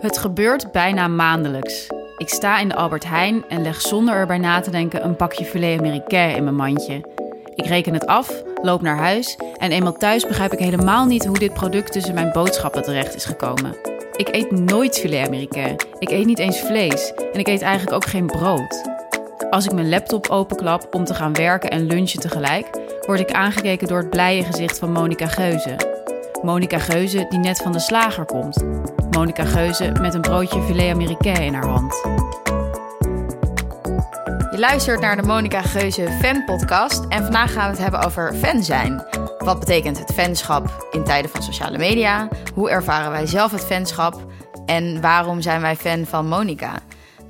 Het 0.00 0.18
gebeurt 0.18 0.72
bijna 0.72 1.08
maandelijks. 1.08 1.86
Ik 2.16 2.28
sta 2.28 2.58
in 2.58 2.68
de 2.68 2.74
Albert 2.74 3.08
Heijn 3.08 3.44
en 3.48 3.62
leg 3.62 3.80
zonder 3.80 4.14
erbij 4.14 4.38
na 4.38 4.60
te 4.60 4.70
denken 4.70 5.04
een 5.04 5.16
pakje 5.16 5.44
filet 5.44 5.78
américain 5.78 6.36
in 6.36 6.44
mijn 6.44 6.56
mandje. 6.56 7.00
Ik 7.54 7.66
reken 7.66 7.94
het 7.94 8.06
af, 8.06 8.42
loop 8.62 8.82
naar 8.82 8.96
huis 8.96 9.38
en 9.56 9.70
eenmaal 9.70 9.92
thuis 9.92 10.26
begrijp 10.26 10.52
ik 10.52 10.58
helemaal 10.58 11.06
niet 11.06 11.24
hoe 11.24 11.38
dit 11.38 11.52
product 11.52 11.92
tussen 11.92 12.14
mijn 12.14 12.32
boodschappen 12.32 12.82
terecht 12.82 13.14
is 13.14 13.24
gekomen. 13.24 13.76
Ik 14.16 14.28
eet 14.34 14.50
nooit 14.50 14.98
filet 14.98 15.26
américain. 15.26 15.76
Ik 15.98 16.10
eet 16.10 16.26
niet 16.26 16.38
eens 16.38 16.60
vlees 16.60 17.12
en 17.32 17.38
ik 17.38 17.48
eet 17.48 17.62
eigenlijk 17.62 17.94
ook 17.96 18.06
geen 18.06 18.26
brood. 18.26 18.88
Als 19.50 19.64
ik 19.64 19.72
mijn 19.72 19.88
laptop 19.88 20.28
openklap 20.28 20.94
om 20.94 21.04
te 21.04 21.14
gaan 21.14 21.32
werken 21.32 21.70
en 21.70 21.86
lunchen 21.86 22.20
tegelijk, 22.20 22.70
word 23.06 23.20
ik 23.20 23.32
aangekeken 23.32 23.88
door 23.88 23.98
het 23.98 24.10
blije 24.10 24.44
gezicht 24.44 24.78
van 24.78 24.92
Monica 24.92 25.26
Geuze. 25.26 25.76
Monica 26.42 26.78
Geuze 26.78 27.26
die 27.28 27.38
net 27.38 27.58
van 27.58 27.72
de 27.72 27.80
slager 27.80 28.24
komt. 28.24 28.64
Monica 29.20 29.44
Geuze 29.44 29.92
met 30.00 30.14
een 30.14 30.20
broodje 30.20 30.62
filet 30.62 30.94
américain 30.94 31.42
in 31.42 31.54
haar 31.54 31.66
hand. 31.66 31.94
Je 34.50 34.56
luistert 34.58 35.00
naar 35.00 35.16
de 35.16 35.22
Monica 35.22 35.62
Geuze 35.62 36.18
Fan 36.20 36.44
Podcast 36.44 37.04
en 37.08 37.22
vandaag 37.22 37.52
gaan 37.52 37.64
we 37.64 37.70
het 37.70 37.78
hebben 37.78 38.04
over 38.04 38.34
fan 38.34 38.62
zijn. 38.62 39.04
Wat 39.38 39.58
betekent 39.58 39.98
het 39.98 40.12
fanschap 40.12 40.88
in 40.90 41.04
tijden 41.04 41.30
van 41.30 41.42
sociale 41.42 41.78
media? 41.78 42.28
Hoe 42.54 42.70
ervaren 42.70 43.10
wij 43.10 43.26
zelf 43.26 43.50
het 43.50 43.64
fanschap? 43.64 44.26
En 44.66 45.00
waarom 45.00 45.40
zijn 45.40 45.60
wij 45.60 45.76
fan 45.76 46.06
van 46.06 46.26
Monica? 46.26 46.72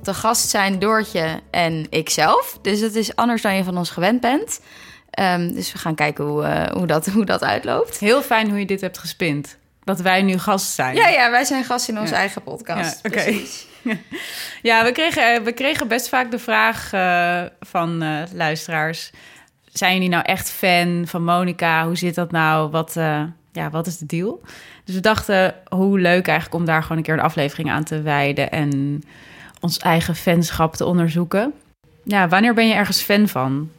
Te 0.03 0.13
gast 0.13 0.49
zijn 0.49 0.79
Doortje 0.79 1.39
en 1.49 1.87
ikzelf, 1.89 2.59
dus 2.61 2.79
het 2.79 2.95
is 2.95 3.15
anders 3.15 3.41
dan 3.41 3.55
je 3.55 3.63
van 3.63 3.77
ons 3.77 3.89
gewend 3.89 4.21
bent. 4.21 4.61
Um, 5.19 5.53
dus 5.53 5.71
we 5.71 5.79
gaan 5.79 5.95
kijken 5.95 6.25
hoe, 6.25 6.43
uh, 6.43 6.65
hoe, 6.65 6.87
dat, 6.87 7.05
hoe 7.05 7.25
dat 7.25 7.43
uitloopt. 7.43 7.99
Heel 7.99 8.21
fijn 8.21 8.49
hoe 8.49 8.59
je 8.59 8.65
dit 8.65 8.81
hebt 8.81 8.97
gespind. 8.97 9.59
Dat 9.83 9.99
wij 10.01 10.21
nu 10.21 10.37
gast 10.37 10.73
zijn. 10.73 10.95
Ja, 10.95 11.07
ja 11.07 11.31
wij 11.31 11.43
zijn 11.43 11.63
gast 11.63 11.87
in 11.87 11.99
onze 11.99 12.13
ja. 12.13 12.19
eigen 12.19 12.43
podcast. 12.43 12.99
Ja, 13.03 13.09
oké. 13.09 13.33
ja, 14.69 14.83
we 14.83 14.91
kregen, 14.91 15.43
we 15.43 15.51
kregen 15.51 15.87
best 15.87 16.09
vaak 16.09 16.31
de 16.31 16.39
vraag 16.39 16.93
uh, 16.93 17.41
van 17.59 18.03
uh, 18.03 18.21
luisteraars... 18.33 19.11
zijn 19.65 19.93
jullie 19.93 20.09
nou 20.09 20.23
echt 20.23 20.51
fan 20.51 21.03
van 21.07 21.23
Monica? 21.23 21.85
Hoe 21.85 21.97
zit 21.97 22.15
dat 22.15 22.31
nou? 22.31 22.69
Wat, 22.69 22.93
ja, 23.51 23.69
wat 23.71 23.87
is 23.87 23.97
de 23.97 24.05
deal? 24.05 24.41
Dus 24.85 24.95
we 24.95 25.01
dachten, 25.01 25.55
hoe 25.69 25.99
leuk 25.99 26.27
eigenlijk 26.27 26.59
om 26.59 26.65
daar 26.65 26.81
gewoon 26.81 26.97
een 26.97 27.03
keer 27.03 27.13
een 27.13 27.19
aflevering 27.19 27.71
aan 27.71 27.83
te 27.83 28.01
wijden... 28.01 28.51
en 28.51 29.03
ons 29.59 29.77
eigen 29.77 30.15
fanschap 30.15 30.75
te 30.75 30.85
onderzoeken. 30.85 31.53
Ja, 32.03 32.27
wanneer 32.27 32.53
ben 32.53 32.67
je 32.67 32.73
ergens 32.73 33.01
fan 33.01 33.27
van? 33.27 33.69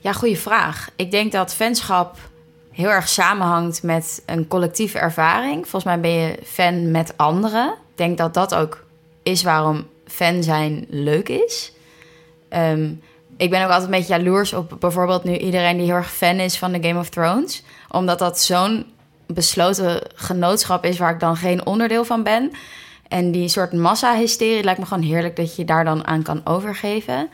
Ja, 0.00 0.12
goede 0.12 0.36
vraag. 0.36 0.90
Ik 0.96 1.10
denk 1.10 1.32
dat 1.32 1.54
fanschap 1.54 2.18
heel 2.78 2.90
erg 2.90 3.08
samenhangt 3.08 3.82
met 3.82 4.22
een 4.26 4.48
collectieve 4.48 4.98
ervaring. 4.98 5.68
Volgens 5.68 5.84
mij 5.84 6.00
ben 6.00 6.10
je 6.10 6.38
fan 6.44 6.90
met 6.90 7.16
anderen. 7.16 7.68
Ik 7.68 7.96
denk 7.96 8.18
dat 8.18 8.34
dat 8.34 8.54
ook 8.54 8.84
is 9.22 9.42
waarom 9.42 9.86
fan 10.06 10.42
zijn 10.42 10.86
leuk 10.88 11.28
is. 11.28 11.72
Um, 12.50 13.02
ik 13.36 13.50
ben 13.50 13.64
ook 13.64 13.70
altijd 13.70 13.84
een 13.84 13.98
beetje 13.98 14.16
jaloers 14.16 14.52
op 14.52 14.76
bijvoorbeeld 14.80 15.24
nu 15.24 15.36
iedereen 15.36 15.76
die 15.76 15.86
heel 15.86 15.94
erg 15.94 16.12
fan 16.12 16.36
is 16.36 16.58
van 16.58 16.72
de 16.72 16.88
Game 16.88 17.00
of 17.00 17.08
Thrones. 17.08 17.62
Omdat 17.90 18.18
dat 18.18 18.40
zo'n 18.40 18.86
besloten 19.26 20.00
genootschap 20.14 20.84
is 20.84 20.98
waar 20.98 21.12
ik 21.12 21.20
dan 21.20 21.36
geen 21.36 21.66
onderdeel 21.66 22.04
van 22.04 22.22
ben. 22.22 22.50
En 23.08 23.30
die 23.30 23.48
soort 23.48 23.72
massa-hysterie 23.72 24.64
lijkt 24.64 24.80
me 24.80 24.86
gewoon 24.86 25.04
heerlijk 25.04 25.36
dat 25.36 25.56
je 25.56 25.64
daar 25.64 25.84
dan 25.84 26.06
aan 26.06 26.22
kan 26.22 26.40
overgeven. 26.44 27.28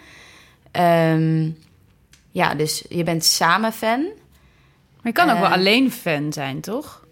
Um, 0.72 1.58
ja, 2.30 2.54
dus 2.54 2.84
je 2.88 3.02
bent 3.02 3.24
samen 3.24 3.72
fan. 3.72 4.06
Maar 5.04 5.12
je 5.12 5.18
kan 5.18 5.30
ook 5.30 5.38
wel 5.38 5.50
alleen 5.50 5.92
fan 5.92 6.32
zijn, 6.32 6.60
toch? 6.60 7.04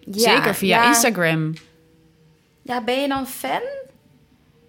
Ja, 0.00 0.34
Zeker 0.34 0.54
via 0.54 0.82
ja. 0.82 0.88
Instagram. 0.88 1.52
Ja, 2.62 2.84
ben 2.84 3.00
je 3.00 3.08
dan 3.08 3.26
fan? 3.26 3.60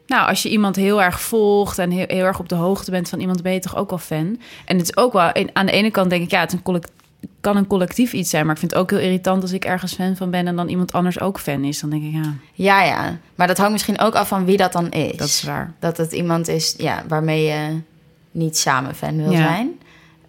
Nou, 0.08 0.28
als 0.28 0.44
je 0.44 0.50
iemand 0.50 0.76
heel 0.76 1.02
erg 1.02 1.22
volgt 1.22 1.78
en 1.78 1.92
heel, 1.92 2.06
heel 2.08 2.26
erg 2.26 2.40
op 2.40 2.50
de 2.50 2.56
hoogte 2.56 2.92
bent 2.92 3.10
van 3.10 3.20
iemand, 3.20 3.42
ben 3.42 3.54
je 3.54 3.60
toch 3.60 3.76
ook 3.76 3.90
wel 3.90 4.00
fan. 4.00 4.40
En 4.66 4.78
het 4.78 4.82
is 4.82 4.98
ook 4.98 5.14
wel, 5.14 5.34
aan 5.54 5.66
de 5.66 5.72
ene 5.72 5.92
kant 5.92 6.10
denk 6.10 6.24
ik, 6.24 6.32
ja, 6.32 6.40
het 6.40 6.54
een 6.54 6.84
kan 7.42 7.58
een 7.58 7.68
collectief 7.68 8.14
iets 8.14 8.30
zijn. 8.30 8.46
Maar 8.46 8.54
ik 8.54 8.60
vind 8.60 8.72
het 8.72 8.82
ook 8.82 8.90
heel 8.90 9.00
irritant 9.00 9.42
als 9.42 9.52
ik 9.52 9.66
ergens 9.66 9.94
fan 9.94 10.16
van 10.16 10.30
ben 10.30 10.48
en 10.48 10.56
dan 10.56 10.68
iemand 10.68 10.94
anders 10.94 11.20
ook 11.20 11.40
fan 11.40 11.64
is. 11.64 11.80
Dan 11.80 11.90
denk 11.90 12.04
ik, 12.04 12.12
ja. 12.12 12.34
Ja, 12.54 12.84
ja. 12.84 13.18
Maar 13.36 13.48
dat 13.48 13.58
hangt 13.58 13.72
misschien 13.72 14.00
ook 14.00 14.16
af 14.16 14.28
van 14.28 14.46
wie 14.46 14.58
dat 14.58 14.72
dan 14.74 14.90
is. 14.90 15.18
Dat 15.18 15.28
is 15.28 15.44
waar. 15.44 15.74
Dat 15.80 15.98
het 15.98 16.12
iemand 16.12 16.48
is 16.48 16.76
ja, 16.78 17.04
waarmee 17.08 17.44
je 17.44 17.80
niet 18.32 18.58
samen 18.58 18.96
fan 18.96 19.18
wil 19.18 19.32
ja. 19.32 19.38
zijn. 19.38 19.80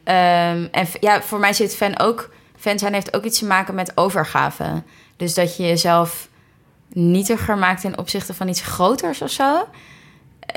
Um, 0.04 0.68
en 0.72 0.86
ja, 1.00 1.22
voor 1.22 1.38
mij 1.38 1.52
zit 1.52 1.76
fan 1.76 1.98
ook... 1.98 2.30
Fan 2.56 2.78
zijn 2.78 2.92
heeft 2.92 3.16
ook 3.16 3.24
iets 3.24 3.38
te 3.38 3.46
maken 3.46 3.74
met 3.74 3.92
overgave. 3.94 4.82
Dus 5.16 5.34
dat 5.34 5.56
je 5.56 5.62
jezelf 5.62 6.28
nietiger 6.92 7.58
maakt 7.58 7.80
ten 7.80 7.98
opzichte 7.98 8.34
van 8.34 8.48
iets 8.48 8.60
groters 8.60 9.22
of 9.22 9.30
zo. 9.30 9.68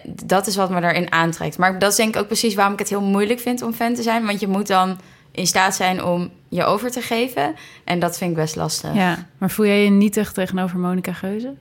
Dat 0.04 0.48
is 0.48 0.56
wat 0.56 0.70
me 0.70 0.82
daarin 0.82 1.12
aantrekt. 1.12 1.58
Maar 1.58 1.80
dat 1.80 1.92
is 1.92 1.98
denk 1.98 2.16
ik 2.16 2.22
ook 2.22 2.28
precies 2.28 2.56
waarom 2.56 2.74
ik 2.74 2.80
het 2.80 2.90
heel 2.90 3.02
moeilijk 3.02 3.40
vind 3.40 3.62
om 3.62 3.74
fan 3.74 3.94
te 3.94 4.02
zijn. 4.02 4.26
Want 4.26 4.40
je 4.40 4.48
moet 4.48 4.68
dan 4.68 5.00
in 5.32 5.48
staat 5.48 5.76
zijn 5.76 6.04
om 6.04 6.32
je 6.50 6.64
over 6.64 6.92
te 6.92 7.02
geven. 7.02 7.56
En 7.84 8.00
dat 8.00 8.18
vind 8.18 8.30
ik 8.30 8.36
best 8.36 8.56
lastig. 8.56 8.94
Ja, 8.94 9.26
maar 9.38 9.50
voel 9.50 9.66
jij 9.66 9.84
je 9.84 9.90
nietig 9.90 10.32
tegenover 10.32 10.80
Monica 10.80 11.14
Geuze? 11.14 11.54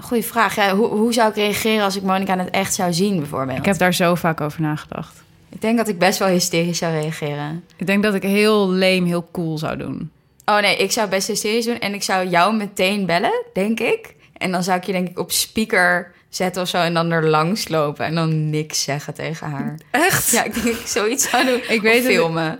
Goeie 0.00 0.24
vraag. 0.24 0.54
Ja, 0.54 0.76
hoe, 0.76 0.86
hoe 0.86 1.12
zou 1.12 1.28
ik 1.28 1.34
reageren 1.34 1.84
als 1.84 1.96
ik 1.96 2.02
Monica 2.02 2.36
het 2.36 2.50
echt 2.50 2.74
zou 2.74 2.92
zien, 2.92 3.16
bijvoorbeeld? 3.16 3.58
Ik 3.58 3.64
heb 3.64 3.78
daar 3.78 3.94
zo 3.94 4.14
vaak 4.14 4.40
over 4.40 4.60
nagedacht. 4.60 5.22
Ik 5.52 5.60
denk 5.60 5.76
dat 5.76 5.88
ik 5.88 5.98
best 5.98 6.18
wel 6.18 6.28
hysterisch 6.28 6.78
zou 6.78 7.00
reageren. 7.00 7.64
Ik 7.76 7.86
denk 7.86 8.02
dat 8.02 8.14
ik 8.14 8.22
heel 8.22 8.70
leem, 8.70 9.04
heel 9.04 9.28
cool 9.32 9.58
zou 9.58 9.76
doen. 9.76 10.10
Oh 10.44 10.58
nee, 10.60 10.76
ik 10.76 10.92
zou 10.92 11.08
best 11.08 11.26
hysterisch 11.26 11.64
doen. 11.64 11.78
En 11.78 11.94
ik 11.94 12.02
zou 12.02 12.28
jou 12.28 12.56
meteen 12.56 13.06
bellen, 13.06 13.44
denk 13.52 13.80
ik. 13.80 14.14
En 14.32 14.50
dan 14.50 14.62
zou 14.62 14.78
ik 14.78 14.84
je 14.84 14.92
denk 14.92 15.08
ik 15.08 15.18
op 15.18 15.32
speaker 15.32 16.12
zetten 16.28 16.62
of 16.62 16.68
zo... 16.68 16.76
en 16.76 16.94
dan 16.94 17.10
er 17.10 17.28
langs 17.28 17.68
lopen 17.68 18.04
en 18.04 18.14
dan 18.14 18.50
niks 18.50 18.82
zeggen 18.82 19.14
tegen 19.14 19.50
haar. 19.50 19.78
Echt? 19.90 20.30
Ja, 20.30 20.44
ik 20.44 20.54
denk 20.54 20.66
dat 20.66 20.74
ik 20.74 20.86
zoiets 20.86 21.30
zou 21.30 21.44
doen. 21.44 21.60
Ik 21.76 21.82
weet 21.82 22.04
filmen. 22.04 22.50
Het, 22.50 22.58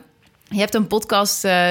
je 0.48 0.58
hebt 0.58 0.74
een 0.74 0.86
podcast 0.86 1.44
uh, 1.44 1.70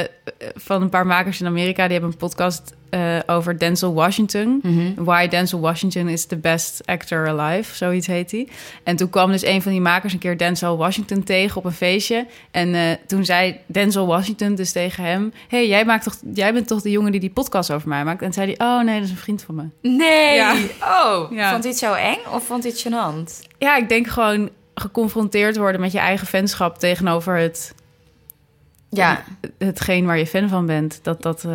van 0.55 0.81
een 0.81 0.89
paar 0.89 1.05
makers 1.05 1.41
in 1.41 1.47
Amerika. 1.47 1.83
Die 1.83 1.91
hebben 1.91 2.11
een 2.11 2.17
podcast 2.17 2.73
uh, 2.91 3.19
over 3.25 3.59
Denzel 3.59 3.93
Washington. 3.93 4.59
Mhm. 4.61 4.73
Mm 4.73 4.93
-hmm. 4.95 5.03
Why 5.03 5.27
Denzel 5.27 5.59
Washington 5.59 6.07
is 6.07 6.25
the 6.25 6.35
best 6.35 6.81
actor 6.85 7.27
alive, 7.27 7.75
zoiets 7.75 8.07
heet 8.07 8.31
hij. 8.31 8.47
En 8.83 8.95
toen 8.95 9.09
kwam 9.09 9.31
dus 9.31 9.45
een 9.45 9.61
van 9.61 9.71
die 9.71 9.81
makers 9.81 10.13
een 10.13 10.19
keer 10.19 10.37
Denzel 10.37 10.77
Washington 10.77 11.23
tegen 11.23 11.57
op 11.57 11.65
een 11.65 11.71
feestje. 11.71 12.25
En 12.51 12.73
uh, 12.73 12.81
toen 13.07 13.25
zei 13.25 13.57
Denzel 13.65 14.07
Washington 14.07 14.55
dus 14.55 14.71
tegen 14.71 15.03
hem... 15.03 15.33
hey, 15.47 15.67
jij, 15.67 15.85
maakt 15.85 16.03
toch, 16.03 16.15
jij 16.33 16.53
bent 16.53 16.67
toch 16.67 16.81
de 16.81 16.91
jongen 16.91 17.11
die 17.11 17.21
die 17.21 17.29
podcast 17.29 17.71
over 17.71 17.87
mij 17.87 18.03
maakt? 18.03 18.21
En 18.21 18.33
zei 18.33 18.55
hij, 18.55 18.67
oh 18.67 18.83
nee, 18.83 18.95
dat 18.95 19.03
is 19.03 19.11
een 19.11 19.17
vriend 19.17 19.43
van 19.43 19.55
me. 19.55 19.63
Nee! 19.81 20.35
Ja. 20.35 20.55
Oh, 20.81 21.31
ja. 21.31 21.49
vond 21.51 21.63
hij 21.63 21.71
het 21.71 21.81
zo 21.81 21.93
eng 21.93 22.19
of 22.33 22.45
vond 22.45 22.63
hij 22.63 22.71
het 22.71 22.87
gênant? 22.87 23.47
Ja, 23.57 23.77
ik 23.77 23.89
denk 23.89 24.07
gewoon 24.07 24.49
geconfronteerd 24.75 25.57
worden 25.57 25.81
met 25.81 25.91
je 25.91 25.99
eigen 25.99 26.27
fanschap 26.27 26.79
tegenover 26.79 27.37
het 27.37 27.73
ja. 28.91 29.23
hetgeen 29.57 30.05
waar 30.05 30.17
je 30.17 30.27
fan 30.27 30.49
van 30.49 30.65
bent, 30.65 30.99
dat 31.03 31.21
dat, 31.21 31.43
uh, 31.43 31.51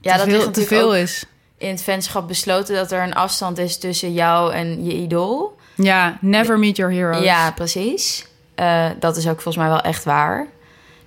ja, 0.00 0.16
te, 0.16 0.18
dat 0.18 0.28
veel, 0.28 0.50
te 0.50 0.62
veel 0.62 0.96
is. 0.96 1.24
In 1.56 1.68
het 1.68 1.82
fanschap 1.82 2.28
besloten 2.28 2.74
dat 2.74 2.92
er 2.92 3.02
een 3.02 3.14
afstand 3.14 3.58
is 3.58 3.78
tussen 3.78 4.12
jou 4.12 4.52
en 4.52 4.84
je 4.84 4.94
idool. 4.94 5.56
Ja, 5.74 6.18
never 6.20 6.58
meet 6.58 6.76
your 6.76 6.92
heroes. 6.92 7.24
Ja, 7.24 7.52
precies. 7.52 8.26
Uh, 8.56 8.86
dat 9.00 9.16
is 9.16 9.28
ook 9.28 9.40
volgens 9.40 9.56
mij 9.56 9.68
wel 9.68 9.80
echt 9.80 10.04
waar. 10.04 10.46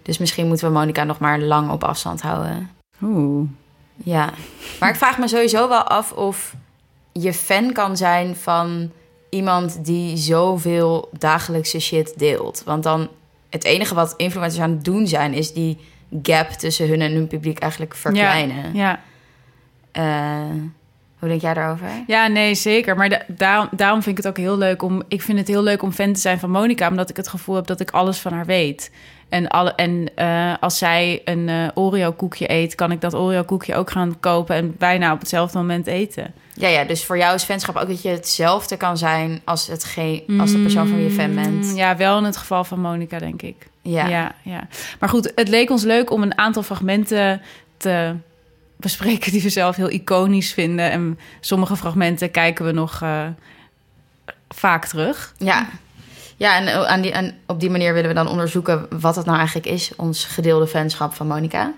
Dus 0.01 0.17
misschien 0.17 0.47
moeten 0.47 0.67
we 0.67 0.73
Monica 0.73 1.03
nog 1.03 1.19
maar 1.19 1.39
lang 1.39 1.71
op 1.71 1.83
afstand 1.83 2.21
houden. 2.21 2.69
Oeh. 3.01 3.49
Ja, 4.03 4.29
maar 4.79 4.89
ik 4.89 4.95
vraag 4.95 5.17
me 5.17 5.27
sowieso 5.27 5.67
wel 5.67 5.83
af 5.83 6.11
of 6.11 6.55
je 7.11 7.33
fan 7.33 7.71
kan 7.71 7.97
zijn 7.97 8.35
van 8.35 8.91
iemand 9.29 9.85
die 9.85 10.17
zoveel 10.17 11.09
dagelijkse 11.17 11.79
shit 11.79 12.13
deelt. 12.17 12.61
Want 12.65 12.83
dan 12.83 13.09
het 13.51 13.63
enige 13.63 13.95
wat 13.95 14.13
influencers 14.17 14.63
aan 14.63 14.71
het 14.71 14.83
doen 14.83 15.07
zijn, 15.07 15.33
is 15.33 15.53
die 15.53 15.77
gap 16.21 16.49
tussen 16.49 16.87
hun 16.87 17.01
en 17.01 17.11
hun 17.11 17.27
publiek 17.27 17.59
eigenlijk 17.59 17.95
verkleinen. 17.95 18.73
Ja. 18.73 18.99
ja. 19.93 20.49
Uh, 20.49 20.61
hoe 21.19 21.29
denk 21.29 21.41
jij 21.41 21.53
daarover? 21.53 21.87
Ja, 22.07 22.27
nee, 22.27 22.55
zeker. 22.55 22.95
Maar 22.95 23.09
da 23.09 23.21
daarom, 23.27 23.69
daarom 23.71 24.01
vind 24.01 24.17
ik 24.17 24.23
het 24.23 24.33
ook 24.33 24.43
heel 24.43 24.57
leuk 24.57 24.81
om. 24.81 25.03
Ik 25.07 25.21
vind 25.21 25.37
het 25.37 25.47
heel 25.47 25.63
leuk 25.63 25.81
om 25.81 25.91
fan 25.91 26.13
te 26.13 26.19
zijn 26.19 26.39
van 26.39 26.49
Monica, 26.49 26.87
omdat 26.87 27.09
ik 27.09 27.17
het 27.17 27.27
gevoel 27.27 27.55
heb 27.55 27.67
dat 27.67 27.79
ik 27.79 27.91
alles 27.91 28.19
van 28.19 28.33
haar 28.33 28.45
weet. 28.45 28.91
En, 29.31 29.47
alle, 29.47 29.73
en 29.73 30.09
uh, 30.19 30.53
als 30.59 30.77
zij 30.77 31.21
een 31.25 31.47
uh, 31.47 31.67
Oreo-koekje 31.73 32.51
eet, 32.51 32.75
kan 32.75 32.91
ik 32.91 33.01
dat 33.01 33.13
Oreo-koekje 33.13 33.75
ook 33.75 33.91
gaan 33.91 34.19
kopen 34.19 34.55
en 34.55 34.75
bijna 34.77 35.13
op 35.13 35.19
hetzelfde 35.19 35.57
moment 35.57 35.87
eten. 35.87 36.33
Ja, 36.53 36.67
ja, 36.67 36.83
dus 36.83 37.05
voor 37.05 37.17
jou 37.17 37.35
is 37.35 37.43
fanschap 37.43 37.75
ook 37.75 37.87
dat 37.87 38.01
je 38.01 38.09
hetzelfde 38.09 38.77
kan 38.77 38.97
zijn 38.97 39.41
als, 39.43 39.67
hetgeen, 39.67 40.23
als 40.39 40.51
de 40.51 40.61
persoon 40.61 40.87
van 40.87 40.97
wie 40.97 41.05
je 41.05 41.11
fan 41.11 41.35
bent. 41.35 41.75
Ja, 41.75 41.97
wel 41.97 42.17
in 42.17 42.23
het 42.23 42.37
geval 42.37 42.63
van 42.63 42.79
Monica, 42.79 43.19
denk 43.19 43.41
ik. 43.41 43.67
Ja. 43.81 44.07
ja, 44.07 44.35
ja. 44.41 44.67
Maar 44.99 45.09
goed, 45.09 45.31
het 45.35 45.47
leek 45.47 45.69
ons 45.69 45.83
leuk 45.83 46.11
om 46.11 46.21
een 46.21 46.37
aantal 46.37 46.63
fragmenten 46.63 47.41
te 47.77 48.15
bespreken 48.77 49.31
die 49.31 49.41
we 49.41 49.49
zelf 49.49 49.75
heel 49.75 49.89
iconisch 49.89 50.53
vinden. 50.53 50.91
En 50.91 51.19
sommige 51.39 51.75
fragmenten 51.75 52.31
kijken 52.31 52.65
we 52.65 52.71
nog 52.71 53.01
uh, 53.03 53.27
vaak 54.49 54.85
terug. 54.85 55.33
Ja. 55.37 55.67
Ja, 56.41 56.55
en, 56.55 56.87
aan 56.87 57.01
die, 57.01 57.11
en 57.11 57.37
op 57.47 57.59
die 57.59 57.69
manier 57.69 57.93
willen 57.93 58.09
we 58.09 58.15
dan 58.15 58.27
onderzoeken 58.27 58.87
wat 58.99 59.15
het 59.15 59.25
nou 59.25 59.37
eigenlijk 59.37 59.67
is, 59.67 59.91
ons 59.95 60.25
gedeelde 60.25 60.67
fanschap 60.67 61.13
van 61.13 61.27
Monica. 61.27 61.73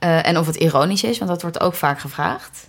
Uh, 0.00 0.26
en 0.26 0.38
of 0.38 0.46
het 0.46 0.56
ironisch 0.56 1.02
is, 1.02 1.18
want 1.18 1.30
dat 1.30 1.42
wordt 1.42 1.60
ook 1.60 1.74
vaak 1.74 2.00
gevraagd. 2.00 2.66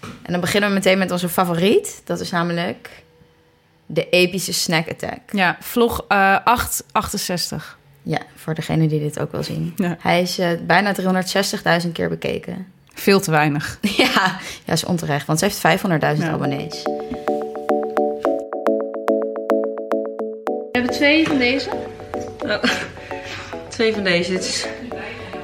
En 0.00 0.32
dan 0.32 0.40
beginnen 0.40 0.68
we 0.68 0.74
meteen 0.74 0.98
met 0.98 1.10
onze 1.10 1.28
favoriet. 1.28 2.02
Dat 2.04 2.20
is 2.20 2.30
namelijk 2.30 2.90
de 3.86 4.08
epische 4.08 4.52
snack 4.52 4.88
attack. 4.90 5.20
Ja, 5.32 5.56
vlog 5.60 6.04
eh 6.08 6.36
868. 6.44 7.78
Ja, 8.02 8.18
voor 8.36 8.54
degene 8.54 8.86
die 8.88 9.00
dit 9.00 9.20
ook 9.20 9.32
wil 9.32 9.42
zien. 9.42 9.72
Ja. 9.76 9.96
Hij 10.00 10.22
is 10.22 10.38
eh, 10.38 10.48
bijna 10.66 10.94
360.000 11.84 11.92
keer 11.92 12.08
bekeken. 12.08 12.66
Veel 12.94 13.20
te 13.20 13.30
weinig. 13.30 13.78
Ja, 13.96 14.38
ja, 14.64 14.72
is 14.72 14.84
onterecht, 14.84 15.26
want 15.26 15.38
ze 15.38 15.44
heeft 15.44 15.82
500.000 16.16 16.22
Ja. 16.24 16.30
abonnees. 16.30 16.82
We 20.74 20.80
hebben 20.80 20.98
twee 20.98 21.26
van 21.26 21.38
deze. 21.38 21.70
Oh, 22.38 22.62
twee 23.68 23.92
van 23.92 24.04
deze. 24.04 24.30
Dit 24.30 24.44
is, 24.44 24.64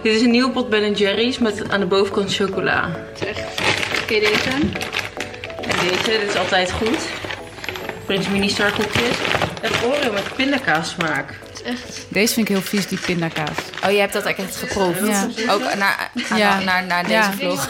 dit 0.03 0.15
is 0.15 0.21
een 0.21 0.31
nieuwe 0.31 0.51
pot 0.51 0.69
Ben 0.69 0.93
Jerry's 0.93 1.39
met 1.39 1.71
aan 1.71 1.81
de 1.81 1.87
bovenkant 1.87 2.35
chocola. 2.35 2.91
Oké, 4.03 4.21
deze. 4.21 4.51
En 4.51 5.89
deze, 5.89 6.19
dit 6.21 6.29
is 6.29 6.37
altijd 6.37 6.73
goed. 6.73 6.99
Prins 8.05 8.29
Mini 8.29 8.49
Star 8.49 8.73
koekjes. 8.73 9.17
En 9.63 9.71
Oreo 9.85 10.13
met 10.13 10.35
pindakaas 10.37 10.91
smaak. 10.91 11.39
Deze 12.09 12.35
vind 12.35 12.49
ik 12.49 12.55
heel 12.55 12.63
vies, 12.65 12.87
die 12.87 12.99
pindakaas. 12.99 13.57
Oh, 13.85 13.91
je 13.91 13.99
hebt 13.99 14.13
dat 14.13 14.25
echt 14.25 14.57
geproefd? 14.57 15.07
Ja. 15.07 15.29
Ook 15.49 15.75
naar, 15.75 16.11
naar, 16.65 16.85
naar 16.87 17.03
deze 17.03 17.13
Ja. 17.15 17.33
vlog. 17.33 17.69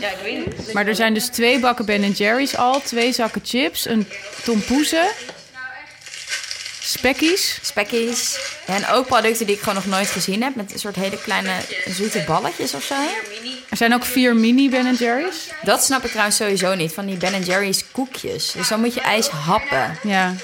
Ja, 0.00 0.08
ik 0.08 0.18
weet 0.22 0.44
het. 0.44 0.72
Maar 0.72 0.86
er 0.86 0.94
zijn 0.94 1.14
dus 1.14 1.26
twee 1.26 1.58
bakken 1.58 1.84
Ben 1.86 2.10
Jerry's 2.10 2.56
al, 2.56 2.80
twee 2.80 3.12
zakken 3.12 3.40
chips, 3.44 3.86
een 3.88 4.06
tompoezen, 4.44 5.06
spekkies. 6.86 7.58
Spekkies. 7.62 8.38
En 8.66 8.88
ook 8.88 9.06
producten 9.06 9.46
die 9.46 9.54
ik 9.54 9.60
gewoon 9.60 9.74
nog 9.74 9.86
nooit 9.86 10.08
gezien 10.08 10.42
heb. 10.42 10.54
Met 10.54 10.72
een 10.72 10.78
soort 10.78 10.96
hele 10.96 11.18
kleine 11.18 11.52
zoete 11.88 12.24
balletjes 12.26 12.74
of 12.74 12.82
zo. 12.82 12.94
Er 13.68 13.76
zijn 13.76 13.94
ook 13.94 14.04
vier 14.04 14.36
mini 14.36 14.70
Ben 14.70 14.94
Jerry's. 14.94 15.36
Dat 15.62 15.84
snap 15.84 16.04
ik 16.04 16.10
trouwens 16.10 16.36
sowieso 16.36 16.74
niet. 16.74 16.92
Van 16.92 17.06
die 17.06 17.16
Ben 17.16 17.42
Jerry's 17.42 17.84
koekjes. 17.92 18.52
Dus 18.52 18.68
dan 18.68 18.80
moet 18.80 18.94
je 18.94 19.00
ijs 19.00 19.28
happen. 19.28 19.98
Ja. 20.02 20.34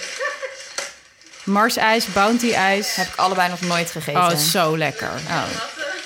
Mars 1.45 1.77
ijs, 1.77 2.05
Bounty 2.13 2.53
ijs. 2.53 2.95
Heb 2.95 3.07
ik 3.07 3.17
allebei 3.17 3.49
nog 3.49 3.61
nooit 3.61 3.91
gegeten. 3.91 4.21
Oh, 4.21 4.37
zo 4.37 4.79
lekker. 4.79 5.11
Oh. 5.29 5.45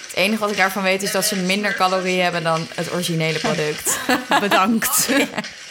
Het 0.07 0.15
enige 0.15 0.41
wat 0.41 0.51
ik 0.51 0.57
daarvan 0.57 0.83
weet 0.83 1.03
is 1.03 1.11
dat 1.11 1.25
ze 1.25 1.37
minder 1.37 1.75
calorieën 1.75 2.23
hebben 2.23 2.43
dan 2.43 2.69
het 2.75 2.93
originele 2.93 3.39
product. 3.39 3.99
Bedankt. 4.41 5.09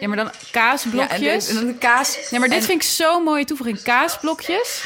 Ja, 0.00 0.08
maar 0.08 0.16
dan 0.16 0.26
Ja, 0.26 0.32
en, 0.32 0.50
kaasblokjes. 0.50 1.44
de, 1.46 1.50
en 1.50 1.56
dan 1.56 1.66
de 1.66 1.74
kaas. 1.78 2.30
Nee, 2.30 2.40
maar 2.40 2.48
dit 2.48 2.58
en- 2.58 2.64
vind 2.64 2.82
ik 2.82 2.88
zo'n 2.88 3.22
mooie 3.22 3.44
toevoeging. 3.44 3.82
Kaasblokjes 3.82 4.84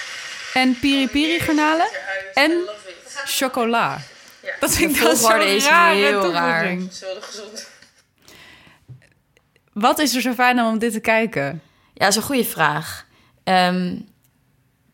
en 0.54 0.78
piri-piri 0.80 1.38
garnalen 1.40 1.86
en 2.34 2.52
chocola. 3.24 4.00
Dat 4.60 4.70
vind 4.74 4.96
ik 4.96 5.02
dan 5.02 5.16
zo'n 5.16 5.40
is 5.40 5.66
rare 5.66 5.94
heel 5.94 6.32
raar. 6.32 6.62
toevoeging. 6.62 6.90
Wat 9.72 9.98
is 9.98 10.14
er 10.14 10.20
zo 10.20 10.32
fijn 10.32 10.58
aan 10.58 10.72
om 10.72 10.78
dit 10.78 10.92
te 10.92 11.00
kijken? 11.00 11.44
Ja, 11.94 12.04
dat 12.04 12.08
is 12.08 12.16
een 12.16 12.22
goede 12.22 12.44
vraag. 12.44 13.06
Ehm, 13.44 13.96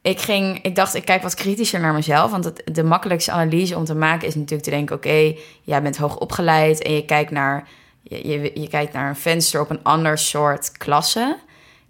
ik, 0.03 0.21
ging, 0.21 0.59
ik 0.63 0.75
dacht, 0.75 0.95
ik 0.95 1.05
kijk 1.05 1.23
wat 1.23 1.35
kritischer 1.35 1.81
naar 1.81 1.93
mezelf. 1.93 2.31
Want 2.31 2.45
het, 2.45 2.63
de 2.65 2.83
makkelijkste 2.85 3.31
analyse 3.31 3.77
om 3.77 3.85
te 3.85 3.95
maken 3.95 4.29
is 4.29 4.35
natuurlijk 4.35 4.63
te 4.63 4.71
denken... 4.71 4.97
oké, 4.97 5.35
jij 5.63 5.83
bent 5.83 5.97
hoog 5.97 6.19
opgeleid 6.19 6.83
en 6.83 6.93
je 6.93 7.05
kijkt, 7.05 7.31
naar, 7.31 7.69
je, 8.09 8.29
je, 8.29 8.61
je 8.61 8.69
kijkt 8.69 8.93
naar 8.93 9.09
een 9.09 9.17
venster 9.17 9.61
op 9.61 9.71
een 9.71 9.83
ander 9.83 10.19
soort 10.19 10.73
klasse... 10.73 11.39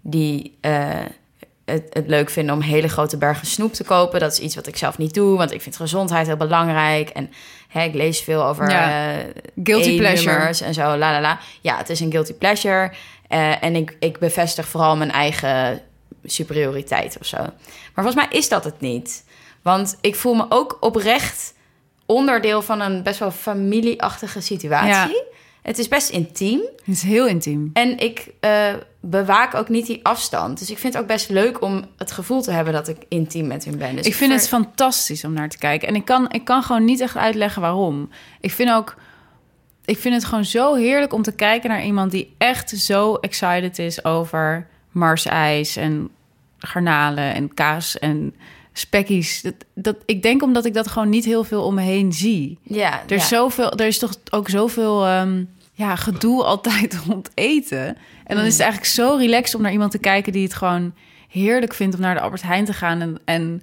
die 0.01 0.57
eh, 0.61 0.89
het, 1.65 1.83
het 1.89 2.07
leuk 2.07 2.29
vinden 2.29 2.55
om 2.55 2.61
hele 2.61 2.87
grote 2.87 3.17
bergen 3.17 3.47
snoep 3.47 3.73
te 3.73 3.83
kopen. 3.83 4.19
Dat 4.19 4.31
is 4.31 4.39
iets 4.39 4.55
wat 4.55 4.67
ik 4.67 4.77
zelf 4.77 4.97
niet 4.97 5.13
doe, 5.13 5.37
want 5.37 5.51
ik 5.51 5.61
vind 5.61 5.75
gezondheid 5.75 6.27
heel 6.27 6.37
belangrijk. 6.37 7.09
En 7.09 7.31
hè, 7.67 7.83
ik 7.83 7.93
lees 7.93 8.19
veel 8.21 8.43
over 8.43 8.69
Ja. 8.69 9.11
eh, 9.11 9.25
Guilty 9.63 9.87
E-nummers 9.89 10.23
pleasure. 10.23 10.65
en 10.65 10.73
zo, 10.73 10.81
la 10.83 11.11
la 11.11 11.21
la. 11.21 11.39
Ja, 11.61 11.77
het 11.77 11.89
is 11.89 11.99
een 11.99 12.11
guilty 12.11 12.33
pleasure. 12.33 12.91
Eh, 13.27 13.63
en 13.63 13.75
ik, 13.75 13.95
ik 13.99 14.19
bevestig 14.19 14.67
vooral 14.67 14.95
mijn 14.95 15.11
eigen 15.11 15.81
superioriteit 16.23 17.17
of 17.19 17.25
zo. 17.25 17.37
Maar 17.37 18.03
volgens 18.05 18.15
mij 18.15 18.27
is 18.39 18.49
dat 18.49 18.63
het 18.63 18.79
niet. 18.79 19.23
Want 19.61 19.97
ik 20.01 20.15
voel 20.15 20.33
me 20.33 20.45
ook 20.49 20.77
oprecht 20.79 21.53
onderdeel 22.05 22.61
van 22.61 22.81
een 22.81 23.03
best 23.03 23.19
wel 23.19 23.31
familieachtige 23.31 24.41
situatie. 24.41 25.15
Ja. 25.15 25.23
Het 25.67 25.77
is 25.77 25.87
best 25.87 26.09
intiem. 26.09 26.59
Het 26.85 26.95
is 26.95 27.01
heel 27.01 27.27
intiem. 27.27 27.69
En 27.73 27.97
ik 27.99 28.27
eh, 28.39 28.73
bewaak 28.99 29.55
ook 29.55 29.69
niet 29.69 29.85
die 29.85 29.99
afstand. 30.05 30.59
Dus 30.59 30.69
ik 30.71 30.77
vind 30.77 30.93
het 30.93 31.01
ook 31.01 31.07
best 31.07 31.29
leuk 31.29 31.61
om 31.61 31.85
het 31.97 32.11
gevoel 32.11 32.41
te 32.41 32.51
hebben 32.51 32.73
dat 32.73 32.87
ik 32.87 32.97
intiem 33.07 33.47
met 33.47 33.65
hun 33.65 33.77
ben. 33.77 33.95
Dus 33.95 34.05
ik 34.05 34.13
vind 34.15 34.31
ver- 34.31 34.39
het 34.39 34.47
fantastisch 34.49 35.23
om 35.23 35.33
naar 35.33 35.49
te 35.49 35.57
kijken. 35.57 35.87
En 35.87 35.95
ik 35.95 36.05
kan, 36.05 36.31
ik 36.31 36.45
kan 36.45 36.63
gewoon 36.63 36.85
niet 36.85 36.99
echt 36.99 37.15
uitleggen 37.15 37.61
waarom. 37.61 38.09
Ik 38.41 38.51
vind 38.51 38.71
ook... 38.71 38.95
Ik 39.85 39.97
vind 39.97 40.13
het 40.15 40.25
gewoon 40.25 40.45
zo 40.45 40.75
heerlijk 40.75 41.13
om 41.13 41.21
te 41.21 41.31
kijken 41.31 41.69
naar 41.69 41.83
iemand 41.85 42.11
die 42.11 42.33
echt 42.37 42.69
zo 42.69 43.13
excited 43.15 43.79
is 43.79 44.05
over 44.05 44.67
marsijs 44.91 45.75
en 45.75 46.09
garnalen 46.57 47.33
en 47.33 47.53
kaas 47.53 47.99
en 47.99 48.35
spekkies. 48.73 49.41
Dat, 49.41 49.53
dat, 49.73 49.95
ik 50.05 50.21
denk 50.21 50.43
omdat 50.43 50.65
ik 50.65 50.73
dat 50.73 50.87
gewoon 50.87 51.09
niet 51.09 51.25
heel 51.25 51.43
veel 51.43 51.63
om 51.63 51.73
me 51.75 51.81
heen 51.81 52.13
zie. 52.13 52.57
Ja, 52.63 53.01
Er 53.07 53.11
is, 53.15 53.29
ja. 53.29 53.37
zoveel, 53.37 53.71
er 53.71 53.87
is 53.87 53.97
toch 53.97 54.13
ook 54.29 54.49
zoveel 54.49 55.05
ehm, 55.05 55.43
ja, 55.77 55.95
gedoe 55.95 56.43
altijd 56.43 56.97
rond 57.07 57.29
eten. 57.33 57.97
En 58.25 58.35
dan 58.35 58.45
is 58.45 58.51
het 58.51 58.61
eigenlijk 58.61 58.91
zo 58.91 59.15
relaxed 59.15 59.55
om 59.55 59.61
naar 59.61 59.71
iemand 59.71 59.91
te 59.91 59.97
kijken 59.97 60.31
die 60.31 60.43
het 60.43 60.53
gewoon 60.53 60.93
heerlijk 61.29 61.73
vindt 61.73 61.95
om 61.95 62.01
naar 62.01 62.15
de 62.15 62.21
Albert 62.21 62.41
Heijn 62.41 62.65
te 62.65 62.73
gaan 62.73 63.01
en, 63.01 63.19
en 63.25 63.61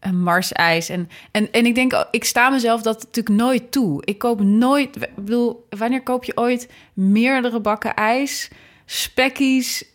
een 0.00 0.22
marsijs. 0.22 0.88
En, 0.88 1.08
en, 1.30 1.52
en 1.52 1.66
ik 1.66 1.74
denk, 1.74 2.06
ik 2.10 2.24
sta 2.24 2.50
mezelf 2.50 2.82
dat 2.82 3.04
natuurlijk 3.04 3.36
nooit 3.36 3.72
toe. 3.72 4.02
Ik 4.04 4.18
koop 4.18 4.40
nooit, 4.40 4.96
ik 4.96 5.14
bedoel, 5.14 5.66
wanneer 5.70 6.02
koop 6.02 6.24
je 6.24 6.36
ooit 6.36 6.68
meerdere 6.92 7.60
bakken 7.60 7.94
ijs, 7.94 8.48
spekkies, 8.84 9.84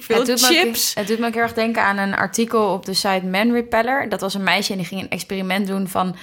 veel 0.00 0.18
het 0.18 0.26
doet 0.26 0.40
me 0.40 0.46
chips? 0.46 0.94
het 0.94 1.06
doet 1.06 1.18
me 1.18 1.26
ook 1.26 1.34
heel 1.34 1.42
erg 1.42 1.54
denken 1.54 1.82
aan 1.82 1.98
een 1.98 2.14
artikel 2.14 2.72
op 2.72 2.84
de 2.84 2.94
site 2.94 3.26
Man 3.26 3.52
Repeller. 3.52 4.08
Dat 4.08 4.20
was 4.20 4.34
een 4.34 4.42
meisje 4.44 4.72
en 4.72 4.78
die 4.78 4.86
ging 4.86 5.00
een 5.00 5.10
experiment 5.10 5.66
doen 5.66 5.88
van... 5.88 6.16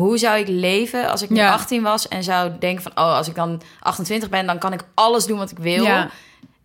hoe 0.00 0.18
zou 0.18 0.38
ik 0.38 0.48
leven 0.48 1.08
als 1.10 1.22
ik 1.22 1.30
nu 1.30 1.36
Ja. 1.36 1.52
18 1.52 1.82
was... 1.82 2.08
en 2.08 2.22
zou 2.22 2.52
denken 2.58 2.82
van, 2.82 2.92
oh, 2.92 3.16
als 3.16 3.28
ik 3.28 3.34
dan 3.34 3.62
28 3.80 4.28
ben... 4.28 4.46
dan 4.46 4.58
kan 4.58 4.72
ik 4.72 4.84
alles 4.94 5.26
doen 5.26 5.38
wat 5.38 5.50
ik 5.50 5.58
wil. 5.58 5.82
Ja. 5.82 6.10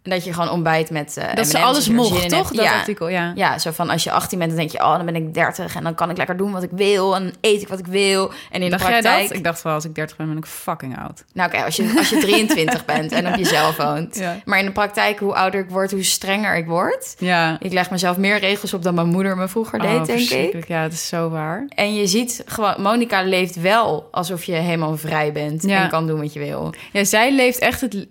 En 0.06 0.12
dat 0.12 0.24
je 0.26 0.34
gewoon 0.34 0.50
ontbijt 0.50 0.90
met 0.90 1.18
eh 1.18 1.36
Dat 1.36 1.48
ze 1.48 1.60
alles 1.60 1.90
mocht, 1.90 2.30
toch? 2.30 2.52
Dat 2.52 2.66
ja. 2.66 2.78
artikel, 2.78 3.08
ja. 3.08 3.32
Ja, 3.36 3.60
zo 3.60 3.72
van 3.72 3.90
als 3.90 4.04
je 4.04 4.12
18 4.12 4.38
bent, 4.40 4.50
dan 4.50 4.60
denk 4.60 4.72
je, 4.72 4.80
oh, 4.80 4.96
dan 4.96 5.06
ben 5.06 5.16
ik 5.16 5.34
30 5.34 5.76
en 5.76 5.84
dan 5.84 5.96
kan 5.96 6.10
ik 6.10 6.18
lekker 6.18 6.38
doen 6.38 6.52
wat 6.52 6.64
ik 6.64 6.70
wil 6.72 7.16
en 7.16 7.24
dan 7.24 7.34
eet 7.42 7.62
ik 7.62 7.68
wat 7.68 7.80
ik 7.80 7.88
wil. 7.88 8.32
En 8.52 8.62
in 8.62 8.70
Dacht 8.70 8.84
de 8.84 8.90
jij 8.90 9.02
praktijk, 9.02 9.28
dat? 9.28 9.38
Ik 9.38 9.44
dacht 9.44 9.62
wel, 9.62 9.74
als 9.74 9.86
ik 9.86 9.96
30 9.96 10.18
ben, 10.18 10.28
ben 10.28 10.38
ik 10.38 10.46
fucking 10.46 10.98
oud. 11.00 11.24
nou 11.34 11.50
oké, 11.54 11.64
als, 11.64 11.76
je, 11.76 11.94
als 11.98 12.10
je 12.10 12.18
23 12.18 12.86
bent 12.96 13.12
en 13.12 13.28
op 13.28 13.36
jezelf 13.36 13.78
woont. 13.78 14.16
Ja. 14.18 14.36
Maar 14.46 14.60
in 14.60 14.66
de 14.66 14.72
praktijk, 14.72 15.20
hoe 15.20 15.34
ouder 15.34 15.60
ik 15.60 15.70
word, 15.70 15.92
hoe 15.92 16.04
strenger 16.04 16.56
ik 16.56 16.66
word. 16.66 17.16
Ja. 17.18 17.58
Ik 17.60 17.74
leg 17.74 17.92
mezelf 17.92 18.18
meer 18.18 18.40
regels 18.40 18.74
op 18.74 18.84
dan 18.84 18.94
mijn 18.96 19.08
moeder 19.08 19.38
me 19.38 19.48
vroeger 19.48 19.80
deed, 19.80 20.00
Oh, 20.00 20.06
denk 20.06 20.30
ik. 20.30 20.68
Ja, 20.68 20.82
het 20.82 20.94
is 20.94 21.08
zo 21.08 21.30
waar. 21.30 21.66
En 21.70 21.96
je 21.96 22.08
ziet 22.08 22.44
gewoon, 22.46 22.76
Monica 22.82 23.22
leeft 23.22 23.56
wel 23.62 24.08
alsof 24.12 24.44
je 24.44 24.54
helemaal 24.54 24.98
vrij 24.98 25.32
bent 25.32 25.64
Ja. 25.64 25.84
en 25.84 25.90
kan 25.90 26.08
doen 26.08 26.20
wat 26.20 26.34
je 26.34 26.40
wil. 26.40 26.74
Ja, 26.92 27.04
zij 27.04 27.34
leeft 27.36 27.60
echt 27.60 27.82
het, 27.82 28.08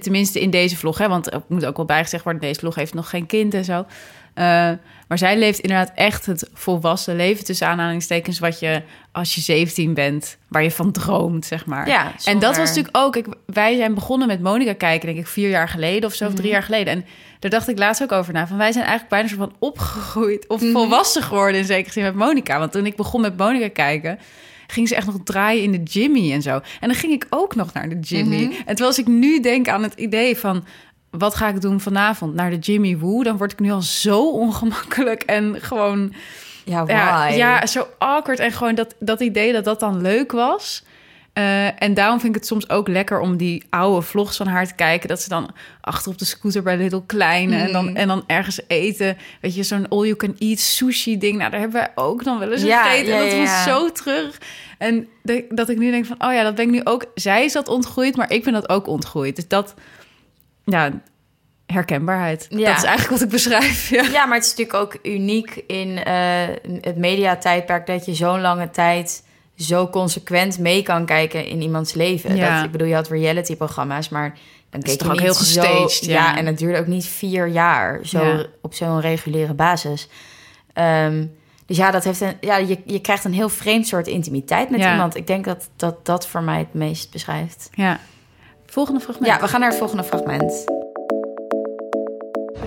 tenminste 0.00 0.40
in 0.40 0.50
deze 0.50 0.76
vlog, 0.76 0.98
hè, 0.98 1.08
want 1.08 1.32
er 1.32 1.42
moet 1.48 1.64
ook 1.66 1.76
wel 1.76 1.86
bijgezegd 1.86 2.24
worden, 2.24 2.42
deze 2.42 2.60
vlog 2.60 2.74
heeft 2.74 2.94
nog 2.94 3.10
geen 3.10 3.26
kind 3.26 3.54
en 3.54 3.64
zo. 3.64 3.86
Eh, 4.34 4.44
maar 5.08 5.18
zij 5.18 5.38
leeft 5.38 5.58
inderdaad 5.58 5.92
echt 5.94 6.26
het 6.26 6.50
volwassen 6.54 7.16
leven 7.16 7.44
tussen 7.44 7.66
aanhalingstekens, 7.66 8.38
wat 8.38 8.58
je 8.58 8.82
als 9.12 9.34
je 9.34 9.40
17 9.40 9.94
bent, 9.94 10.36
waar 10.48 10.62
je 10.62 10.70
van 10.70 10.92
droomt, 10.92 11.46
zeg 11.46 11.66
maar. 11.66 11.88
Ja, 11.88 12.12
en 12.24 12.38
dat 12.38 12.56
was 12.56 12.68
natuurlijk 12.68 12.96
ook, 12.96 13.16
ik, 13.16 13.26
wij 13.46 13.76
zijn 13.76 13.94
begonnen 13.94 14.26
met 14.28 14.40
Monica 14.40 14.72
kijken, 14.72 15.06
denk 15.06 15.18
ik, 15.18 15.26
vier 15.26 15.48
jaar 15.48 15.68
geleden 15.68 16.08
of 16.08 16.14
zo, 16.14 16.24
of 16.24 16.30
Mhm. 16.30 16.38
drie 16.38 16.50
jaar 16.52 16.62
geleden. 16.62 16.92
En 16.94 17.04
daar 17.38 17.50
dacht 17.50 17.68
ik 17.68 17.78
laatst 17.78 18.02
ook 18.02 18.12
over 18.12 18.32
na, 18.32 18.46
van 18.46 18.56
wij 18.56 18.72
zijn 18.72 18.84
eigenlijk 18.84 19.14
bijna 19.14 19.28
soort 19.28 19.40
van 19.40 19.68
opgegroeid 19.68 20.48
of 20.48 20.60
Mhm. 20.60 20.72
volwassen 20.72 21.22
geworden 21.22 21.60
in 21.60 21.66
zekere 21.66 21.92
zin 21.92 22.02
met 22.02 22.14
Monica. 22.14 22.58
Want 22.58 22.72
toen 22.72 22.86
ik 22.86 22.96
begon 22.96 23.20
met 23.20 23.36
Monica 23.36 23.68
kijken, 23.68 24.18
ging 24.66 24.88
ze 24.88 24.94
echt 24.94 25.06
nog 25.06 25.16
draaien 25.24 25.62
in 25.62 25.72
de 25.72 25.82
Jimmy 25.82 26.32
en 26.32 26.42
zo. 26.42 26.54
En 26.80 26.88
dan 26.88 26.94
ging 26.94 27.12
ik 27.12 27.26
ook 27.30 27.54
nog 27.54 27.72
naar 27.72 27.88
de 27.88 27.98
Jimmy. 27.98 28.42
Mhm. 28.42 28.52
En 28.52 28.64
terwijl 28.64 28.88
als 28.88 28.98
ik 28.98 29.06
nu 29.06 29.40
denk 29.40 29.68
aan 29.68 29.82
het 29.82 29.94
idee 29.94 30.36
van... 30.36 30.64
wat 31.10 31.34
ga 31.34 31.48
ik 31.48 31.60
doen 31.60 31.80
vanavond 31.80 32.34
naar 32.34 32.50
de 32.50 32.58
Jimmy 32.58 32.98
Woo... 32.98 33.22
dan 33.22 33.36
word 33.36 33.52
ik 33.52 33.60
nu 33.60 33.70
al 33.70 33.82
zo 33.82 34.30
ongemakkelijk 34.30 35.22
en 35.22 35.60
gewoon... 35.60 36.14
Ja, 36.64 36.84
Ja, 36.86 37.26
ja, 37.28 37.66
zo 37.66 37.86
awkward. 37.98 38.38
En 38.38 38.52
gewoon 38.52 38.74
dat, 38.74 38.94
dat 38.98 39.20
idee 39.20 39.52
dat 39.52 39.64
dat 39.64 39.80
dan 39.80 40.00
leuk 40.02 40.32
was... 40.32 40.84
Eh, 41.34 41.82
en 41.82 41.94
daarom 41.94 42.20
vind 42.20 42.34
ik 42.34 42.40
het 42.40 42.48
soms 42.48 42.68
ook 42.68 42.88
lekker 42.88 43.20
om 43.20 43.36
die 43.36 43.64
oude 43.70 44.02
vlogs 44.06 44.36
van 44.36 44.46
haar 44.46 44.66
te 44.66 44.74
kijken. 44.74 45.08
Dat 45.08 45.20
ze 45.20 45.28
dan 45.28 45.50
achter 45.80 46.12
op 46.12 46.18
de 46.18 46.24
scooter 46.24 46.62
bij 46.62 46.76
Little 46.76 47.02
Kleine 47.06 47.56
en, 47.56 47.72
dan, 47.72 47.96
en 47.96 48.08
dan 48.08 48.24
ergens 48.26 48.60
eten. 48.66 49.16
Weet 49.40 49.54
je, 49.54 49.62
zo'n 49.62 49.88
all-you-can-eat 49.88 50.58
sushi 50.58 51.18
ding. 51.18 51.36
Nou, 51.38 51.50
daar 51.50 51.60
hebben 51.60 51.80
wij 51.80 51.92
ook 52.04 52.24
dan 52.24 52.38
wel 52.38 52.52
eens 52.52 52.62
Ja, 52.62 52.82
gegeten. 52.84 53.12
ja, 53.12 53.18
en 53.18 53.24
dat 53.24 53.32
ja, 53.32 53.40
was 53.40 53.64
zo 53.64 53.92
terug. 53.92 54.38
En 54.78 55.08
de- 55.22 55.44
dat 55.48 55.68
ik 55.68 55.78
nu 55.78 55.90
denk 55.90 56.06
van, 56.06 56.22
oh 56.24 56.32
ja, 56.32 56.42
dat 56.42 56.54
ben 56.54 56.64
ik 56.64 56.70
nu 56.70 56.80
ook. 56.84 57.04
Zij 57.14 57.44
is 57.44 57.52
dat 57.52 57.68
ontgroeid, 57.68 58.16
maar 58.16 58.30
ik 58.32 58.44
ben 58.44 58.52
dat 58.52 58.68
ook 58.68 58.86
ontgroeid. 58.86 59.36
Dus 59.36 59.48
dat, 59.48 59.74
ja, 60.64 60.90
herkenbaarheid. 61.66 62.46
Ja. 62.50 62.56
Dat 62.68 62.76
is 62.76 62.82
eigenlijk 62.82 63.10
wat 63.10 63.20
ik 63.22 63.28
beschrijf. 63.28 63.88
Ja. 63.90 64.02
Ja, 64.02 64.26
maar 64.26 64.36
het 64.36 64.44
is 64.46 64.54
natuurlijk 64.56 64.78
ook 64.78 64.98
uniek 65.02 65.62
in 65.66 66.04
eh, 66.04 66.14
het 66.80 66.96
mediatijdperk 66.96 67.86
dat 67.86 68.04
je 68.06 68.14
zo'n 68.14 68.40
lange 68.40 68.70
tijd 68.70 69.22
zo 69.56 69.88
consequent 69.88 70.58
mee 70.58 70.82
kan 70.82 71.06
kijken 71.06 71.46
in 71.46 71.62
iemands 71.62 71.92
leven. 71.94 72.36
Ja. 72.36 72.56
Dat, 72.56 72.64
ik 72.64 72.70
bedoel, 72.70 72.86
je 72.86 72.94
had 72.94 73.08
reality-programma's, 73.08 74.08
maar 74.08 74.36
dan 74.70 74.82
keek 74.82 75.00
je 75.00 75.06
ook 75.06 75.12
niet 75.12 75.20
heel 75.20 75.32
zo- 75.34 75.38
gestaged, 75.38 76.04
ja. 76.04 76.12
ja. 76.12 76.36
en 76.36 76.46
het 76.46 76.58
duurde 76.58 76.78
ook 76.78 76.86
niet 76.86 77.06
vier 77.06 77.46
jaar 77.48 78.00
zo, 78.06 78.24
Ja. 78.24 78.46
op 78.60 78.74
zo'n 78.74 79.00
reguliere 79.00 79.54
basis. 79.54 80.08
Ehm, 80.72 81.26
dus 81.66 81.76
ja, 81.76 81.90
dat 81.90 82.04
heeft 82.04 82.20
een, 82.20 82.36
ja 82.40 82.56
je, 82.56 82.78
je 82.84 83.00
krijgt 83.00 83.24
een 83.24 83.32
heel 83.32 83.48
vreemd 83.48 83.86
soort 83.86 84.06
intimiteit 84.06 84.70
met 84.70 84.80
Ja. 84.80 84.90
iemand. 84.92 85.16
Ik 85.16 85.26
denk 85.26 85.44
dat, 85.44 85.68
dat 85.76 86.06
dat 86.06 86.26
voor 86.26 86.42
mij 86.42 86.58
het 86.58 86.74
meest 86.74 87.10
beschrijft. 87.10 87.68
Ja. 87.74 88.00
Volgende 88.66 89.00
fragment. 89.00 89.26
Ja, 89.26 89.40
we 89.40 89.48
gaan 89.48 89.60
naar 89.60 89.68
het 89.68 89.78
volgende 89.78 90.04
fragment. 90.04 90.64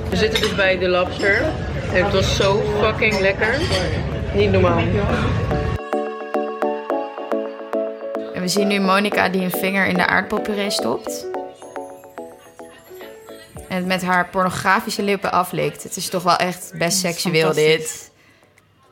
We 0.09 0.15
zitten 0.15 0.41
dus 0.41 0.55
bij 0.55 0.77
de 0.77 0.87
Lobster. 0.87 1.41
En 1.93 2.03
het 2.03 2.13
was 2.13 2.35
zo 2.35 2.61
fucking 2.81 3.19
lekker. 3.19 3.59
Niet 4.35 4.51
normaal. 4.51 4.81
We 8.47 8.53
zien 8.53 8.67
nu 8.67 8.79
Monica 8.79 9.29
die 9.29 9.41
een 9.41 9.51
vinger 9.51 9.87
in 9.87 9.97
de 9.97 10.05
aardappelpuree 10.05 10.69
stopt. 10.69 11.25
En 13.69 13.75
het 13.75 13.85
met 13.85 14.01
haar 14.03 14.29
pornografische 14.29 15.03
lippen 15.03 15.31
aflikt. 15.31 15.83
Het 15.83 15.95
is 15.95 16.09
toch 16.09 16.23
wel 16.23 16.35
echt 16.35 16.71
best 16.77 16.97
seksueel 16.97 17.53
dit. 17.53 18.11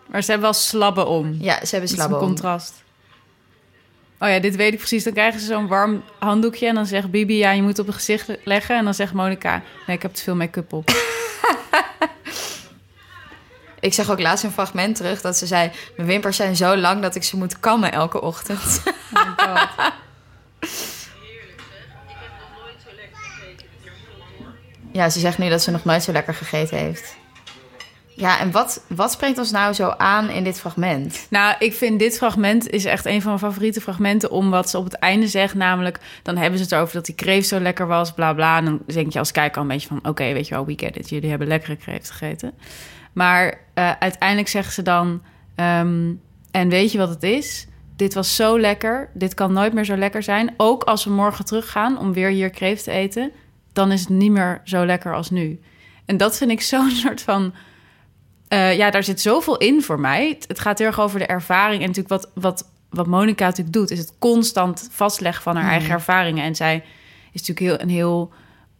Maar 0.07 0.21
ze 0.24 0.31
hebben 0.31 0.50
wel 0.50 0.59
slabben 0.59 1.07
om. 1.07 1.38
Ja, 1.39 1.53
ze 1.53 1.59
hebben 1.59 1.69
Dat 1.69 1.81
is 1.83 1.91
een 1.91 1.95
slabben 1.97 2.19
om. 2.19 2.25
contrast. 2.25 2.74
Oh 4.19 4.29
ja, 4.29 4.39
dit 4.39 4.55
weet 4.55 4.71
ik 4.71 4.77
precies. 4.77 5.03
Dan 5.03 5.13
krijgen 5.13 5.39
ze 5.39 5.45
zo'n 5.45 5.67
warm 5.67 6.03
handdoekje 6.19 6.67
en 6.67 6.75
dan 6.75 6.85
zegt 6.85 7.12
Bibi... 7.12 7.38
ja, 7.38 7.51
je 7.51 7.62
moet 7.62 7.79
op 7.79 7.85
het 7.85 7.95
gezicht 7.95 8.29
leggen. 8.43 8.77
En 8.77 8.83
dan 8.83 8.93
zegt 8.93 9.13
Monica... 9.13 9.62
nee, 9.88 9.95
ik 9.95 10.01
heb 10.01 10.13
te 10.13 10.24
veel 10.24 10.35
make-up 10.35 10.74
op. 10.74 10.89
Ik 13.85 13.93
zag 13.93 14.11
ook 14.11 14.19
laatst 14.19 14.43
een 14.43 14.51
fragment 14.51 14.95
terug 14.95 15.21
dat 15.21 15.37
ze 15.37 15.45
zei... 15.45 15.71
mijn 15.95 16.07
wimpers 16.07 16.35
zijn 16.35 16.55
zo 16.55 16.75
lang 16.75 17.01
dat 17.01 17.15
ik 17.15 17.23
ze 17.23 17.37
moet 17.37 17.59
kammen 17.59 17.91
elke 17.91 18.21
ochtend. 18.21 18.83
ja, 24.91 25.09
ze 25.09 25.19
zegt 25.19 25.37
nu 25.37 25.49
dat 25.49 25.61
ze 25.61 25.71
nog 25.71 25.83
nooit 25.83 26.03
zo 26.03 26.11
lekker 26.11 26.33
gegeten 26.33 26.77
heeft. 26.77 27.15
Ja, 28.15 28.39
en 28.39 28.51
wat, 28.51 28.83
wat 28.87 29.11
spreekt 29.11 29.37
ons 29.37 29.51
nou 29.51 29.73
zo 29.73 29.89
aan 29.97 30.29
in 30.29 30.43
dit 30.43 30.59
fragment? 30.59 31.27
Nou, 31.29 31.55
ik 31.59 31.73
vind 31.73 31.99
dit 31.99 32.17
fragment 32.17 32.69
is 32.69 32.85
echt 32.85 33.05
een 33.05 33.21
van 33.21 33.29
mijn 33.29 33.51
favoriete 33.51 33.81
fragmenten... 33.81 34.31
om 34.31 34.49
wat 34.49 34.69
ze 34.69 34.77
op 34.77 34.83
het 34.83 34.93
einde 34.93 35.27
zegt. 35.27 35.53
Namelijk, 35.53 35.99
dan 36.23 36.37
hebben 36.37 36.59
ze 36.59 36.65
het 36.65 36.75
over 36.75 36.93
dat 36.93 37.05
die 37.05 37.15
kreeft 37.15 37.47
zo 37.47 37.59
lekker 37.59 37.87
was, 37.87 38.13
bla 38.13 38.33
bla. 38.33 38.57
En 38.57 38.65
dan 38.65 38.79
denk 38.85 39.13
je 39.13 39.19
als 39.19 39.31
kijker 39.31 39.55
al 39.55 39.61
een 39.61 39.67
beetje 39.67 39.87
van... 39.87 39.99
oké, 40.03 40.33
weet 40.33 40.47
je 40.47 40.53
wel, 40.53 40.65
we 40.65 40.73
get 40.75 40.97
it. 40.97 41.09
Jullie 41.09 41.29
hebben 41.29 41.47
lekkere 41.47 41.75
kreeft 41.75 42.11
gegeten. 42.11 42.53
Maar 43.15 43.62
eh, 43.74 43.91
uiteindelijk 44.00 44.48
zeggen 44.50 44.74
ze 44.74 44.81
dan... 44.81 45.22
ehm, 45.55 46.13
en 46.51 46.69
weet 46.69 46.91
je 46.91 46.98
wat 46.98 47.10
het 47.10 47.24
is? 47.24 47.67
Dit 47.95 48.13
was 48.13 48.36
zo 48.36 48.60
lekker. 48.60 49.10
Dit 49.13 49.34
kan 49.34 49.53
nooit 49.53 49.74
meer 49.74 49.86
zo 49.86 49.95
lekker 49.95 50.24
zijn. 50.24 50.53
Ook 50.57 50.84
als 50.84 51.03
we 51.03 51.10
morgen 51.12 51.45
teruggaan 51.45 51.98
om 51.98 52.13
weer 52.13 52.29
hier 52.29 52.50
kreeft 52.50 52.84
te 52.84 52.91
eten... 52.91 53.31
dan 53.74 53.91
is 53.91 54.00
het 54.00 54.10
niet 54.10 54.31
meer 54.31 54.62
zo 54.63 54.86
lekker 54.86 55.15
als 55.15 55.29
nu. 55.29 55.60
En 56.05 56.17
dat 56.17 56.38
vind 56.38 56.51
ik 56.51 56.62
zo'n 56.62 56.91
soort 57.03 57.22
van... 57.22 57.53
Eh, 58.48 58.77
ja, 58.77 58.89
daar 58.89 59.03
zit 59.03 59.22
zoveel 59.22 59.57
in 59.57 59.81
voor 59.81 60.00
mij. 60.00 60.38
Het, 60.48 60.60
gaat 60.60 60.77
heel 60.77 60.88
erg 60.88 61.00
over 61.00 61.19
de 61.19 61.25
ervaring. 61.25 61.81
En 61.81 61.88
natuurlijk 61.88 62.22
wat, 62.22 62.31
wat, 62.34 62.69
wat 62.89 63.07
Monica 63.07 63.45
natuurlijk 63.45 63.75
doet... 63.75 63.91
is 63.91 64.00
het 64.00 64.13
constant 64.19 64.88
vastleggen 64.91 65.43
van 65.43 65.55
haar 65.55 65.72
eigen 65.72 65.89
ervaringen. 65.89 66.43
En 66.43 66.55
zij 66.55 66.84
is 67.31 67.48
natuurlijk 67.48 67.60
heel, 67.60 67.81
een 67.81 67.95
heel 67.95 68.34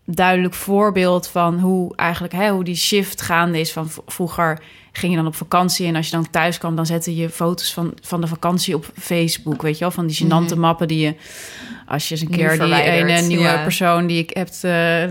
duidelijk 0.06 0.54
voorbeeld 0.54 1.28
van 1.28 1.60
hoe 1.60 1.96
eigenlijk 1.96 2.34
hè, 2.34 2.50
hoe 2.50 2.64
die 2.64 2.76
shift 2.76 3.22
gaande 3.22 3.60
is. 3.60 3.72
Van 3.72 3.90
vroeger 4.06 4.62
ging 4.92 5.12
je 5.12 5.18
dan 5.18 5.28
op 5.28 5.36
vakantie 5.36 5.88
en 5.88 5.96
als 5.96 6.06
je 6.06 6.16
dan 6.16 6.30
thuis 6.30 6.58
kwam, 6.58 6.76
dan 6.76 6.86
zette 6.86 7.16
je 7.16 7.30
foto's 7.30 7.74
van, 7.74 7.94
van 8.02 8.22
de 8.22 8.28
vakantie 8.28 8.76
op 8.76 8.86
Facebook. 8.98 9.62
Weet 9.62 9.74
je 9.74 9.80
wel, 9.80 9.92
van 9.92 10.08
die 10.08 10.26
gênante 10.26 10.58
mappen 10.58 10.88
die 10.88 11.00
je 11.00 11.16
als 11.86 12.08
je 12.08 12.16
eens 12.16 12.24
een 12.24 12.30
keer 12.30 12.60
die 12.60 12.82
ene 12.82 13.22
nieuwe 13.22 13.44
ja. 13.44 13.64
persoon 13.64 14.08
die 14.08 14.18
ik 14.18 14.36
heb 14.36 14.50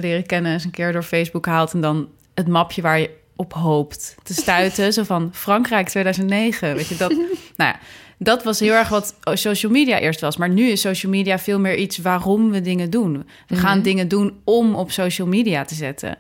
leren 0.01 0.27
kennen, 0.27 0.53
eens 0.53 0.65
een 0.65 0.71
keer 0.71 0.93
door 0.93 1.03
Facebook 1.03 1.47
haalt 1.47 1.73
en 1.73 1.81
dan 1.81 2.09
het 2.35 2.49
mapje 2.49 2.83
waar 2.83 2.99
je 2.99 3.11
op 3.37 3.53
hoopt 3.53 4.17
te 4.23 4.35
stuiten. 4.35 4.93
zo 4.93 5.03
van 5.03 5.31
Frankrijk 5.33 5.89
2009. 5.89 6.75
Weet 6.75 6.89
je 6.89 6.97
dat? 6.97 7.11
nou 7.57 7.73
ja, 7.73 7.79
dat 8.25 8.43
was 8.43 8.61
heel 8.61 8.73
erg 8.73 8.89
wat 8.89 9.15
social 9.33 9.73
media 9.73 9.99
eerst 9.99 10.21
was. 10.21 10.37
Maar 10.37 10.49
nu 10.49 10.67
is 10.67 10.81
social 10.81 11.13
media 11.13 11.39
veel 11.39 11.61
meer 11.61 11.77
iets 11.77 11.99
waarom 11.99 12.51
we 12.51 12.61
dingen 12.61 12.91
doen. 12.91 13.29
We 13.47 13.57
gaan 13.57 13.83
dingen 13.83 14.09
doen 14.09 14.41
om 14.45 14.75
op 14.75 14.91
social 14.91 15.27
media 15.27 15.65
te 15.65 15.75
zetten. 15.75 16.19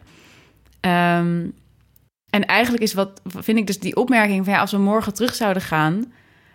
Ehm, 0.80 1.46
en 2.30 2.46
eigenlijk 2.46 2.82
is 2.82 2.94
wat, 2.94 3.22
vind 3.24 3.58
ik 3.58 3.66
dus 3.66 3.78
die 3.78 3.96
opmerking 3.96 4.44
van 4.44 4.54
ja, 4.54 4.60
als 4.60 4.70
we 4.70 4.78
morgen 4.78 5.14
terug 5.14 5.34
zouden 5.34 5.62
gaan, 5.62 6.12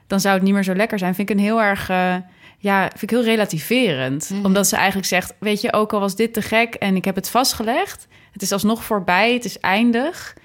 dan 0.08 0.20
zou 0.20 0.36
het 0.36 0.44
niet 0.44 0.54
meer 0.54 0.64
zo 0.64 0.76
lekker 0.76 1.00
zijn. 1.00 1.16
Vind 1.16 1.30
ik 1.30 1.36
een 1.36 1.44
heel 1.44 1.62
erg, 1.62 1.90
eh, 1.90 2.16
ja, 2.58 2.82
vind 2.88 3.02
ik 3.02 3.10
heel 3.10 3.24
relativerend. 3.24 4.32
Omdat 4.44 4.68
ze 4.68 4.76
eigenlijk 4.76 5.08
zegt, 5.08 5.34
weet 5.40 5.62
je, 5.62 5.74
ook 5.74 5.94
al 5.94 6.00
was 6.00 6.16
dit 6.16 6.34
te 6.34 6.42
gek 6.42 6.74
en 6.74 6.96
ik 6.96 7.06
heb 7.06 7.16
het 7.16 7.30
vastgelegd, 7.30 8.08
het 8.32 8.42
is 8.42 8.52
alsnog 8.52 8.84
voorbij, 8.84 9.34
het 9.34 9.46
is 9.46 9.60
eindig. 9.60 10.36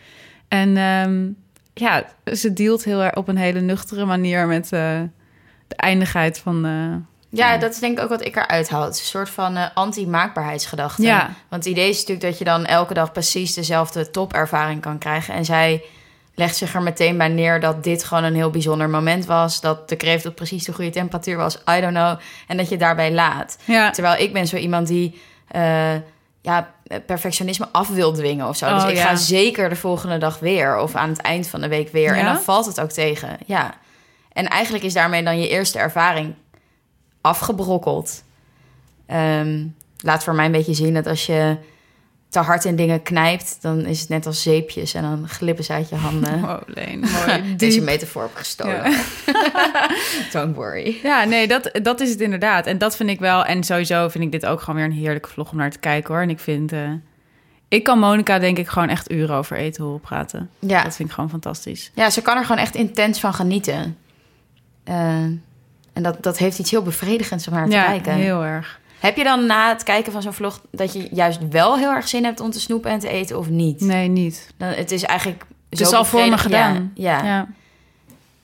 En 0.48 0.76
ehm, 0.76 1.28
ja, 1.74 2.04
ze 2.34 2.52
dealt 2.52 2.84
heel 2.84 3.02
erg 3.02 3.14
op 3.14 3.28
een 3.28 3.36
hele 3.36 3.60
nuchtere 3.60 4.04
manier 4.04 4.46
met 4.46 4.64
eh, 4.64 5.00
de 5.68 5.76
eindigheid 5.76 6.38
van. 6.38 6.64
eh, 6.64 7.38
Ja, 7.38 7.56
dat 7.58 7.72
is 7.72 7.78
denk 7.78 7.98
ik 7.98 8.04
ook 8.04 8.10
wat 8.10 8.24
ik 8.24 8.36
eruit 8.36 8.68
haal. 8.68 8.84
Het 8.84 8.94
is 8.94 9.00
een 9.00 9.06
soort 9.06 9.30
van 9.30 9.56
eh, 9.56 9.66
anti-maakbaarheidsgedachte. 9.74 11.02
Ja. 11.02 11.30
Want 11.48 11.64
het 11.64 11.72
idee 11.72 11.88
is 11.88 11.96
natuurlijk 11.98 12.26
dat 12.26 12.38
je 12.38 12.44
dan 12.44 12.64
elke 12.66 12.94
dag 12.94 13.12
precies 13.12 13.54
dezelfde 13.54 14.10
topervaring 14.10 14.80
kan 14.80 14.98
krijgen. 14.98 15.34
En 15.34 15.44
zij 15.44 15.84
legt 16.34 16.56
zich 16.56 16.74
er 16.74 16.82
meteen 16.82 17.18
bij 17.18 17.28
neer 17.28 17.60
dat 17.60 17.84
dit 17.84 18.04
gewoon 18.04 18.24
een 18.24 18.34
heel 18.34 18.50
bijzonder 18.50 18.90
moment 18.90 19.26
was. 19.26 19.60
Dat 19.60 19.88
de 19.88 19.96
kreeft 19.96 20.26
op 20.26 20.34
precies 20.34 20.64
de 20.64 20.72
goede 20.72 20.90
temperatuur 20.90 21.36
was. 21.36 21.54
I 21.76 21.80
don't 21.80 21.94
know. 21.94 22.18
En 22.48 22.56
dat 22.56 22.68
je 22.68 22.76
daarbij 22.76 23.12
laat. 23.12 23.58
ja, 23.64 23.90
Terwijl 23.90 24.22
ik 24.22 24.32
ben 24.32 24.46
zo 24.46 24.56
iemand 24.56 24.86
die 24.86 25.20
ja, 26.44 26.70
perfectionisme 27.06 27.68
af 27.72 27.88
wil 27.88 28.12
dwingen 28.12 28.48
of 28.48 28.56
zo. 28.56 28.74
dus 28.74 28.82
Oh, 28.82 28.90
ik 28.90 28.96
ja. 28.96 29.06
ga 29.06 29.16
zeker 29.16 29.68
de 29.68 29.76
volgende 29.76 30.18
dag 30.18 30.38
weer 30.38 30.78
of 30.78 30.94
aan 30.94 31.08
het 31.08 31.20
eind 31.20 31.46
van 31.46 31.60
de 31.60 31.68
week 31.68 31.92
weer. 31.92 32.16
En 32.16 32.24
dan 32.24 32.40
valt 32.40 32.66
het 32.66 32.80
ook 32.80 32.90
tegen. 32.90 33.38
Ja. 33.46 33.74
En 34.32 34.48
eigenlijk 34.48 34.84
is 34.84 34.92
daarmee 34.92 35.22
dan 35.22 35.40
je 35.40 35.48
eerste 35.48 35.78
ervaring 35.78 36.34
afgebrokkeld. 37.20 38.24
Ehm, 39.06 39.66
laat 39.96 40.24
voor 40.24 40.34
mij 40.34 40.44
een 40.46 40.52
beetje 40.52 40.74
zien 40.74 40.94
dat 40.94 41.06
als 41.06 41.26
je 41.26 41.56
te 42.34 42.40
hard 42.40 42.64
in 42.64 42.76
dingen 42.76 43.02
knijpt, 43.02 43.56
dan 43.60 43.86
is 43.86 44.00
het 44.00 44.08
net 44.08 44.26
als 44.26 44.42
zeepjes 44.42 44.94
en 44.94 45.02
dan 45.02 45.28
glippen 45.28 45.64
ze 45.64 45.72
uit 45.72 45.88
je 45.88 45.94
handen. 45.94 46.34
oh, 46.44 46.56
Leen, 46.66 47.00
mooi. 47.26 47.56
Deze 47.56 47.80
metafoor 47.80 48.22
heb 48.22 48.30
ik 48.30 48.36
gestolen. 48.36 48.90
Ja. 48.90 49.00
Don't 50.32 50.56
worry. 50.56 50.96
Ja, 51.02 51.24
nee, 51.24 51.48
dat, 51.48 51.70
dat 51.82 52.00
is 52.00 52.10
het 52.10 52.20
inderdaad. 52.20 52.66
En 52.66 52.78
dat 52.78 52.96
vind 52.96 53.10
ik 53.10 53.18
wel. 53.20 53.44
En 53.44 53.64
sowieso 53.64 54.08
vind 54.08 54.24
ik 54.24 54.32
dit 54.32 54.46
ook 54.46 54.60
gewoon 54.60 54.76
weer 54.76 54.84
een 54.84 54.96
heerlijke 54.96 55.28
vlog 55.28 55.50
om 55.50 55.56
naar 55.56 55.70
te 55.70 55.78
kijken 55.78 56.14
hoor. 56.14 56.22
En 56.22 56.30
ik 56.30 56.38
vind. 56.40 56.72
eh, 56.72 56.90
ik 57.68 57.82
kan 57.84 57.98
Monica 57.98 58.38
denk 58.38 58.58
ik 58.58 58.68
gewoon 58.68 58.88
echt 58.88 59.10
uren 59.10 59.36
over 59.36 59.56
eten 59.56 59.84
horen 59.84 60.00
praten. 60.00 60.50
Ja. 60.58 60.82
Dat 60.82 60.96
vind 60.96 61.08
ik 61.08 61.14
gewoon 61.14 61.30
fantastisch. 61.30 61.90
Ja, 61.94 62.10
ze 62.10 62.22
kan 62.22 62.36
er 62.36 62.44
gewoon 62.44 62.60
echt 62.60 62.74
intens 62.74 63.20
van 63.20 63.34
genieten. 63.34 63.96
Eh, 64.84 64.94
en 65.92 66.02
dat, 66.02 66.22
dat 66.22 66.38
heeft 66.38 66.58
iets 66.58 66.70
heel 66.70 66.82
bevredigends 66.82 67.48
om 67.48 67.54
naar 67.54 67.64
te 67.68 67.72
ja, 67.74 67.84
kijken. 67.84 68.12
heel 68.12 68.44
erg. 68.44 68.80
Heb 69.04 69.16
je 69.16 69.24
dan 69.24 69.46
na 69.46 69.68
het 69.68 69.82
kijken 69.82 70.12
van 70.12 70.22
zo'n 70.22 70.32
vlog 70.32 70.60
dat 70.70 70.92
je 70.92 71.08
juist 71.10 71.48
wel 71.50 71.78
heel 71.78 71.90
erg 71.90 72.08
zin 72.08 72.24
hebt 72.24 72.40
om 72.40 72.50
te 72.50 72.60
snoepen 72.60 72.90
en 72.90 72.98
te 72.98 73.08
eten 73.08 73.38
of 73.38 73.48
niet? 73.48 73.80
Nee, 73.80 74.08
niet. 74.08 74.48
Dan, 74.56 74.68
het 74.68 74.90
is 74.90 75.02
eigenlijk. 75.02 75.44
Het 75.70 75.80
is 75.80 75.92
al 75.92 76.04
voor 76.04 76.28
me 76.28 76.38
gedaan. 76.38 76.92
Ja, 76.94 77.18
ja. 77.18 77.24
Ja. 77.24 77.48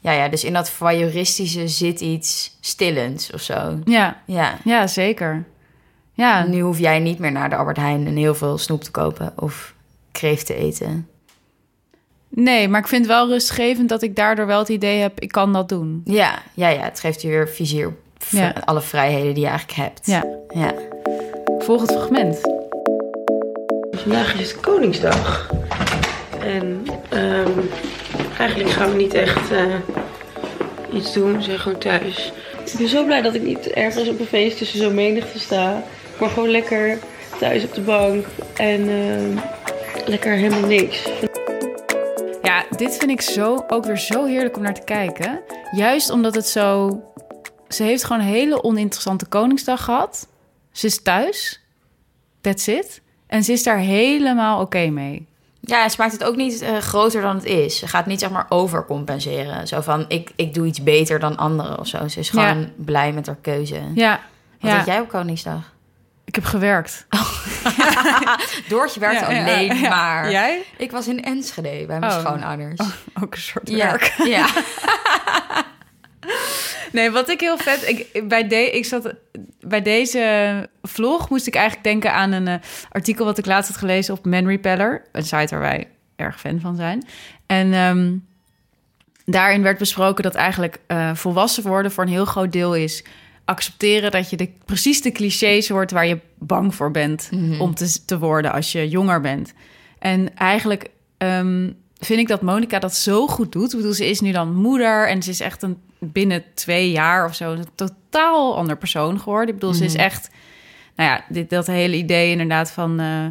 Ja, 0.00 0.12
ja, 0.12 0.29
dus 0.29 0.45
in 0.45 0.52
dat 0.52 0.71
voyeuristische 0.71 1.69
zit 1.69 2.00
iets 2.00 2.57
stillends 2.61 3.33
of 3.33 3.40
zo. 3.40 3.79
Ja, 3.85 4.23
Ja. 4.26 4.59
ja 4.64 4.87
zeker. 4.87 5.45
Ja, 6.12 6.45
Nu 6.47 6.61
hoef 6.61 6.79
jij 6.79 6.99
niet 6.99 7.19
meer 7.19 7.33
naar 7.33 7.50
de 7.50 7.57
Albert 7.57 7.76
Heijn 7.76 8.07
en 8.07 8.17
heel 8.17 8.35
veel 8.35 8.59
snoep 8.59 8.85
te 8.85 8.90
kopen 8.90 9.33
of 9.37 9.75
kreeft 10.12 10.47
te 10.47 10.55
eten. 10.55 11.09
nee, 12.29 12.69
maar 12.69 12.81
ik 12.81 12.88
vind 12.88 13.02
het 13.07 13.11
wel 13.14 13.29
rustgevend 13.29 13.88
dat 13.88 14.02
ik 14.02 14.17
daardoor 14.17 14.47
wel 14.47 14.59
het 14.59 14.69
idee 14.69 15.00
heb, 15.00 15.21
ik 15.21 15.33
kan 15.33 15.52
dat 15.52 15.69
doen. 15.69 16.00
Ja, 16.05 16.43
ja, 16.55 16.69
ja. 16.69 16.83
Het 16.83 17.00
geeft 17.00 17.23
je 17.23 17.29
weer 17.29 17.49
vizier 17.49 17.95
Ja. 18.29 18.55
alle 18.65 18.81
vrijheden 18.81 19.35
die 19.35 19.43
je 19.43 19.49
eigenlijk 19.49 19.79
hebt. 19.79 20.00
Ja. 20.07 20.25
ja. 20.49 20.75
Volgend 21.59 21.93
fragment. 21.93 22.41
Vandaag 23.91 24.35
is 24.41 24.53
het 24.53 24.61
Koningsdag. 24.61 25.50
En 26.41 26.87
ehm, 27.09 27.50
eigenlijk 28.39 28.71
gaan 28.71 28.91
we 28.91 28.97
niet 28.97 29.15
echt 29.15 29.50
eh, 29.50 29.65
iets 30.93 31.12
doen. 31.12 31.37
We 31.37 31.43
zijn 31.43 31.59
gewoon 31.59 31.79
thuis. 31.79 32.33
Ik 32.73 32.79
ben 32.79 32.89
zo 32.89 33.05
blij 33.05 33.23
dat 33.23 33.35
ik 33.35 33.43
niet 33.43 33.71
ergens 33.71 34.09
op 34.09 34.21
een 34.21 34.27
feest 34.27 34.59
tussen 34.59 34.79
zo'n 34.79 34.95
menigte 34.95 35.39
sta. 35.39 35.83
Maar 36.21 36.29
gewoon 36.31 36.50
lekker 36.50 36.99
thuis 37.39 37.65
op 37.65 37.75
de 37.75 37.81
bank. 37.81 38.27
En 38.57 38.89
ehm, 38.89 39.37
lekker 40.07 40.33
helemaal 40.33 40.69
niks. 40.69 41.09
Ja, 42.43 42.65
dit 42.77 42.97
vind 42.97 43.11
ik 43.11 43.21
zo, 43.21 43.65
ook 43.69 43.85
weer 43.85 43.99
zo 43.99 44.25
heerlijk 44.25 44.57
om 44.57 44.62
naar 44.62 44.75
te 44.75 44.85
kijken. 44.85 45.41
Juist 45.71 46.11
omdat 46.11 46.35
het 46.35 46.47
zo... 46.47 46.91
Ze 47.75 47.83
heeft 47.83 48.05
gewoon 48.05 48.23
een 48.23 48.29
hele 48.29 48.62
oninteressante 48.65 49.27
Koningsdag 49.27 49.85
gehad. 49.85 50.29
Ze 50.73 50.87
is 50.87 51.03
thuis. 51.03 51.61
That's 52.41 52.67
it. 52.67 53.00
En 53.27 53.45
ze 53.45 53.53
is 53.53 53.62
daar 53.62 53.79
helemaal 53.79 54.61
oké 54.61 54.87
mee. 54.89 55.27
Ja, 55.61 55.89
ze 55.89 55.97
maakt 55.99 56.12
het 56.12 56.25
ook 56.25 56.37
niet 56.37 56.61
eh, 56.61 56.77
groter 56.77 57.23
dan 57.23 57.37
het 57.37 57.45
is. 57.45 57.79
Ze 57.79 57.89
gaat 57.89 58.07
niet 58.07 58.21
zeg 58.21 58.31
maar 58.31 58.47
overcompenseren. 58.49 59.69
Zo 59.69 59.81
van, 59.81 60.05
ik, 60.09 60.31
ik 60.37 60.55
doe 60.55 60.67
iets 60.67 60.83
beter 60.83 61.19
dan 61.19 61.37
anderen 61.37 61.79
of 61.79 61.87
zo. 61.87 62.09
Ze 62.09 62.19
is 62.19 62.31
gewoon 62.31 62.73
blij 62.77 63.12
met 63.12 63.27
haar 63.27 63.37
keuze. 63.41 63.81
Ja. 63.95 64.21
Wat 64.61 64.71
ja. 64.71 64.77
had 64.77 64.87
jij 64.87 65.00
op 65.00 65.09
Koningsdag? 65.09 65.73
Ik 66.25 66.35
heb 66.35 66.45
gewerkt. 66.45 67.07
Doortje 68.69 69.00
werkte 69.00 69.33
Ja, 69.35 69.41
alleen 69.43 69.81
maar. 69.81 70.31
Jij? 70.31 70.62
Ik 70.77 70.91
was 70.91 71.09
in 71.09 71.25
Enschede 71.25 71.87
bij 71.87 71.99
mijn 71.99 72.12
Oh. 72.12 72.19
schoonouders. 72.21 72.81
Ook 73.23 73.35
een 73.35 73.41
soort 73.41 73.69
ja. 73.69 73.77
werk. 73.91 74.15
ja. 74.25 74.47
Nee, 76.92 77.11
wat 77.11 77.28
ik 77.28 77.40
heel 77.40 77.59
vet... 77.59 77.88
Ik, 77.88 78.28
bij, 78.28 78.49
de, 78.49 78.70
ik 78.70 78.85
zat, 78.85 79.14
bij 79.61 79.82
deze 79.82 80.68
vlog 80.82 81.30
moest 81.30 81.47
ik 81.47 81.54
eigenlijk 81.54 81.85
denken 81.85 82.12
aan 82.12 82.32
een 82.32 82.49
eh, 82.49 82.54
artikel... 82.90 83.25
wat 83.25 83.38
ik 83.38 83.47
laatst 83.47 83.70
had 83.70 83.78
gelezen 83.78 84.14
op 84.14 84.25
Man 84.25 84.47
Repeller. 84.47 85.02
Een 85.12 85.23
site 85.23 85.47
waar 85.50 85.61
wij 85.61 85.88
erg 86.16 86.40
fan 86.40 86.61
van 86.61 86.76
zijn. 86.76 87.06
En 87.47 87.73
ehm, 87.73 88.16
daarin 89.25 89.62
werd 89.62 89.78
besproken 89.78 90.23
dat 90.23 90.35
eigenlijk 90.35 90.80
eh, 90.87 91.14
volwassen 91.14 91.62
worden... 91.62 91.92
voor 91.92 92.04
een 92.04 92.11
heel 92.11 92.25
groot 92.25 92.52
deel 92.52 92.75
is 92.75 93.04
accepteren 93.44 94.11
dat 94.11 94.30
je 94.30 94.37
de, 94.37 94.50
precies 94.64 95.02
de 95.02 95.12
clichés 95.12 95.68
hoort... 95.68 95.90
waar 95.90 96.06
je 96.06 96.18
bang 96.38 96.75
voor 96.75 96.90
bent 96.90 97.30
om 97.59 97.75
te, 97.75 98.04
te 98.04 98.18
worden 98.18 98.52
als 98.52 98.73
je 98.73 98.88
jonger 98.88 99.20
bent. 99.20 99.52
En 99.99 100.37
eigenlijk 100.37 100.90
ehm, 101.18 101.70
vind 102.00 102.21
ik 102.21 102.28
dat 102.28 102.42
Monica 102.42 102.78
dat 102.78 102.95
zo 102.95 103.26
goed 103.26 103.52
doet. 103.52 103.71
Ik 103.73 103.76
bedoel, 103.76 103.92
ze 103.92 104.09
is 104.09 104.21
nu 104.21 104.33
dan 104.33 104.54
moeder 104.54 105.09
en 105.09 105.23
ze 105.23 105.30
is 105.30 105.40
echt 105.40 105.62
een 105.62 105.78
binnen 105.99 106.45
twee 106.54 106.90
jaar 106.90 107.25
of 107.25 107.35
zo 107.35 107.52
een 107.52 107.66
totaal 107.75 108.57
ander 108.57 108.76
persoon 108.76 109.21
geworden. 109.21 109.49
Ik 109.49 109.61
bedoel, 109.61 109.75
ze 109.75 109.85
is 109.85 109.95
echt, 109.95 110.30
nou 110.97 111.11
ja, 111.11 111.25
dit, 111.28 111.50
dat 111.50 111.66
hele 111.66 111.97
idee 111.97 112.30
inderdaad 112.30 112.71
van 112.71 113.00
eh, 113.00 113.26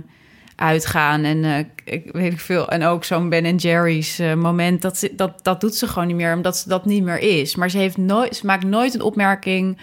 uitgaan 0.56 1.24
en 1.24 1.44
eh, 1.44 1.60
ik 1.84 2.10
weet 2.12 2.34
ik 2.34 2.40
veel. 2.40 2.70
En 2.70 2.84
ook 2.84 3.04
zo'n 3.04 3.30
Ben 3.30 3.56
Jerry's 3.56 4.20
eh, 4.20 4.34
moment, 4.34 4.82
dat, 4.82 4.98
ze, 4.98 5.16
dat, 5.16 5.44
dat 5.44 5.62
doet 5.62 5.76
ze 5.76 5.88
gewoon 5.88 6.08
niet 6.08 6.16
meer, 6.16 6.36
omdat 6.36 6.58
ze 6.58 6.70
dat 6.70 6.86
niet 6.86 7.04
meer 7.04 7.20
is. 7.20 7.56
Maar 7.56 7.70
ze, 7.70 7.78
heeft 7.78 7.98
nooit, 7.98 8.36
ze 8.36 8.46
maakt 8.46 8.66
nooit 8.66 8.94
een 8.94 9.02
opmerking 9.02 9.78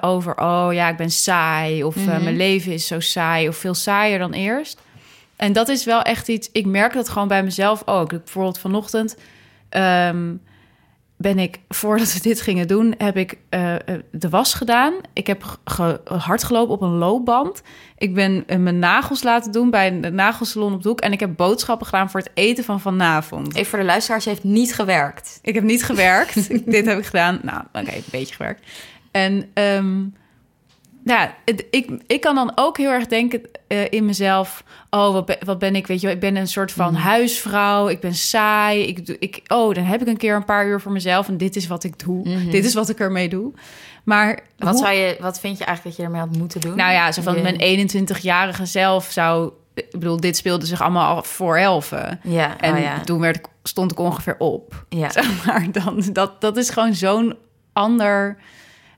over, 0.00 0.40
oh 0.40 0.68
ja, 0.72 0.88
ik 0.88 0.96
ben 0.96 1.10
saai 1.10 1.84
of 1.84 1.96
eh, 1.96 2.22
mijn 2.22 2.36
leven 2.36 2.72
is 2.72 2.86
zo 2.86 3.00
saai 3.00 3.48
of 3.48 3.56
veel 3.56 3.74
saaier 3.74 4.18
dan 4.18 4.32
eerst. 4.32 4.80
En 5.38 5.52
dat 5.52 5.68
is 5.68 5.84
wel 5.84 6.02
echt 6.02 6.28
iets, 6.28 6.48
ik 6.52 6.66
merk 6.66 6.92
dat 6.92 7.08
gewoon 7.08 7.28
bij 7.28 7.42
mezelf 7.42 7.82
ook. 7.86 8.08
Bijvoorbeeld 8.08 8.58
vanochtend 8.58 9.16
ehm, 9.68 10.34
ben 11.16 11.38
ik, 11.38 11.58
voordat 11.68 12.12
we 12.12 12.20
dit 12.20 12.40
gingen 12.40 12.68
doen, 12.68 12.94
heb 12.98 13.16
ik 13.16 13.38
eh, 13.48 13.74
eh, 13.74 13.80
de 14.12 14.28
was 14.28 14.54
gedaan. 14.54 14.94
Ik 15.12 15.26
heb 15.26 15.58
ge- 15.64 16.00
hard 16.04 16.44
gelopen 16.44 16.74
op 16.74 16.82
een 16.82 16.96
loopband. 16.98 17.62
Ik 17.98 18.14
ben 18.14 18.44
eh, 18.46 18.58
mijn 18.58 18.78
nagels 18.78 19.22
laten 19.22 19.52
doen 19.52 19.70
bij 19.70 19.86
een 19.92 20.14
nagelsalon 20.14 20.72
op 20.74 20.82
de 20.82 20.88
hoek. 20.88 21.00
En 21.00 21.12
ik 21.12 21.20
heb 21.20 21.36
boodschappen 21.36 21.86
gedaan 21.86 22.10
voor 22.10 22.20
het 22.20 22.30
eten 22.34 22.64
van 22.64 22.80
vanavond. 22.80 23.54
Even 23.54 23.66
voor 23.70 23.78
de 23.78 23.84
luisteraars, 23.84 24.24
heeft 24.24 24.44
niet 24.44 24.74
gewerkt. 24.74 25.38
Ik 25.42 25.54
heb 25.54 25.64
niet 25.64 25.84
gewerkt. 25.84 26.48
Dit 26.72 26.86
heb 26.86 26.98
ik 26.98 27.06
gedaan. 27.06 27.38
Nou, 27.42 27.62
oké, 27.72 27.94
een 27.94 28.02
beetje 28.10 28.34
gewerkt. 28.34 28.66
En 29.10 29.50
ehm, 29.54 30.04
ja, 31.04 31.34
het- 31.44 31.64
ik, 31.70 31.90
ik 32.06 32.20
kan 32.20 32.34
dan 32.34 32.52
ook 32.54 32.76
heel 32.76 32.90
erg 32.90 33.06
denken 33.06 33.40
eh, 33.66 33.84
in 33.90 34.04
mezelf... 34.04 34.64
oh, 34.90 35.12
wat 35.12 35.26
ben, 35.26 35.36
wat 35.44 35.58
ben 35.58 35.76
ik, 35.76 35.86
weet 35.86 36.00
je 36.00 36.10
ik 36.10 36.20
ben 36.20 36.36
een 36.36 36.48
soort 36.48 36.72
van 36.72 36.94
huisvrouw. 36.94 37.88
Ik 37.88 38.00
ben 38.00 38.14
saai. 38.14 38.82
Ik, 38.86 39.08
ik, 39.18 39.40
oh, 39.48 39.74
dan 39.74 39.84
heb 39.84 40.00
ik 40.00 40.06
een 40.06 40.16
keer 40.16 40.34
een 40.34 40.44
paar 40.44 40.66
uur 40.66 40.80
voor 40.80 40.92
mezelf... 40.92 41.28
en 41.28 41.36
dit 41.36 41.56
is 41.56 41.66
wat 41.66 41.84
ik 41.84 41.98
doe. 42.04 42.48
Dit 42.50 42.64
is 42.64 42.74
wat 42.74 42.88
ik 42.88 43.00
ermee 43.00 43.28
doe. 43.28 43.52
Maar 44.04 44.40
Wat, 44.58 44.68
hoe- 44.74 44.78
zou 44.84 44.94
je, 44.94 45.16
wat 45.20 45.40
vind 45.40 45.58
je 45.58 45.64
eigenlijk 45.64 45.96
dat 45.96 46.06
je 46.06 46.12
ermee 46.12 46.28
had 46.28 46.38
moeten 46.38 46.60
doen? 46.60 46.76
nou 46.76 46.92
ja, 46.92 47.12
zo 47.12 47.22
van 47.22 47.34
Je- 47.36 47.42
mijn 47.56 47.88
21-jarige 47.90 48.66
zelf 48.66 49.04
zou... 49.10 49.52
Ik 49.74 49.90
bedoel, 49.90 50.20
dit 50.20 50.36
speelde 50.36 50.66
zich 50.66 50.80
allemaal 50.82 51.14
al 51.16 51.22
voor 51.22 51.56
elfen. 51.56 52.20
Ja, 52.22 52.58
En 52.60 52.74
oh 52.74 52.80
ja. 52.80 53.00
toen 53.00 53.20
werd 53.20 53.36
ik, 53.36 53.46
stond 53.62 53.92
ik 53.92 53.98
ongeveer 53.98 54.34
op. 54.38 54.84
Ja. 54.88 55.10
Zeg 55.20 55.46
maar, 55.46 55.66
dan, 55.72 56.02
dat, 56.12 56.40
dat 56.40 56.56
is 56.56 56.70
gewoon 56.70 56.94
zo'n 56.94 57.36
ander... 57.72 58.36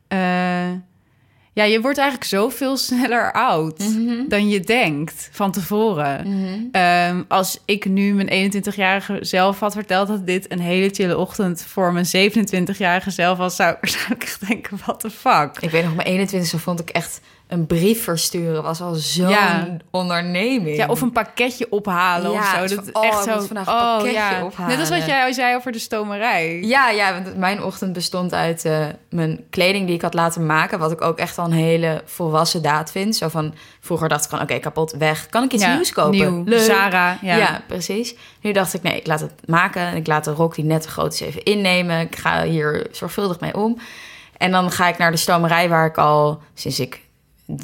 eh, 0.08 0.18
ja, 1.60 1.66
je 1.72 1.80
wordt 1.80 1.98
eigenlijk 1.98 2.28
zoveel 2.30 2.76
sneller 2.76 3.32
oud 3.32 3.78
Mhm. 3.78 4.28
dan 4.28 4.48
je 4.48 4.60
denkt 4.60 5.28
van 5.32 5.52
tevoren. 5.52 6.24
Ehm, 6.72 7.22
als 7.28 7.58
ik 7.64 7.84
nu 7.84 8.14
mijn 8.14 8.28
21-jarige 8.28 9.18
zelf 9.20 9.60
had 9.60 9.72
verteld 9.72 10.08
dat 10.08 10.26
dit 10.26 10.52
een 10.52 10.60
hele 10.60 10.88
chille 10.92 11.16
ochtend 11.18 11.62
voor 11.68 11.92
mijn 11.92 12.06
27-jarige 12.06 13.10
zelf 13.10 13.38
was, 13.38 13.56
zou, 13.56 13.76
zou 13.80 14.04
ik 14.14 14.22
echt 14.22 14.48
denken: 14.48 14.78
what 14.84 15.00
the 15.00 15.10
fuck? 15.10 15.56
Ik 15.60 15.70
weet 15.70 15.84
nog, 15.84 15.94
mijn 15.94 16.28
21ste 16.28 16.58
vond 16.58 16.80
ik 16.80 16.90
echt 16.90 17.20
een 17.50 17.66
brief 17.66 18.02
versturen. 18.04 18.62
Was 18.62 18.80
al 18.80 18.94
zo'n 18.94 19.28
Ja. 19.28 19.66
onderneming. 19.90 20.76
Ja, 20.76 20.86
of 20.86 21.00
een 21.00 21.12
pakketje 21.12 21.66
ophalen 21.70 22.30
Ja, 22.32 22.38
of 22.38 22.46
zo. 22.46 22.60
Dat 22.76 22.86
is 22.86 22.90
van, 22.92 23.02
oh, 23.02 23.08
echt 23.08 23.18
ik 23.26 23.30
zo. 23.32 23.36
moet 23.38 23.46
vandaag 23.46 23.66
een 23.66 23.74
pakketje 23.74 24.44
ophalen. 24.44 24.70
Net 24.70 24.78
als 24.80 24.88
wat 24.88 25.06
jij 25.06 25.32
zei 25.32 25.56
over 25.56 25.72
de 25.72 25.78
stomerij. 25.78 26.60
Ja, 26.62 26.90
ja, 26.90 27.12
want 27.22 27.36
mijn 27.36 27.62
ochtend 27.62 27.92
bestond 27.92 28.34
uit 28.34 28.64
eh, 28.64 28.86
mijn 29.10 29.40
kleding 29.50 29.86
die 29.86 29.94
ik 29.94 30.02
had 30.02 30.14
laten 30.14 30.46
maken. 30.46 30.78
Wat 30.78 30.92
ik 30.92 31.00
ook 31.00 31.18
echt 31.18 31.38
al 31.38 31.44
een 31.44 31.52
hele 31.52 32.02
volwassen 32.04 32.62
daad 32.62 32.90
vind. 32.90 33.16
Zo 33.16 33.28
van, 33.28 33.54
vroeger 33.80 34.08
dacht 34.08 34.24
ik 34.24 34.30
van, 34.30 34.40
oké, 34.40 34.58
kapot, 34.58 34.92
weg. 34.98 35.26
Kan 35.26 35.42
ik 35.44 35.52
iets 35.52 35.62
Ja, 35.62 35.74
nieuws 35.74 35.92
kopen? 35.92 36.10
Nieuw. 36.18 36.42
Leuk. 36.44 36.60
Zara. 36.60 37.18
Ja. 37.22 37.36
Ja. 37.36 37.60
precies. 37.66 38.14
Nu 38.40 38.52
dacht 38.52 38.74
ik, 38.74 38.82
nee, 38.82 38.96
ik 38.96 39.06
laat 39.06 39.20
het 39.20 39.32
maken. 39.46 39.82
En 39.82 39.96
ik 39.96 40.06
laat 40.06 40.24
de 40.24 40.30
rok 40.32 40.54
die 40.54 40.64
net 40.64 40.82
te 40.82 40.88
groot 40.88 41.12
is 41.12 41.20
even 41.20 41.42
innemen. 41.42 42.00
Ik 42.00 42.16
ga 42.16 42.42
hier 42.44 42.86
zorgvuldig 42.90 43.40
mee 43.40 43.54
om. 43.56 43.78
En 44.36 44.50
dan 44.50 44.70
ga 44.70 44.88
ik 44.88 44.98
naar 44.98 45.10
de 45.10 45.16
stomerij 45.16 45.68
waar 45.68 45.86
ik 45.86 45.98
al 45.98 46.42
sinds 46.54 46.80
ik, 46.80 47.00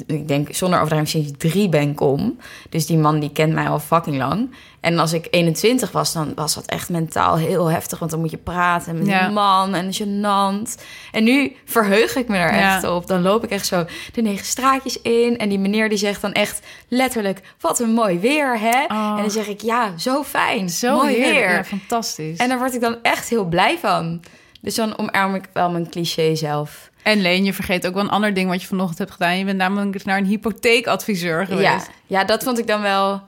ik 0.07 0.27
denk 0.27 0.47
zonder 0.55 0.79
overdrijving 0.79 1.23
sinds 1.25 1.31
drie 1.37 1.69
ben 1.69 1.93
kom. 1.93 2.39
Dus 2.69 2.85
die 2.85 2.97
man 2.97 3.19
die 3.19 3.31
kent 3.31 3.53
mij 3.53 3.67
al 3.69 3.79
fucking 3.79 4.17
lang. 4.17 4.51
En 4.79 4.99
als 4.99 5.13
ik 5.13 5.27
21 5.31 5.91
was, 5.91 6.13
dan 6.13 6.31
was 6.35 6.53
dat 6.55 6.65
echt 6.65 6.89
mentaal 6.89 7.35
heel 7.35 7.65
heftig. 7.71 7.99
Want 7.99 8.11
dan 8.11 8.19
moet 8.19 8.31
je 8.31 8.37
praten 8.37 8.97
met 8.97 9.07
Ja. 9.07 9.23
die 9.25 9.33
man 9.33 9.75
en 9.75 9.93
gênant. 9.93 10.81
En 11.11 11.23
nu 11.23 11.55
verheug 11.65 12.15
ik 12.15 12.27
me 12.27 12.37
er 12.37 12.53
Ja. 12.53 12.75
echt 12.75 12.83
op. 12.83 13.07
Dan 13.07 13.21
loop 13.21 13.43
ik 13.43 13.49
echt 13.49 13.65
zo 13.65 13.85
de 14.13 14.21
negen 14.21 14.45
straatjes 14.45 15.01
in. 15.01 15.37
En 15.37 15.49
die 15.49 15.59
meneer 15.59 15.89
die 15.89 15.97
zegt 15.97 16.21
dan 16.21 16.31
echt 16.33 16.59
letterlijk... 16.87 17.41
wat 17.59 17.79
een 17.79 17.93
mooi 17.93 18.19
weer, 18.19 18.59
hè? 18.59 18.83
Oh. 18.83 19.13
En 19.15 19.21
dan 19.21 19.31
zeg 19.31 19.47
ik, 19.47 19.61
ja, 19.61 19.97
zo 19.97 20.23
fijn. 20.23 20.69
Zo 20.69 20.95
mooi 20.95 21.13
heerlijk. 21.15 21.35
weer. 21.35 21.51
Ja, 21.53 21.63
fantastisch. 21.63 22.37
En 22.37 22.49
daar 22.49 22.57
word 22.57 22.73
ik 22.73 22.81
dan 22.81 22.95
echt 23.01 23.29
heel 23.29 23.45
blij 23.45 23.77
van. 23.81 24.21
Dus 24.61 24.75
dan 24.75 24.97
omarm 24.97 25.35
ik 25.35 25.49
wel 25.53 25.71
mijn 25.71 25.89
cliché 25.89 26.35
zelf. 26.35 26.89
En 27.03 27.21
Leen, 27.21 27.43
je 27.43 27.53
vergeet 27.53 27.87
ook 27.87 27.93
wel 27.93 28.03
een 28.03 28.09
ander 28.09 28.33
ding 28.33 28.49
wat 28.49 28.61
je 28.61 28.67
vanochtend 28.67 28.97
hebt 28.97 29.11
gedaan. 29.11 29.37
Je 29.37 29.45
bent 29.45 29.57
namelijk 29.57 30.05
naar 30.05 30.17
een 30.17 30.25
hypotheekadviseur 30.25 31.45
geweest. 31.45 31.63
Ja, 31.63 31.83
ja, 32.07 32.23
dat 32.23 32.43
vond 32.43 32.59
ik 32.59 32.67
dan 32.67 32.81
wel... 32.81 33.21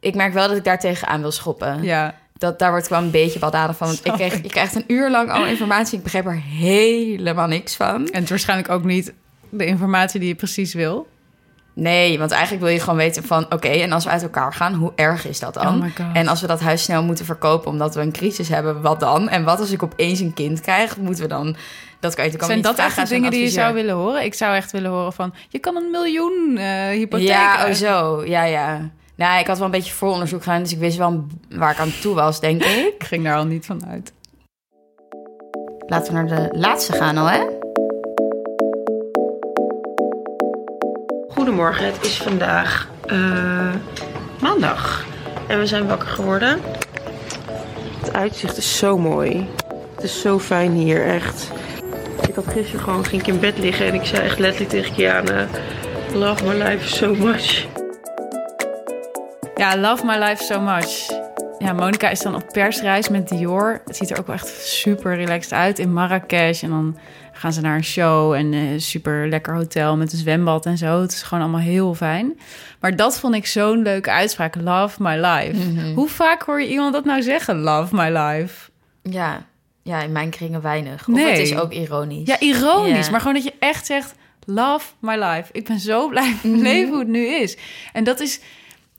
Ik 0.00 0.14
merk 0.14 0.32
wel 0.32 0.48
dat 0.48 0.56
ik 0.56 0.64
daar 0.64 0.78
tegenaan 0.78 1.20
wil 1.20 1.30
schoppen. 1.30 1.82
Ja. 1.82 2.14
Dat, 2.38 2.58
daar 2.58 2.70
word 2.70 2.84
ik 2.84 2.90
wel 2.90 3.02
een 3.02 3.10
beetje 3.10 3.38
baldadig 3.38 3.76
van. 3.76 3.86
Want 3.86 4.06
ik 4.06 4.12
kreeg, 4.12 4.34
ik. 4.34 4.50
kreeg 4.50 4.74
een 4.74 4.84
uur 4.86 5.10
lang 5.10 5.30
al 5.30 5.46
informatie. 5.46 5.98
Ik 5.98 6.04
begreep 6.04 6.26
er 6.26 6.40
helemaal 6.42 7.46
niks 7.46 7.76
van. 7.76 7.94
En 7.94 8.12
het 8.12 8.22
is 8.22 8.30
waarschijnlijk 8.30 8.68
ook 8.68 8.84
niet 8.84 9.12
de 9.48 9.66
informatie 9.66 10.20
die 10.20 10.28
je 10.28 10.34
precies 10.34 10.74
wil. 10.74 11.08
Nee, 11.74 12.18
want 12.18 12.30
eigenlijk 12.30 12.62
wil 12.62 12.72
je 12.72 12.80
gewoon 12.80 12.96
weten 12.96 13.24
van... 13.24 13.46
oké, 13.52 13.68
en 13.68 13.92
als 13.92 14.04
we 14.04 14.10
uit 14.10 14.22
elkaar 14.22 14.52
gaan, 14.52 14.74
hoe 14.74 14.92
erg 14.94 15.26
is 15.26 15.38
dat 15.38 15.54
dan? 15.54 15.66
Oh 15.66 15.82
my 15.82 15.92
God. 15.96 16.06
En 16.12 16.28
als 16.28 16.40
we 16.40 16.46
dat 16.46 16.60
huis 16.60 16.82
snel 16.82 17.02
moeten 17.02 17.24
verkopen 17.24 17.70
omdat 17.70 17.94
we 17.94 18.00
een 18.00 18.12
crisis 18.12 18.48
hebben, 18.48 18.82
wat 18.82 19.00
dan? 19.00 19.28
En 19.28 19.44
wat 19.44 19.60
als 19.60 19.70
ik 19.70 19.82
opeens 19.82 20.20
een 20.20 20.34
kind 20.34 20.60
krijg? 20.60 20.96
Moeten 20.96 21.22
we 21.22 21.28
dan... 21.28 21.56
Dat 22.00 22.14
kan 22.14 22.24
je 22.24 22.30
natuurlijk 22.30 22.62
Zijn 22.64 22.76
dat 22.76 22.86
echt 22.86 22.96
de 23.08 23.14
dingen 23.14 23.30
die 23.30 23.42
je 23.42 23.48
zou 23.48 23.74
willen 23.74 23.94
horen? 23.94 24.24
Ik 24.24 24.34
zou 24.34 24.54
echt 24.54 24.70
willen 24.70 24.90
horen 24.90 25.12
van... 25.12 25.34
je 25.48 25.58
kan 25.58 25.76
een 25.76 25.90
miljoen 25.90 26.56
eh 26.56 26.88
hypotheek... 26.88 27.28
Ja, 27.28 27.66
oh 27.66 27.72
zo. 27.72 28.24
Ja, 28.24 28.44
ja. 28.44 28.90
Nou, 29.14 29.40
ik 29.40 29.46
had 29.46 29.56
wel 29.56 29.66
een 29.66 29.72
beetje 29.72 29.92
vooronderzoek 29.92 30.42
gedaan... 30.42 30.62
dus 30.62 30.72
ik 30.72 30.78
wist 30.78 30.96
wel 30.96 31.26
waar 31.48 31.72
ik 31.72 31.78
aan 31.78 31.92
toe 32.00 32.14
was, 32.14 32.40
denk 32.40 32.64
ik. 32.76 32.94
Ik 32.98 33.04
ging 33.04 33.24
daar 33.24 33.36
al 33.36 33.46
niet 33.46 33.66
van 33.66 33.86
uit. 33.86 34.12
Laten 35.86 36.14
we 36.14 36.20
naar 36.20 36.50
de 36.50 36.58
laatste 36.58 36.92
gaan 36.92 37.16
al, 37.16 37.26
hè? 37.26 37.59
Goedemorgen, 41.40 41.86
het 41.86 42.04
is 42.04 42.16
vandaag 42.16 42.88
eh, 43.06 43.74
maandag. 44.40 45.04
En 45.48 45.58
we 45.58 45.66
zijn 45.66 45.86
wakker 45.86 46.08
geworden. 46.08 46.60
Het 48.00 48.12
uitzicht 48.12 48.56
is 48.56 48.78
zo 48.78 48.98
mooi. 48.98 49.48
Het 49.94 50.04
is 50.04 50.20
zo 50.20 50.38
fijn 50.38 50.72
hier, 50.72 51.06
echt. 51.06 51.50
Ik 52.28 52.34
had 52.34 52.44
gisteren 52.46 52.80
gewoon, 52.80 53.04
ging 53.04 53.22
ik 53.22 53.28
in 53.28 53.40
bed 53.40 53.58
liggen 53.58 53.86
en 53.86 53.94
ik 53.94 54.04
zei 54.04 54.22
echt 54.22 54.38
letterlijk 54.38 54.70
tegen 54.70 54.94
Kiana... 54.94 55.46
Love 56.12 56.44
my 56.44 56.62
life 56.62 56.88
so 56.88 57.14
much. 57.14 57.66
Ja, 59.54 59.76
love 59.76 60.04
my 60.04 60.18
life 60.18 60.42
so 60.42 60.60
much. 60.60 61.08
Ja, 61.58 61.72
Monica 61.72 62.08
is 62.08 62.20
dan 62.20 62.34
op 62.34 62.46
persreis 62.52 63.08
met 63.08 63.28
Dior. 63.28 63.80
Het 63.84 63.96
ziet 63.96 64.10
er 64.10 64.18
ook 64.18 64.26
wel 64.26 64.36
echt 64.36 64.48
super 64.48 65.16
relaxed 65.16 65.52
uit 65.52 65.78
in 65.78 65.92
Marrakesh. 65.92 66.62
En 66.62 66.70
dan 66.70 66.98
gaan 67.40 67.52
ze 67.52 67.60
naar 67.60 67.76
een 67.76 67.84
show 67.84 68.32
en 68.32 68.52
een 68.52 68.80
super 68.80 69.28
lekker 69.28 69.54
hotel 69.54 69.96
met 69.96 70.12
een 70.12 70.18
zwembad 70.18 70.66
en 70.66 70.78
zo. 70.78 71.00
Het 71.00 71.12
is 71.12 71.22
gewoon 71.22 71.42
allemaal 71.42 71.60
heel 71.60 71.94
fijn. 71.94 72.38
Maar 72.80 72.96
dat 72.96 73.18
vond 73.20 73.34
ik 73.34 73.46
zo'n 73.46 73.82
leuke 73.82 74.10
uitspraak. 74.10 74.54
Love 74.54 75.02
my 75.02 75.16
life. 75.26 75.92
Hoe 75.94 76.08
vaak 76.08 76.42
hoor 76.42 76.60
je 76.62 76.68
iemand 76.68 76.92
dat 76.92 77.04
nou 77.04 77.22
zeggen? 77.22 77.56
Love 77.60 77.94
my 77.94 78.08
life. 78.18 78.70
Ja. 79.02 79.46
Ja, 79.82 80.02
in 80.02 80.12
mijn 80.12 80.30
kringen 80.30 80.60
weinig. 80.62 81.00
Of 81.08 81.14
Nee. 81.14 81.24
het 81.30 81.38
is 81.38 81.56
ook 81.56 81.72
ironisch. 81.72 82.26
Ja, 82.28 82.40
ironisch. 82.40 83.10
Maar 83.10 83.20
gewoon 83.20 83.34
dat 83.34 83.44
je 83.44 83.54
echt 83.58 83.86
zegt... 83.86 84.14
Love 84.46 84.86
my 84.98 85.14
life. 85.14 85.48
Ik 85.52 85.64
ben 85.64 85.78
zo 85.78 86.08
blij 86.08 86.28
met 86.30 86.42
mijn 86.42 86.54
Mhm. 86.54 86.62
leven 86.62 86.88
hoe 86.88 86.98
het 86.98 87.08
nu 87.08 87.26
is. 87.26 87.56
En 87.92 88.04
dat 88.04 88.20
is... 88.20 88.40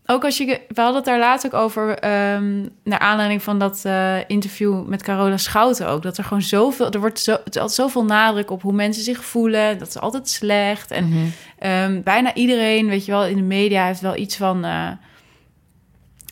ook 0.06 0.24
als 0.26 0.38
je... 0.38 0.46
We 0.46 0.82
hadden 0.82 0.96
het 0.96 1.06
daar 1.06 1.20
laatst 1.20 1.46
ook 1.46 1.54
over... 1.54 1.98
ehm, 2.00 2.66
naar 2.84 3.00
aanleiding 3.00 3.44
van 3.44 3.60
dat 3.60 3.82
eh, 3.86 4.18
interview 4.28 4.86
met 4.86 5.04
Carola 5.04 5.38
Schouten 5.38 5.88
ook. 5.88 6.02
Dat 6.04 6.18
er 6.18 6.24
gewoon 6.24 6.42
zoveel... 6.42 6.92
Er 6.92 7.00
wordt 7.00 7.20
zo, 7.20 7.32
altijd 7.32 7.72
zoveel 7.72 8.06
nadruk 8.06 8.52
op 8.52 8.62
hoe 8.62 8.74
mensen 8.74 9.04
zich 9.04 9.24
voelen. 9.26 9.78
Dat 9.80 9.88
is 9.88 9.98
altijd 10.00 10.30
slecht. 10.30 10.92
En 10.92 11.08
Mhm. 11.10 11.18
Ehm, 11.60 12.02
bijna 12.02 12.34
iedereen, 12.34 12.88
weet 12.88 13.06
je 13.06 13.12
wel, 13.12 13.26
in 13.26 13.36
de 13.36 13.42
media 13.42 13.86
heeft 13.86 14.02
wel 14.02 14.16
iets 14.16 14.36
van 14.38 14.66
eh, 14.66 14.88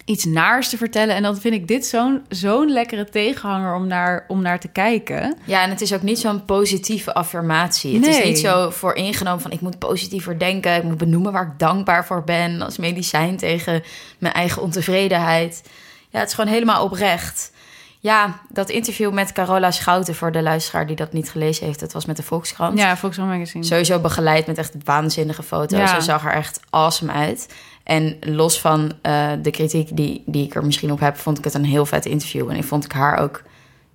iets 0.10 0.26
naars 0.26 0.69
te 0.69 0.78
vertellen. 0.78 1.15
En 1.15 1.24
dan 1.24 1.38
vind 1.38 1.54
ik 1.54 1.67
dit 1.67 1.86
zo'n 1.86 2.26
zo'n 2.30 2.72
lekkere 2.72 3.10
tegenhanger 3.10 3.76
om 3.76 3.88
naar, 3.88 4.26
om 4.28 4.41
naar 4.41 4.60
te 4.60 4.67
kijken. 4.67 5.36
Ja, 5.45 5.63
en 5.63 5.69
het 5.69 5.82
is 5.82 5.93
ook 5.93 6.02
niet 6.02 6.19
zo'n 6.19 6.45
positieve 6.45 7.13
affirmatie. 7.13 7.95
Het 7.95 8.08
is 8.08 8.17
Nee. 8.17 8.26
niet 8.28 8.39
zo 8.39 8.69
voor 8.69 8.95
ingenomen 8.95 9.41
van 9.41 9.52
ik 9.52 9.62
moet 9.62 9.80
positiever 9.80 10.39
denken. 10.39 10.76
Ik 10.76 10.84
moet 10.84 10.98
benoemen 10.98 11.32
waar 11.32 11.45
ik 11.45 11.60
dankbaar 11.60 12.06
voor 12.06 12.24
ben 12.24 12.62
als 12.62 12.78
medicijn 12.78 13.38
tegen 13.38 13.84
mijn 14.17 14.34
eigen 14.34 14.62
ontevredenheid. 14.62 15.62
Ja, 16.10 16.19
het 16.19 16.28
is 16.28 16.34
gewoon 16.36 16.54
helemaal 16.54 16.84
oprecht. 16.84 17.52
Ja, 18.02 18.39
dat 18.50 18.69
interview 18.69 19.13
met 19.13 19.32
Carola 19.32 19.72
Schouten 19.72 20.15
voor 20.15 20.32
de 20.32 20.41
luisteraar 20.41 20.88
die 20.88 20.95
dat 20.95 21.13
niet 21.13 21.30
gelezen 21.32 21.65
heeft. 21.65 21.80
Dat 21.80 21.93
was 21.93 22.06
met 22.06 22.17
de 22.17 22.24
Volkskrant. 22.24 22.78
Ja, 22.78 22.98
Volkswagen 22.98 23.34
Magazine. 23.38 23.63
Sowieso 23.63 24.00
begeleid 24.00 24.48
met 24.48 24.58
echt 24.58 24.74
waanzinnige 24.84 25.43
foto's. 25.43 25.80
Ja. 25.80 25.88
Ze 26.00 26.02
zag 26.02 26.26
er 26.26 26.32
echt 26.34 26.60
awesome 26.69 27.12
uit. 27.12 27.48
En 27.89 28.17
los 28.19 28.62
van 28.62 28.91
eh, 29.02 29.32
de 29.41 29.52
kritiek 29.52 29.95
die, 29.95 30.23
die 30.25 30.45
ik 30.45 30.56
er 30.56 30.65
misschien 30.65 30.91
op 30.91 30.99
heb, 30.99 31.17
vond 31.17 31.38
ik 31.38 31.43
het 31.43 31.54
een 31.54 31.65
heel 31.65 31.86
vet 31.86 32.06
interview. 32.06 32.49
En 32.49 32.56
ik 32.56 32.63
vond 32.63 32.86
ik 32.86 32.91
haar 32.91 33.17
ook 33.17 33.43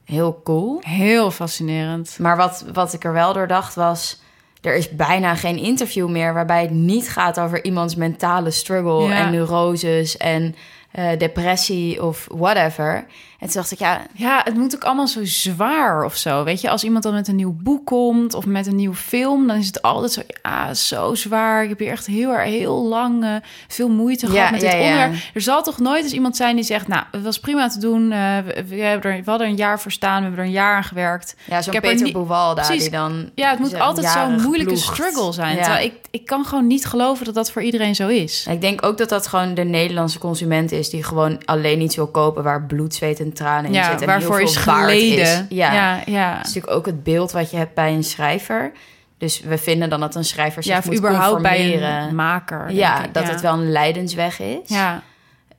heel 0.05 0.41
cool. 0.45 0.79
Heel 0.81 1.31
fascinerend. 1.31 2.17
Maar 2.19 2.37
wat, 2.37 2.65
wat 2.73 2.93
ik 2.93 3.05
er 3.05 3.13
wel 3.13 3.33
door 3.33 3.47
dacht 3.47 3.75
was... 3.75 4.23
er 4.61 4.77
is 4.77 4.91
bijna 4.91 5.35
geen 5.35 5.59
interview 5.59 6.09
meer... 6.09 6.35
waarbij 6.35 6.63
het 6.63 6.71
niet 6.71 7.11
gaat 7.11 7.41
over 7.41 7.65
iemands 7.65 7.95
mentale 7.95 8.51
struggle... 8.51 9.03
Ja. 9.03 9.25
en 9.25 9.31
neuroses 9.31 10.17
en 10.17 10.55
eh, 10.91 11.19
depressie 11.19 12.03
of 12.03 12.27
whatever. 12.31 13.07
En 13.45 13.51
toen 13.51 13.61
dacht 13.61 13.73
ik, 13.73 13.79
ja... 13.79 14.01
Ja, 14.13 14.41
het 14.45 14.55
moet 14.55 14.75
ook 14.75 14.85
allemaal 14.85 15.09
zo 15.09 15.21
zwaar 15.25 16.05
of 16.05 16.17
zo. 16.17 16.45
Weet 16.45 16.61
je, 16.61 16.71
als 16.71 16.85
iemand 16.85 17.03
dan 17.03 17.15
met 17.15 17.29
een 17.29 17.37
nieuw 17.37 17.57
boek 17.63 17.87
komt 17.87 18.35
of 18.35 18.47
met 18.47 18.67
een 18.67 18.77
nieuwe 18.77 18.95
film, 18.95 19.47
dan 19.47 19.57
is 19.57 19.67
het 19.67 19.83
altijd 19.83 20.13
zo, 20.13 20.23
ja, 20.43 20.75
zo 20.75 21.15
zwaar. 21.15 21.63
Ik 21.63 21.69
heb 21.69 21.79
hier 21.79 21.91
echt 21.91 22.07
heel 22.07 22.31
erg 22.35 22.49
heel 22.49 22.83
lang 22.83 23.25
eh, 23.25 23.31
veel 23.69 23.89
moeite 23.89 24.27
gehad 24.27 24.45
Ja, 24.45 24.51
met 24.51 24.61
ja, 24.61 24.71
dit 24.71 24.79
ja. 24.79 24.85
onderwerp. 24.85 25.15
Er 25.35 25.41
zal 25.41 25.63
toch 25.63 25.79
nooit 25.79 26.03
eens 26.03 26.13
iemand 26.13 26.37
zijn 26.37 26.57
die 26.57 26.65
zegt, 26.65 26.89
nou, 26.89 27.05
het 27.11 27.23
was 27.23 27.39
prima 27.39 27.69
te 27.69 27.79
doen. 27.79 28.13
eh, 28.13 28.37
we, 28.39 28.65
we 28.69 28.77
hebben 28.77 29.11
er, 29.11 29.19
we 29.19 29.31
hadden 29.31 29.47
er 29.47 29.53
een 29.53 29.59
jaar 29.59 29.81
voor 29.81 29.93
staan, 29.93 30.17
we 30.17 30.23
hebben 30.23 30.41
er 30.41 30.47
een 30.47 30.53
jaar 30.53 30.77
aan 30.77 30.85
gewerkt. 30.85 31.37
Ja, 31.45 31.63
zo'n 31.63 31.75
er 31.75 31.81
Peter 31.81 32.13
Boevalda 32.13 32.63
Precies. 32.63 32.83
die 32.83 32.91
dan... 32.91 33.31
Ja, 33.35 33.51
het 33.51 33.59
moet 33.59 33.81
altijd 33.81 34.07
zo'n 34.07 34.43
moeilijke 34.43 34.77
struggle 34.77 35.33
zijn. 35.33 35.57
Ja. 35.57 35.63
Terwijl 35.63 35.87
ik, 35.87 35.95
ik 36.11 36.27
kan 36.27 36.45
gewoon 36.45 36.67
niet 36.67 36.87
geloven 36.87 37.25
dat 37.25 37.35
dat 37.35 37.51
voor 37.51 37.63
iedereen 37.63 37.95
zo 37.95 38.09
is. 38.09 38.47
Ik 38.51 38.61
denk 38.61 38.87
ook 38.87 38.99
dat 38.99 39.09
dat 39.09 39.27
gewoon 39.27 39.55
de 39.55 39.65
Nederlandse 39.65 40.19
consument 40.19 40.73
is... 40.73 40.91
die 40.91 41.03
gewoon 41.03 41.45
alleen 41.45 41.81
iets 41.81 41.97
wil 41.97 42.07
kopen 42.07 42.43
waar 42.43 42.67
bloed, 42.67 42.95
zweet 42.95 43.21
en 43.21 43.33
tranen 43.35 43.65
in 43.65 43.73
Ja, 43.73 43.91
zit. 43.91 44.01
En 44.01 44.07
waarvoor 44.07 44.37
heel 44.39 44.47
is 44.47 44.59
veel 44.59 44.73
geleden. 44.73 45.19
Is. 45.25 45.43
Ja. 45.49 45.73
ja, 45.73 46.01
ja. 46.07 46.31
Dat 46.37 46.47
is 46.47 46.55
natuurlijk 46.55 46.77
ook 46.77 46.87
het 46.87 47.03
beeld 47.03 47.33
wat 47.33 47.51
je 47.51 47.57
hebt 47.57 47.75
bij 47.75 47.93
een 47.95 48.05
schrijver. 48.05 48.73
Dus 49.19 49.41
we 49.41 49.59
vinden 49.59 49.91
dan 49.91 50.01
dat 50.01 50.15
een 50.15 50.25
schrijver 50.25 50.63
zich 50.63 50.73
Ja, 50.73 50.79
of 50.79 50.85
moet 50.85 50.97
überhaupt 50.97 51.43
bij 51.43 51.57
conformeren. 51.57 52.03
een 52.09 52.15
maker. 52.15 52.67
denk 52.67 52.79
Ja, 52.79 53.05
ik. 53.05 53.15
dat 53.15 53.23
ja. 53.27 53.31
het 53.31 53.41
wel 53.41 53.53
een 53.53 53.71
lijdensweg 53.73 54.41
is. 54.41 54.59
Ja, 54.69 55.03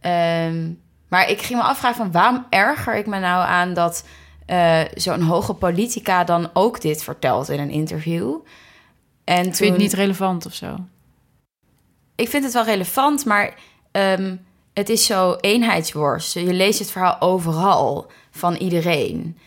Ehm, 0.02 0.70
maar 1.08 1.30
ik 1.30 1.42
ging 1.42 1.60
me 1.60 1.66
afvragen 1.66 1.98
van 1.98 2.12
waarom 2.12 2.46
erger 2.50 2.96
ik 2.96 3.06
me 3.06 3.20
nou 3.20 3.48
aan 3.48 3.74
dat 3.74 4.06
eh, 4.46 4.80
zo'n 4.94 5.22
hoge 5.22 5.54
politica 5.54 6.24
dan 6.24 6.50
ook 6.54 6.82
dit 6.82 7.04
vertelt 7.04 7.50
in 7.50 7.60
een 7.60 7.70
interview. 7.70 8.36
En 9.24 9.44
vind 9.44 9.58
je 9.58 9.64
het 9.64 9.74
toen- 9.74 9.82
niet 9.84 9.94
relevant 9.94 10.46
of 10.46 10.54
zo? 10.54 10.76
ik 12.16 12.30
vind 12.30 12.44
het 12.44 12.54
wel 12.54 12.64
relevant, 12.64 13.26
maar 13.26 13.54
ehm, 13.92 14.36
het 14.76 14.90
is 14.90 15.06
zo 15.06 15.36
eenheidsworst. 15.42 16.34
Je 16.34 16.54
leest 16.54 16.80
het 16.80 16.92
verhaal 16.92 17.22
overal 17.22 18.12
van 18.32 18.56
iedereen. 18.56 19.38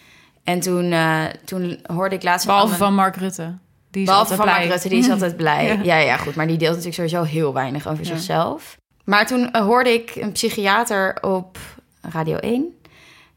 En 0.45 0.61
toen, 0.61 0.93
eh, 0.93 1.25
toen 1.45 1.79
hoorde 1.87 2.15
ik 2.15 2.23
laatst... 2.23 2.47
Behalve 2.47 2.75
van 2.75 2.95
Mark 2.95 3.17
Rutte. 3.17 3.59
Die 3.91 4.03
is 4.03 4.09
Behalve 4.09 4.35
van 4.35 4.45
blij. 4.45 4.57
Mark 4.59 4.71
Rutte, 4.71 4.89
die 4.89 4.99
is 4.99 5.11
altijd 5.17 5.37
blij. 5.37 5.67
Ja. 5.67 5.79
ja. 5.83 5.97
Ja, 5.97 6.17
goed, 6.17 6.35
maar 6.35 6.47
die 6.47 6.57
deelt 6.57 6.77
natuurlijk 6.77 7.11
sowieso 7.11 7.23
heel 7.23 7.53
weinig 7.53 7.89
over 7.89 8.05
Ja. 8.05 8.11
zichzelf. 8.11 8.79
Maar 9.05 9.27
toen 9.27 9.51
eh, 9.51 9.63
hoorde 9.63 9.93
ik 9.93 10.13
een 10.17 10.33
psychiater 10.33 11.19
op 11.21 11.59
Radio 12.01 12.37
1, 12.37 12.67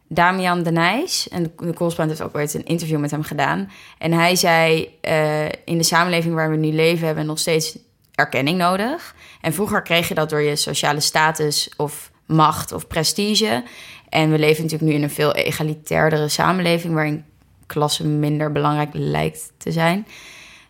Damian 0.08 0.64
de 0.64 0.72
Nijs. 0.72 1.30
En 1.30 1.44
de 1.44 1.52
de 1.58 1.74
correspondent 1.74 2.20
heeft 2.20 2.30
ook 2.30 2.36
ooit 2.42 2.54
een 2.54 2.66
interview 2.66 3.00
met 3.00 3.12
hem 3.12 3.24
gedaan. 3.24 3.72
En 3.98 4.12
hij 4.12 4.36
zei, 4.36 4.90
eh, 5.02 5.46
in 5.46 5.78
de 5.78 5.84
samenleving 5.84 6.34
waar 6.34 6.50
we 6.50 6.56
nu 6.56 6.72
leven... 6.72 7.06
hebben 7.06 7.24
we 7.24 7.30
nog 7.30 7.40
steeds 7.40 7.78
erkenning 8.22 8.58
nodig. 8.58 9.16
En 9.42 9.54
vroeger 9.54 9.82
kreeg 9.82 10.08
je 10.08 10.14
dat 10.14 10.30
door 10.30 10.42
je 10.42 10.56
sociale 10.56 11.00
status 11.00 11.70
of 11.78 12.12
macht 12.26 12.72
of 12.72 12.88
prestige. 12.88 13.64
En 14.10 14.32
we 14.32 14.40
leven 14.40 14.64
natuurlijk 14.64 14.92
nu 14.92 14.98
in 14.98 15.04
een 15.04 15.10
veel 15.10 15.34
egalitairdere 15.34 16.28
samenleving... 16.28 16.94
waarin 16.94 17.26
klasse 17.66 18.08
minder 18.08 18.52
belangrijk 18.52 18.90
lijkt 18.94 19.52
te 19.58 19.72
zijn... 19.72 20.08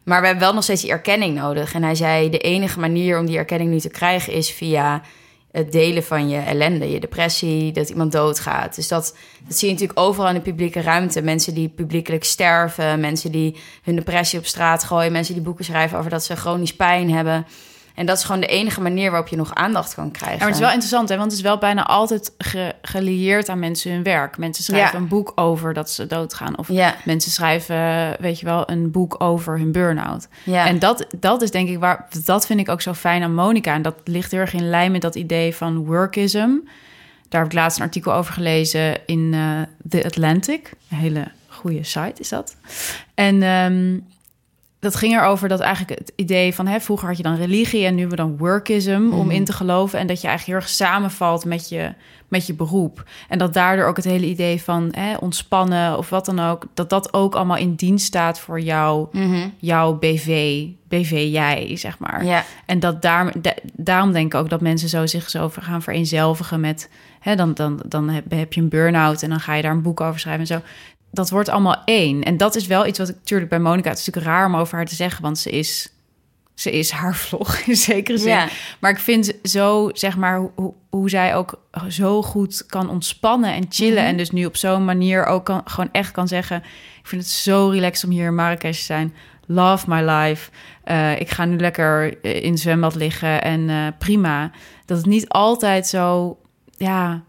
Maar 0.03 0.19
we 0.19 0.25
hebben 0.25 0.45
wel 0.45 0.53
nog 0.53 0.63
steeds 0.63 0.81
die 0.81 0.91
erkenning 0.91 1.35
nodig. 1.35 1.73
En 1.73 1.83
hij 1.83 1.95
zei, 1.95 2.29
de 2.29 2.37
enige 2.37 2.79
manier 2.79 3.19
om 3.19 3.25
die 3.25 3.37
erkenning 3.37 3.71
nu 3.71 3.79
te 3.79 3.89
krijgen... 3.89 4.33
is 4.33 4.51
via 4.51 5.01
het 5.51 5.71
delen 5.71 6.03
van 6.03 6.29
je 6.29 6.37
ellende, 6.37 6.91
je 6.91 6.99
depressie, 6.99 7.71
dat 7.71 7.89
iemand 7.89 8.11
doodgaat. 8.11 8.75
Dus 8.75 8.87
dat, 8.87 9.15
dat 9.47 9.57
zie 9.57 9.67
je 9.67 9.73
natuurlijk 9.73 9.99
overal 9.99 10.29
in 10.29 10.35
de 10.35 10.41
publieke 10.41 10.81
ruimte. 10.81 11.21
Mensen 11.21 11.53
die 11.53 11.69
publiekelijk 11.69 12.23
sterven, 12.23 12.99
mensen 12.99 13.31
die 13.31 13.55
hun 13.83 13.95
depressie 13.95 14.39
op 14.39 14.45
straat 14.45 14.83
gooien... 14.83 15.11
mensen 15.11 15.33
die 15.33 15.43
boeken 15.43 15.65
schrijven 15.65 15.97
over 15.97 16.09
dat 16.09 16.23
ze 16.23 16.35
chronisch 16.35 16.75
pijn 16.75 17.11
hebben... 17.11 17.45
En 17.95 18.05
dat 18.05 18.17
is 18.17 18.23
gewoon 18.23 18.41
de 18.41 18.47
enige 18.47 18.81
manier 18.81 19.09
waarop 19.11 19.27
je 19.29 19.35
nog 19.35 19.53
aandacht 19.53 19.93
kan 19.93 20.11
krijgen. 20.11 20.31
Ja, 20.37 20.37
maar 20.39 20.47
het 20.47 20.55
is 20.55 20.61
wel 20.63 20.71
interessant, 20.73 21.09
hè? 21.09 21.15
want 21.17 21.29
het 21.31 21.39
is 21.39 21.45
wel 21.45 21.57
bijna 21.57 21.85
altijd 21.85 22.31
ge- 22.37 22.73
gelieerd 22.81 23.49
aan 23.49 23.59
mensen 23.59 23.91
hun 23.91 24.03
werk. 24.03 24.37
Mensen 24.37 24.63
schrijven 24.63 24.91
Ja. 24.93 24.97
een 24.97 25.07
boek 25.07 25.31
over 25.35 25.73
dat 25.73 25.89
ze 25.89 26.07
doodgaan. 26.07 26.57
Of 26.57 26.67
Ja, 26.67 26.95
mensen 27.05 27.31
schrijven, 27.31 28.15
weet 28.19 28.39
je 28.39 28.45
wel, 28.45 28.69
een 28.69 28.91
boek 28.91 29.15
over 29.23 29.57
hun 29.57 29.71
burn-out. 29.71 30.27
ja. 30.43 30.65
En 30.67 30.79
dat, 30.79 31.05
dat 31.19 31.41
is 31.41 31.51
denk 31.51 31.69
ik 31.69 31.79
waar, 31.79 32.07
dat 32.25 32.45
vind 32.45 32.59
ik 32.59 32.69
ook 32.69 32.81
zo 32.81 32.93
fijn 32.93 33.23
aan 33.23 33.33
Monica. 33.33 33.73
En 33.73 33.81
dat 33.81 33.95
ligt 34.03 34.31
heel 34.31 34.39
erg 34.39 34.53
in 34.53 34.69
lijn 34.69 34.91
met 34.91 35.01
dat 35.01 35.15
idee 35.15 35.55
van 35.55 35.85
workism. 35.85 36.49
Daar 37.29 37.41
heb 37.41 37.51
ik 37.51 37.57
laatst 37.57 37.77
een 37.77 37.83
artikel 37.85 38.13
over 38.13 38.33
gelezen 38.33 39.05
in 39.05 39.29
eh, 39.33 39.61
The 39.89 40.05
Atlantic. 40.05 40.71
Een 40.89 40.97
hele 40.97 41.27
goede 41.47 41.83
site 41.83 42.13
is 42.21 42.29
dat. 42.29 42.55
En 43.13 43.43
ehm, 43.43 43.97
dat 44.81 44.95
ging 44.95 45.13
erover 45.13 45.49
dat 45.49 45.59
eigenlijk 45.59 45.99
het 45.99 46.11
idee 46.15 46.53
van... 46.55 46.67
Hè, 46.67 46.79
vroeger 46.79 47.07
had 47.07 47.17
je 47.17 47.23
dan 47.23 47.35
religie 47.35 47.85
en 47.85 47.93
nu 47.95 47.99
hebben 47.99 48.17
we 48.17 48.23
dan 48.23 48.37
workism 48.37 49.09
om 49.13 49.31
in 49.31 49.45
te 49.45 49.53
geloven. 49.53 49.99
En 49.99 50.07
dat 50.07 50.21
je 50.21 50.27
eigenlijk 50.27 50.57
heel 50.59 50.67
erg 50.67 50.75
samenvalt 50.75 51.45
met 51.45 51.69
je, 51.69 51.93
met 52.27 52.47
je 52.47 52.53
beroep. 52.53 53.03
En 53.29 53.37
dat 53.37 53.53
daardoor 53.53 53.85
ook 53.85 53.95
het 53.95 54.05
hele 54.05 54.25
idee 54.25 54.61
van 54.61 54.87
hè, 54.91 55.15
ontspannen 55.15 55.97
of 55.97 56.09
wat 56.09 56.25
dan 56.25 56.39
ook... 56.39 56.65
dat 56.73 56.89
dat 56.89 57.13
ook 57.13 57.35
allemaal 57.35 57.57
in 57.57 57.75
dienst 57.75 58.05
staat 58.05 58.39
voor 58.39 58.59
jou, 58.59 59.07
Mhm. 59.11 59.47
jouw 59.59 59.93
BV, 59.99 60.63
BV-jij, 60.87 61.71
zeg 61.77 61.99
maar. 61.99 62.25
ja. 62.25 62.43
En 62.65 62.79
dat 62.79 63.01
daar, 63.01 63.41
da- 63.41 63.55
daarom 63.73 64.11
denk 64.11 64.33
ik 64.33 64.39
ook 64.39 64.49
dat 64.49 64.61
mensen 64.61 64.89
zo 64.89 65.05
zich 65.05 65.29
zo 65.29 65.51
gaan 65.59 65.81
vereenzelvigen 65.81 66.59
met... 66.59 66.89
Hè, 67.19 67.35
dan, 67.35 67.53
dan, 67.53 67.79
dan 67.87 68.09
heb, 68.09 68.31
heb 68.31 68.53
je 68.53 68.61
een 68.61 68.69
burn-out 68.69 69.23
en 69.23 69.29
dan 69.29 69.39
ga 69.39 69.53
je 69.53 69.61
daar 69.61 69.71
een 69.71 69.81
boek 69.81 70.01
over 70.01 70.19
schrijven 70.19 70.41
en 70.41 70.47
zo. 70.47 70.61
Dat 71.11 71.29
wordt 71.29 71.49
allemaal 71.49 71.81
één. 71.85 72.23
En 72.23 72.37
dat 72.37 72.55
is 72.55 72.67
wel 72.67 72.85
iets 72.85 72.99
wat 72.99 73.09
ik 73.09 73.15
natuurlijk 73.15 73.49
bij 73.49 73.59
Monica... 73.59 73.89
Het 73.89 73.99
is 73.99 74.05
natuurlijk 74.05 74.35
raar 74.35 74.45
om 74.45 74.55
over 74.55 74.75
haar 74.75 74.85
te 74.85 74.95
zeggen, 74.95 75.21
want 75.21 75.37
ze 75.37 75.49
is... 75.49 75.93
Ze 76.53 76.71
is 76.71 76.91
haar 76.91 77.15
vlog 77.15 77.57
in 77.67 77.75
zekere 77.75 78.17
zin. 78.17 78.29
Ja. 78.29 78.47
Maar 78.79 78.91
ik 78.91 78.99
vind 78.99 79.33
zo, 79.43 79.89
zeg 79.93 80.17
maar, 80.17 80.51
hoe, 80.55 80.73
hoe, 80.89 81.09
zij 81.09 81.35
ook 81.35 81.59
zo 81.87 82.21
goed 82.21 82.65
kan 82.65 82.89
ontspannen 82.89 83.53
en 83.53 83.65
chillen. 83.69 84.03
En 84.03 84.17
dus 84.17 84.31
nu 84.31 84.45
op 84.45 84.55
zo'n 84.55 84.85
manier 84.85 85.25
ook 85.25 85.45
kan, 85.45 85.61
gewoon 85.65 85.89
echt 85.91 86.11
kan 86.11 86.27
zeggen... 86.27 86.57
ik 86.99 87.07
vind 87.07 87.21
het 87.21 87.31
zo 87.31 87.69
relaxed 87.69 88.03
om 88.03 88.11
hier 88.15 88.25
in 88.25 88.35
Marrakesh 88.35 88.77
te 88.77 88.83
zijn. 88.83 89.13
Love 89.45 89.89
my 89.89 90.01
life. 90.01 90.51
Eh, 90.83 91.19
ik 91.19 91.29
ga 91.29 91.45
nu 91.45 91.57
lekker 91.57 92.21
eh, 92.21 92.43
in 92.43 92.51
het 92.51 92.59
zwembad 92.59 92.95
liggen 92.95 93.41
en 93.41 93.69
eh, 93.69 93.87
prima. 93.97 94.51
Dat 94.85 94.97
het 94.97 95.05
niet 95.05 95.29
altijd 95.29 95.87
zo, 95.87 96.37
ja... 96.77 97.23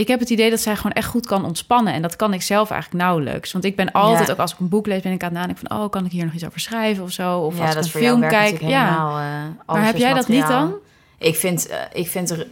Ik 0.00 0.08
heb 0.08 0.20
het 0.20 0.30
idee 0.30 0.50
dat 0.50 0.60
zij 0.60 0.76
gewoon 0.76 0.92
echt 0.92 1.06
goed 1.08 1.26
kan 1.26 1.44
ontspannen. 1.44 1.92
En 1.92 2.02
dat 2.02 2.16
kan 2.16 2.32
ik 2.32 2.42
zelf 2.42 2.70
eigenlijk 2.70 3.02
nauwelijks. 3.02 3.52
Want 3.52 3.64
ik 3.64 3.76
ben 3.76 3.92
altijd, 3.92 4.26
Ja. 4.26 4.32
ook 4.32 4.38
als 4.38 4.52
ik 4.52 4.58
een 4.58 4.68
boek 4.68 4.86
lees... 4.86 5.02
ben 5.02 5.12
ik 5.12 5.22
aan 5.22 5.28
het 5.28 5.38
nadenken 5.38 5.66
van... 5.68 5.78
oh, 5.78 5.90
kan 5.90 6.04
ik 6.04 6.10
hier 6.10 6.24
nog 6.24 6.34
iets 6.34 6.46
over 6.46 6.60
schrijven 6.60 7.04
of 7.04 7.10
zo? 7.10 7.38
Of 7.38 7.56
ja, 7.58 7.64
als 7.66 7.74
ik 7.74 7.82
een 7.82 8.00
film 8.00 8.20
werkt 8.20 8.34
kijk. 8.34 8.52
natuurlijk 8.52 8.80
Ja, 8.80 8.84
helemaal, 8.88 9.18
eh, 9.18 9.74
maar 9.74 9.84
heb 9.84 9.96
jij 9.96 10.14
dat 10.14 10.28
niet 10.28 10.46
dan? 10.46 10.74
Ik 11.18 11.36
vind, 11.36 11.66
eh, 11.66 11.78
ik 11.92 12.08
vind 12.08 12.30
er 12.30 12.46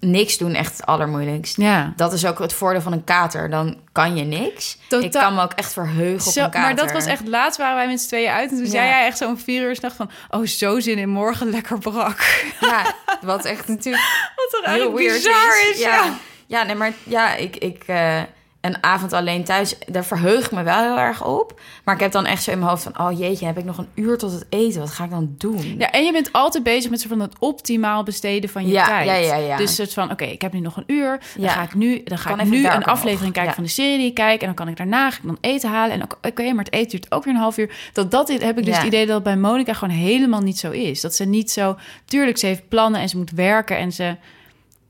niks 0.00 0.38
doen 0.38 0.54
echt 0.54 0.76
het 0.76 0.86
allermoeilijkst. 0.86 1.56
Ja. 1.56 1.92
Dat 1.96 2.12
is 2.12 2.26
ook 2.26 2.38
het 2.38 2.52
voordeel 2.52 2.80
van 2.80 2.92
een 2.92 3.04
kater. 3.04 3.50
Dan 3.50 3.76
kan 3.92 4.16
je 4.16 4.24
niks. 4.24 4.78
Totaal. 4.88 5.06
Ik 5.06 5.12
kan 5.12 5.34
me 5.34 5.42
ook 5.42 5.52
echt 5.52 5.72
verheugen 5.72 6.28
op 6.30 6.36
een 6.36 6.42
kater. 6.42 6.60
maar 6.60 6.76
dat 6.76 6.92
was 6.92 7.04
echt 7.04 7.28
laatst 7.28 7.58
waren 7.58 7.76
wij 7.76 7.86
met 7.86 8.00
z'n 8.00 8.08
tweeën 8.08 8.30
uit 8.30 8.50
en 8.50 8.56
toen 8.56 8.64
Ja. 8.64 8.70
zei 8.70 8.88
jij 8.88 9.06
echt 9.06 9.18
zo 9.18 9.28
om 9.28 9.38
vier 9.38 9.62
uur 9.62 9.76
s'nachts 9.76 9.96
van 9.96 10.10
oh 10.30 10.46
zo 10.46 10.80
zin 10.80 10.98
in 10.98 11.08
morgen 11.08 11.50
lekker 11.50 11.78
brak. 11.78 12.44
Ja, 12.60 12.94
wat 13.20 13.44
echt 13.44 13.68
natuurlijk 13.68 14.04
Wat 14.36 14.62
toch 14.62 14.74
heel 14.74 14.94
weird 14.94 15.14
bizar 15.14 15.70
is. 15.72 15.78
Ja. 15.78 15.94
ja, 16.04 16.14
nee, 16.48 16.74
maar 16.74 16.92
ja, 17.02 17.34
ik, 17.36 17.56
ik, 17.56 17.82
eh, 17.86 18.20
een 18.60 18.82
avond 18.82 19.12
alleen 19.12 19.44
thuis, 19.44 19.78
daar 19.86 20.04
verheug 20.04 20.44
ik 20.44 20.50
me 20.52 20.62
wel 20.62 20.82
heel 20.82 20.98
erg 20.98 21.24
op. 21.24 21.60
Maar 21.84 21.94
ik 21.94 22.00
heb 22.00 22.12
dan 22.12 22.26
echt 22.26 22.42
zo 22.42 22.50
in 22.50 22.58
mijn 22.58 22.70
hoofd 22.70 22.82
van... 22.82 22.98
oh 23.00 23.18
jeetje, 23.18 23.46
heb 23.46 23.58
ik 23.58 23.64
nog 23.64 23.78
een 23.78 23.88
uur 23.94 24.18
tot 24.18 24.32
het 24.32 24.46
eten? 24.48 24.80
Wat 24.80 24.90
ga 24.90 25.04
ik 25.04 25.10
dan 25.10 25.34
doen? 25.38 25.74
Ja, 25.78 25.90
en 25.90 26.04
je 26.04 26.12
bent 26.12 26.32
altijd 26.32 26.62
bezig 26.64 26.90
met 26.90 27.00
soort 27.00 27.12
van 27.12 27.20
het 27.22 27.34
optimaal 27.38 28.02
besteden 28.02 28.50
van 28.50 28.66
je 28.66 28.72
Ja, 28.72 28.86
tijd. 28.86 29.06
ja, 29.06 29.14
ja, 29.14 29.36
ja. 29.36 29.56
Dus 29.56 29.74
soort 29.74 29.92
van, 29.92 30.10
oké, 30.10 30.24
ik 30.24 30.42
heb 30.42 30.52
nu 30.52 30.60
nog 30.60 30.76
een 30.76 30.84
uur. 30.86 31.20
Dan 31.34 31.44
Ja. 31.44 31.48
ga 31.50 31.62
ik 31.62 31.74
nu, 31.74 32.02
dan 32.04 32.18
ga 32.18 32.30
Kan 32.30 32.40
ik 32.40 32.46
nu 32.46 32.66
een 32.66 32.84
aflevering 32.84 33.20
nog. 33.20 33.32
kijken 33.32 33.44
Ja. 33.44 33.54
van 33.54 33.64
de 33.64 33.70
serie 33.70 33.98
die 33.98 34.06
ik 34.06 34.14
kijk. 34.14 34.40
En 34.40 34.46
dan 34.46 34.54
kan 34.54 34.68
ik 34.68 34.76
daarna 34.76 35.06
ik 35.08 35.18
dan 35.22 35.38
eten 35.40 35.70
halen. 35.70 36.00
En 36.00 36.02
oké, 36.22 36.52
maar 36.52 36.64
het 36.64 36.74
eten 36.74 36.90
duurt 36.90 37.12
ook 37.12 37.24
weer 37.24 37.34
een 37.34 37.40
half 37.40 37.58
uur. 37.58 37.74
Dat, 37.92 38.10
dat 38.10 38.28
heb 38.28 38.58
ik 38.58 38.64
dus 38.64 38.66
Ja. 38.74 38.76
het 38.78 38.86
idee 38.86 39.06
dat 39.06 39.14
het 39.14 39.24
bij 39.24 39.36
Monica 39.36 39.72
gewoon 39.72 39.94
helemaal 39.94 40.40
niet 40.40 40.58
zo 40.58 40.70
is. 40.70 41.00
Dat 41.00 41.14
ze 41.14 41.24
niet 41.24 41.50
zo... 41.50 41.76
Tuurlijk, 42.04 42.38
ze 42.38 42.46
heeft 42.46 42.68
plannen 42.68 43.00
en 43.00 43.08
ze 43.08 43.16
moet 43.16 43.30
werken 43.30 43.76
en 43.76 43.92
ze... 43.92 44.16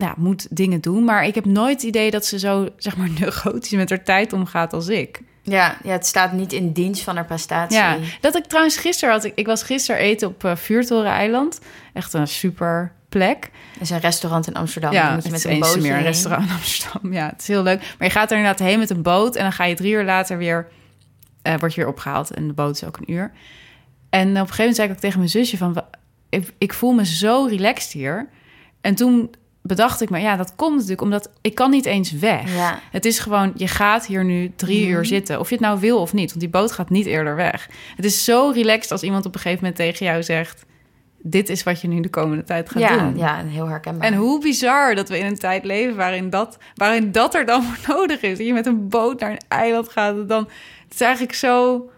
Ja, 0.05 0.14
moet 0.17 0.47
dingen 0.51 0.81
doen, 0.81 1.05
maar 1.05 1.25
ik 1.27 1.35
heb 1.35 1.45
nooit 1.45 1.75
het 1.75 1.83
idee 1.83 2.11
dat 2.11 2.27
ze 2.27 2.38
zo, 2.38 2.69
zeg 2.77 2.97
maar, 2.97 3.09
neurotisch 3.19 3.71
met 3.71 3.90
haar 3.90 4.03
tijd 4.05 4.33
omgaat 4.33 4.73
als 4.73 4.88
ik. 4.88 5.21
Ja, 5.43 5.77
ja, 5.83 5.90
het 5.93 6.07
staat 6.07 6.33
niet 6.33 6.53
in 6.53 6.73
dienst 6.73 7.03
van 7.03 7.14
haar 7.17 7.25
prestatie. 7.25 7.77
Ja, 7.79 7.97
dat 8.21 8.37
ik 8.37 8.45
trouwens 8.45 8.77
gisteren 8.77 9.14
had 9.14 9.25
ik, 9.25 9.33
ik 9.35 9.47
was 9.47 9.62
gisteren 9.62 10.01
eten 10.01 10.29
op 10.29 10.45
uh, 10.45 10.57
Vuurtoren-eiland. 10.57 11.61
Echt 11.93 12.12
een 12.12 12.29
super 12.29 12.93
plek. 13.09 13.51
Is 13.81 13.90
een 13.90 14.01
restaurant 14.01 14.47
in 14.47 14.55
Amsterdam. 14.55 14.93
Ja, 14.93 15.05
Dan 15.05 15.14
moet 15.14 15.25
je 15.25 15.31
het 15.31 15.43
met 15.45 15.53
een 15.53 15.61
bootje 15.61 15.81
meer 15.81 15.90
een 15.90 15.97
heen. 15.97 16.07
restaurant 16.07 16.49
in 16.49 16.55
Amsterdam. 16.55 17.12
Ja, 17.12 17.27
het 17.27 17.40
is 17.40 17.49
heel 17.49 17.62
leuk. 17.62 17.79
Maar 17.99 18.09
je 18.09 18.14
gaat 18.14 18.31
er 18.31 18.37
inderdaad 18.37 18.67
heen 18.67 18.79
met 18.79 18.90
een 18.90 19.03
boot 19.03 19.37
en 19.37 19.43
dan 19.43 19.53
ga 19.53 19.64
je 19.64 19.75
drie 19.75 19.93
uur 19.93 20.05
later 20.05 20.38
weer, 20.38 20.69
eh 21.43 21.55
word 21.59 21.75
je 21.75 21.81
weer 21.81 21.90
opgehaald 21.90 22.31
en 22.31 22.47
de 22.47 22.53
boot 22.53 22.75
is 22.77 22.85
ook 22.85 22.97
een 22.97 23.12
uur. 23.12 23.33
En 24.11 24.29
op 24.29 24.35
een 24.35 24.35
gegeven 24.40 24.57
moment 24.59 24.77
zei 24.77 24.88
ik 24.88 24.95
ook 24.95 25.01
tegen 25.01 25.19
mijn 25.19 25.31
zusje 25.31 25.57
van, 25.57 25.83
ik, 26.29 26.53
ik 26.59 26.73
voel 26.73 26.93
me 26.93 27.07
zo 27.07 27.47
relaxed 27.51 27.93
hier. 27.93 28.29
En 28.81 28.95
toen 28.95 29.31
bedacht 29.66 30.00
ik 30.00 30.11
me, 30.11 30.18
ja, 30.18 30.37
dat 30.37 30.55
komt 30.57 30.72
natuurlijk 30.74 31.00
omdat 31.00 31.31
ik 31.40 31.55
kan 31.55 31.70
niet 31.70 31.87
eens 31.87 32.12
weg. 32.12 32.55
Ja. 32.55 32.81
Het 32.90 33.05
is 33.05 33.18
gewoon, 33.18 33.53
je 33.57 33.68
gaat 33.68 34.07
hier 34.07 34.24
nu 34.24 34.53
drie 34.57 34.83
Mhm. 34.87 34.90
uur 34.96 35.05
zitten. 35.05 35.40
Of 35.40 35.48
je 35.48 35.55
het 35.55 35.64
nou 35.64 35.81
wil 35.81 36.00
of 36.00 36.12
niet. 36.12 36.29
Want 36.29 36.40
die 36.40 36.48
boot 36.48 36.72
gaat 36.72 36.90
niet 36.90 37.07
eerder 37.07 37.37
weg. 37.37 37.68
Het 37.96 38.05
is 38.05 38.24
zo 38.24 38.50
relaxed 38.55 38.92
als 38.92 39.03
iemand 39.03 39.27
op 39.27 39.35
een 39.35 39.40
gegeven 39.40 39.59
moment 39.64 39.77
tegen 39.81 40.07
jou 40.07 40.22
zegt... 40.22 40.64
dit 41.27 41.48
is 41.48 41.62
wat 41.62 41.81
je 41.81 41.88
nu 41.88 42.00
de 42.00 42.09
komende 42.11 42.44
tijd 42.44 42.70
gaat 42.70 42.83
Ja, 42.83 42.98
doen. 42.98 43.16
ja, 43.16 43.44
heel 43.44 43.68
herkenbaar. 43.68 44.07
En 44.07 44.14
hoe 44.14 44.40
bizar 44.40 44.94
dat 44.94 45.09
we 45.09 45.18
in 45.18 45.27
een 45.27 45.38
tijd 45.38 45.64
leven 45.64 45.96
waarin 45.96 46.31
dat, 46.31 46.59
waarin 46.74 47.12
dat 47.12 47.35
er 47.35 47.46
dan 47.46 47.62
voor 47.66 47.94
nodig 47.96 48.20
is. 48.20 48.38
Dat 48.38 48.46
je 48.46 48.53
met 48.53 48.66
een 48.66 48.88
boot 48.88 49.20
naar 49.20 49.31
een 49.31 49.40
eiland 49.48 49.88
gaat. 49.88 50.29
Dan, 50.29 50.48
het 50.85 50.94
is 50.94 51.00
eigenlijk 51.00 51.35
zo... 51.35 51.88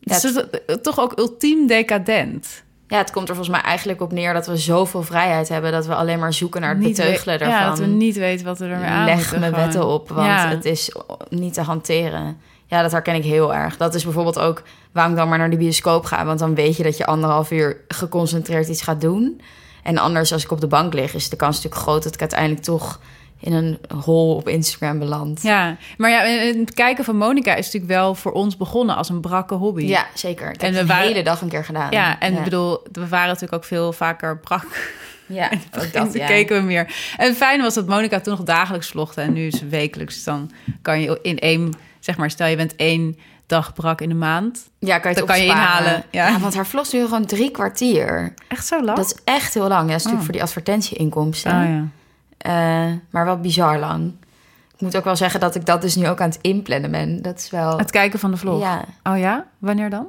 Het 0.00 0.24
is 0.24 0.42
toch 0.82 1.00
ook 1.00 1.18
ultiem 1.18 1.66
decadent. 1.66 2.62
Ja, 2.90 2.98
het 2.98 3.10
komt 3.10 3.28
er 3.28 3.34
volgens 3.34 3.56
mij 3.56 3.66
eigenlijk 3.66 4.00
op 4.00 4.12
neer 4.12 4.32
dat 4.32 4.46
we 4.46 4.56
zoveel 4.56 5.02
vrijheid 5.02 5.48
hebben... 5.48 5.72
dat 5.72 5.86
we 5.86 5.94
alleen 5.94 6.18
maar 6.18 6.32
zoeken 6.32 6.60
naar 6.60 6.70
het 6.70 6.78
Niet 6.78 6.96
beteugelen 6.96 7.38
daarvan. 7.38 7.58
Ja, 7.58 7.68
dat 7.68 7.78
we 7.78 7.86
niet 7.86 8.16
weten 8.16 8.46
wat 8.46 8.58
we 8.58 8.64
ermee 8.66 8.88
aan 8.88 9.04
Leg 9.04 9.16
me 9.32 9.36
gewoon. 9.36 9.50
wetten 9.50 9.86
op, 9.86 10.08
want 10.08 10.26
Ja. 10.26 10.48
het 10.48 10.64
is 10.64 10.94
niet 11.28 11.54
te 11.54 11.60
hanteren. 11.62 12.40
Ja, 12.66 12.82
dat 12.82 12.92
herken 12.92 13.14
ik 13.14 13.24
heel 13.24 13.54
erg. 13.54 13.76
Dat 13.76 13.94
is 13.94 14.04
bijvoorbeeld 14.04 14.38
ook 14.38 14.62
waarom 14.92 15.12
ik 15.12 15.18
dan 15.18 15.28
maar 15.28 15.38
naar 15.38 15.50
de 15.50 15.56
bioscoop 15.56 16.04
ga. 16.04 16.24
Want 16.24 16.38
dan 16.38 16.54
weet 16.54 16.76
je 16.76 16.82
dat 16.82 16.96
je 16.96 17.06
anderhalf 17.06 17.50
uur 17.50 17.76
geconcentreerd 17.88 18.68
iets 18.68 18.82
gaat 18.82 19.00
doen. 19.00 19.40
En 19.82 19.98
anders, 19.98 20.32
als 20.32 20.44
ik 20.44 20.50
op 20.50 20.60
de 20.60 20.66
bank 20.66 20.94
lig, 20.94 21.14
is 21.14 21.28
de 21.28 21.36
kans 21.36 21.56
natuurlijk 21.56 21.82
groot... 21.82 22.02
dat 22.02 22.14
ik 22.14 22.20
uiteindelijk 22.20 22.62
toch 22.62 23.00
in 23.40 23.52
een 23.52 23.78
hol 24.04 24.34
op 24.34 24.48
Instagram 24.48 24.98
beland. 24.98 25.42
Ja, 25.42 25.76
maar 25.98 26.10
ja, 26.10 26.20
het 26.22 26.74
kijken 26.74 27.04
van 27.04 27.16
Monica 27.16 27.54
is 27.54 27.64
natuurlijk 27.64 27.92
wel 27.92 28.14
voor 28.14 28.32
ons 28.32 28.56
begonnen 28.56 28.96
als 28.96 29.08
een 29.08 29.20
brakke 29.20 29.54
hobby. 29.54 29.84
Ja, 29.84 30.06
zeker. 30.14 30.50
Ik 30.50 30.62
En 30.62 30.72
we 30.72 30.78
de 30.78 30.86
waren- 30.86 31.06
hele 31.06 31.22
dag 31.22 31.40
een 31.40 31.48
keer 31.48 31.64
gedaan. 31.64 31.90
Ja, 31.90 32.18
en 32.20 32.36
ik 32.36 32.44
bedoel, 32.44 32.78
we 32.92 33.08
waren 33.08 33.26
natuurlijk 33.26 33.52
ook 33.54 33.64
veel 33.64 33.92
vaker 33.92 34.38
brak. 34.38 34.92
Ja, 35.26 35.50
ook 35.78 35.92
Dat 35.92 36.12
ja. 36.22 36.26
keken 36.26 36.56
we 36.56 36.62
meer. 36.62 36.94
En 37.16 37.26
het 37.28 37.36
fijne 37.36 37.62
was 37.62 37.74
dat 37.74 37.86
Monica 37.86 38.20
toen 38.20 38.34
nog 38.36 38.44
dagelijks 38.46 38.88
vlogde 38.88 39.20
en 39.20 39.32
nu 39.32 39.46
is 39.46 39.60
het 39.60 39.68
wekelijks. 39.70 40.14
Dus 40.14 40.24
dan 40.24 40.50
kan 40.82 41.00
je 41.00 41.18
in 41.22 41.38
één, 41.38 41.72
zeg 42.00 42.16
maar, 42.16 42.30
stel 42.30 42.46
je 42.46 42.56
bent 42.56 42.76
één 42.76 43.18
dag 43.46 43.72
brak 43.74 44.00
in 44.00 44.08
de 44.08 44.14
maand. 44.14 44.68
Ja, 44.78 44.98
kan 44.98 45.10
je 45.10 45.16
het 45.18 45.26
Dan 45.26 45.36
kan 45.36 45.44
je 45.46 45.50
inhalen, 45.50 46.04
ja. 46.10 46.38
want 46.38 46.54
haar 46.54 46.66
vlogs 46.66 46.90
duren 46.90 47.08
gewoon 47.08 47.26
drie 47.26 47.50
kwartier. 47.50 48.34
Echt 48.48 48.66
zo 48.66 48.84
lang? 48.84 48.96
Dat 48.96 49.06
is 49.06 49.16
echt 49.24 49.54
heel 49.54 49.68
lang. 49.68 49.82
Ja, 49.86 49.86
dat 49.92 49.96
is 49.96 50.04
natuurlijk 50.04 50.18
Oh. 50.18 50.24
voor 50.24 50.32
die 50.32 50.42
advertentieinkomsten. 50.42 51.50
Oh 51.52 51.64
ja. 51.68 51.84
Eh, 52.40 52.92
maar 53.10 53.24
wel 53.24 53.40
bizar 53.40 53.78
lang. 53.78 54.12
Ik 54.74 54.80
moet 54.80 54.96
ook 54.96 55.04
wel 55.04 55.16
zeggen 55.16 55.40
dat 55.40 55.54
ik 55.54 55.66
dat 55.66 55.80
dus 55.80 55.96
nu 55.96 56.08
ook 56.08 56.20
aan 56.20 56.28
het 56.28 56.38
inplannen 56.40 56.90
ben. 56.90 57.22
Dat 57.22 57.38
is 57.38 57.50
wel... 57.50 57.78
Het 57.78 57.90
kijken 57.90 58.18
van 58.18 58.30
de 58.30 58.36
vlog. 58.36 58.60
Ja. 58.60 58.84
Oh 59.02 59.18
ja? 59.18 59.46
Wanneer 59.58 59.90
dan? 59.90 60.08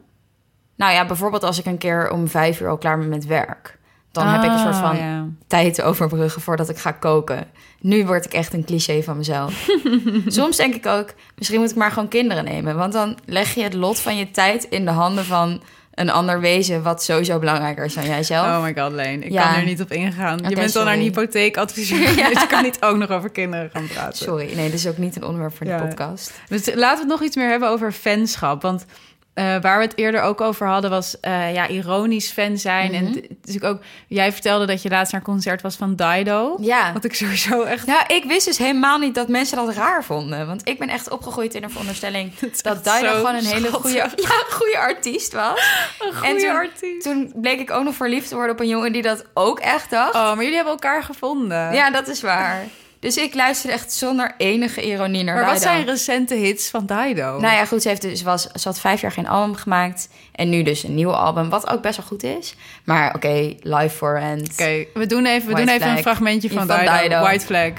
Nou 0.76 0.94
ja, 0.94 1.06
bijvoorbeeld 1.06 1.44
als 1.44 1.60
ik 1.60 1.66
een 1.66 1.78
keer 1.78 2.12
om 2.12 2.28
vijf 2.28 2.62
uur 2.62 2.70
al 2.70 2.78
klaar 2.78 2.98
ben 2.98 3.10
met 3.10 3.26
werk. 3.26 3.80
Dan 4.12 4.28
heb 4.28 4.44
ik 4.44 4.52
een 4.52 4.60
soort 4.60 4.76
Oh, 4.76 4.82
van 4.82 4.98
ja. 4.98 5.26
tijd 5.48 5.74
te 5.74 5.84
overbruggen 5.84 6.42
voordat 6.42 6.70
ik 6.70 6.78
ga 6.78 6.92
koken. 6.92 7.48
Nu 7.80 8.06
word 8.06 8.26
ik 8.26 8.34
echt 8.34 8.54
een 8.54 8.66
cliché 8.66 9.04
van 9.04 9.18
mezelf. 9.18 9.68
Soms 10.26 10.58
denk 10.58 10.76
ik 10.76 10.86
ook, 10.86 11.14
misschien 11.36 11.60
moet 11.60 11.70
ik 11.70 11.76
maar 11.76 11.92
gewoon 11.92 12.08
kinderen 12.08 12.44
nemen. 12.44 12.76
Want 12.76 12.94
dan 12.94 13.18
leg 13.26 13.54
je 13.54 13.64
het 13.64 13.74
lot 13.74 14.00
van 14.00 14.18
je 14.18 14.32
tijd 14.32 14.64
in 14.64 14.86
de 14.86 14.92
handen 14.92 15.26
van 15.26 15.62
een 16.02 16.10
ander 16.10 16.40
wezen... 16.40 16.84
wat 16.84 17.04
sowieso 17.04 17.40
belangrijker 17.40 17.86
is 17.86 17.94
dan 17.94 18.06
jijzelf. 18.06 18.46
Oh 18.48 18.64
my 18.64 18.74
god, 18.78 18.92
Leen. 18.92 19.24
Ik 19.24 19.32
Ja. 19.32 19.44
kan 19.44 19.56
er 19.60 19.66
niet 19.66 19.82
op 19.82 19.92
ingaan. 19.92 20.40
je 20.50 20.56
bent 20.56 20.74
dan 20.74 20.86
naar 20.86 20.94
een 20.94 21.00
hypotheekadviseur. 21.00 22.00
Ja. 22.22 22.30
Dus 22.30 22.42
je 22.42 22.48
kan 22.48 22.64
niet 22.64 22.78
ook 22.82 22.98
nog 22.98 23.10
over 23.10 23.30
kinderen 23.30 23.70
gaan 23.74 23.88
praten. 23.88 24.18
Sorry, 24.18 24.56
nee, 24.56 24.66
dit 24.66 24.74
is 24.80 24.88
ook 24.88 24.98
niet 24.98 25.16
een 25.16 25.24
onderwerp 25.24 25.56
voor 25.56 25.66
de 25.66 25.76
podcast. 25.88 26.32
Dus 26.48 26.66
laten 26.66 26.96
we 26.96 27.00
het 27.00 27.08
nog 27.20 27.24
iets 27.24 27.36
meer 27.36 27.50
hebben 27.50 27.70
over 27.70 27.92
fanschap. 27.92 28.62
Want 28.62 28.86
eh, 29.34 29.46
waar 29.62 29.78
we 29.78 29.84
het 29.84 29.98
eerder 29.98 30.22
ook 30.22 30.42
over 30.42 30.68
hadden, 30.68 30.90
was 30.90 31.20
eh, 31.20 31.54
ja, 31.54 31.68
ironisch 31.68 32.30
fan 32.32 32.58
zijn. 32.58 32.94
En 32.94 33.04
Mhm. 33.04 33.14
natuurlijk 33.42 33.66
ook, 33.66 33.82
jij 34.08 34.32
vertelde 34.32 34.66
dat 34.66 34.82
je 34.82 34.90
laatst 34.90 35.12
naar 35.12 35.22
een 35.22 35.28
concert 35.34 35.62
was 35.62 35.76
van 35.76 35.96
Dido. 35.96 36.58
Ja. 36.60 36.94
Wat 36.94 37.04
ik 37.04 37.14
sowieso 37.16 37.62
echt. 37.64 37.86
Ja, 37.86 38.08
ik 38.08 38.24
wist 38.24 38.46
dus 38.46 38.58
helemaal 38.58 38.98
niet 39.00 39.16
dat 39.16 39.28
mensen 39.28 39.58
dat 39.66 39.76
raar 39.76 40.04
vonden. 40.04 40.48
Want 40.48 40.62
ik 40.68 40.80
ben 40.80 40.90
echt 40.90 41.10
opgegroeid 41.10 41.54
in 41.54 41.62
de 41.62 41.70
veronderstelling 41.70 42.34
dat 42.62 42.86
echt 42.86 43.00
Dido 43.02 43.14
gewoon 43.16 43.36
een 43.36 43.46
hele 43.46 43.72
goede, 43.72 43.96
ja, 44.16 44.44
goede 44.50 44.78
artiest 44.78 45.34
was. 45.34 45.60
Een 46.00 46.08
en 46.08 46.14
goede 46.14 46.40
toen, 46.42 46.50
artiest. 46.56 47.02
toen 47.04 47.32
bleek 47.36 47.60
ik 47.60 47.72
ook 47.72 47.84
nog 47.84 47.96
verliefd 47.96 48.28
te 48.30 48.36
worden 48.36 48.54
op 48.54 48.60
een 48.60 48.68
jongen 48.68 48.92
die 48.94 49.02
dat 49.02 49.26
ook 49.34 49.60
echt 49.60 49.90
dacht. 49.90 50.16
Oh, 50.16 50.22
maar 50.22 50.38
jullie 50.40 50.56
hebben 50.56 50.74
elkaar 50.74 51.04
gevonden. 51.04 51.74
Ja, 51.74 51.92
dat 51.92 52.08
is 52.08 52.22
waar. 52.22 52.64
Dus 53.02 53.18
ik 53.18 53.34
luisterde 53.34 53.76
echt 53.76 53.94
zonder 53.94 54.34
enige 54.38 54.82
ironie 54.86 55.24
naar 55.24 55.36
maar 55.36 55.46
wat 55.46 55.54
Dido. 55.54 55.66
zijn 55.72 55.86
recente 55.86 56.36
hits 56.36 56.70
van 56.70 56.86
Dido? 56.86 57.40
Nou 57.40 57.56
ja, 57.56 57.66
goed, 57.66 57.82
ze, 57.82 57.88
heeft 57.88 58.02
dus 58.02 58.22
was, 58.22 58.42
ze 58.42 58.68
had 58.68 58.80
vijf 58.80 59.02
jaar 59.02 59.12
geen 59.12 59.28
album 59.28 59.56
gemaakt. 59.56 60.10
En 60.32 60.50
nu 60.50 60.64
dus 60.64 60.84
een 60.84 60.96
nieuw 60.96 61.12
album, 61.14 61.50
wat 61.50 61.70
ook 61.70 61.82
best 61.82 61.98
wel 61.98 62.06
goed 62.06 62.24
is. 62.24 62.56
Maar 62.84 63.16
oké, 63.16 63.56
Live 63.62 63.90
for 63.96 64.20
Rent. 64.20 64.52
Oké, 64.52 64.86
we 64.94 65.06
doen 65.06 65.26
even, 65.26 65.48
we 65.50 65.56
doen 65.56 65.68
even 65.68 65.90
een 65.90 65.98
fragmentje 65.98 66.50
van, 66.50 66.68
Van 66.68 66.78
Dido. 66.80 66.98
Dido. 67.02 67.20
White 67.22 67.46
Flag. 67.46 67.72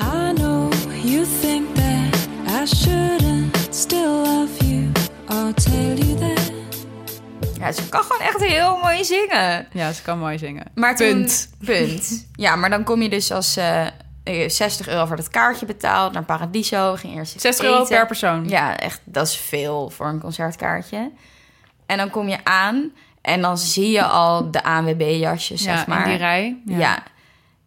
I 0.00 0.32
know 0.34 0.72
you 1.02 1.26
think 1.40 1.74
that 1.76 2.28
I 2.62 2.76
shouldn't 2.76 3.56
still 3.70 4.06
love 4.08 4.64
you. 4.64 4.90
I'll 5.30 5.52
tell 5.54 5.94
you 5.94 6.14
that. 6.18 6.52
Ja, 7.58 7.72
ze 7.72 7.88
kan 7.88 8.02
gewoon 8.02 8.20
echt 8.22 8.40
heel 8.44 8.76
mooi 8.82 9.04
zingen. 9.04 9.66
Ja, 9.72 9.92
ze 9.92 10.02
kan 10.02 10.18
mooi 10.18 10.38
zingen. 10.38 10.64
Maar 10.74 10.96
toen- 10.96 11.06
Punt. 11.12 11.50
Punt. 11.64 12.26
Ja, 12.32 12.56
maar 12.56 12.70
dan 12.70 12.84
kom 12.84 13.02
je 13.02 13.08
dus 13.08 13.32
als 13.32 13.56
eh, 13.56 13.86
60 14.46 14.88
euro 14.88 15.06
voor 15.06 15.16
dat 15.16 15.28
kaartje 15.28 15.66
betaald 15.66 16.12
naar 16.12 16.24
Paradiso. 16.24 16.94
Ging 16.94 17.14
eerst 17.14 17.40
60 17.40 17.64
euro 17.64 17.84
per 17.84 18.06
persoon. 18.06 18.48
Ja, 18.48 18.76
echt, 18.76 19.00
dat 19.04 19.26
is 19.26 19.36
veel 19.36 19.90
voor 19.90 20.06
een 20.06 20.20
concertkaartje. 20.20 21.10
En 21.86 21.96
dan 21.96 22.10
kom 22.10 22.28
je 22.28 22.44
aan 22.44 22.92
en 23.20 23.40
dan 23.40 23.58
zie 23.58 23.90
je 23.90 24.02
al 24.04 24.50
de 24.50 24.62
ANWB-jasjes, 24.64 25.64
Ja, 25.64 25.76
zeg 25.76 25.86
maar. 25.86 26.02
in 26.02 26.08
die 26.08 26.18
rij. 26.18 26.56
Ja. 26.66 27.02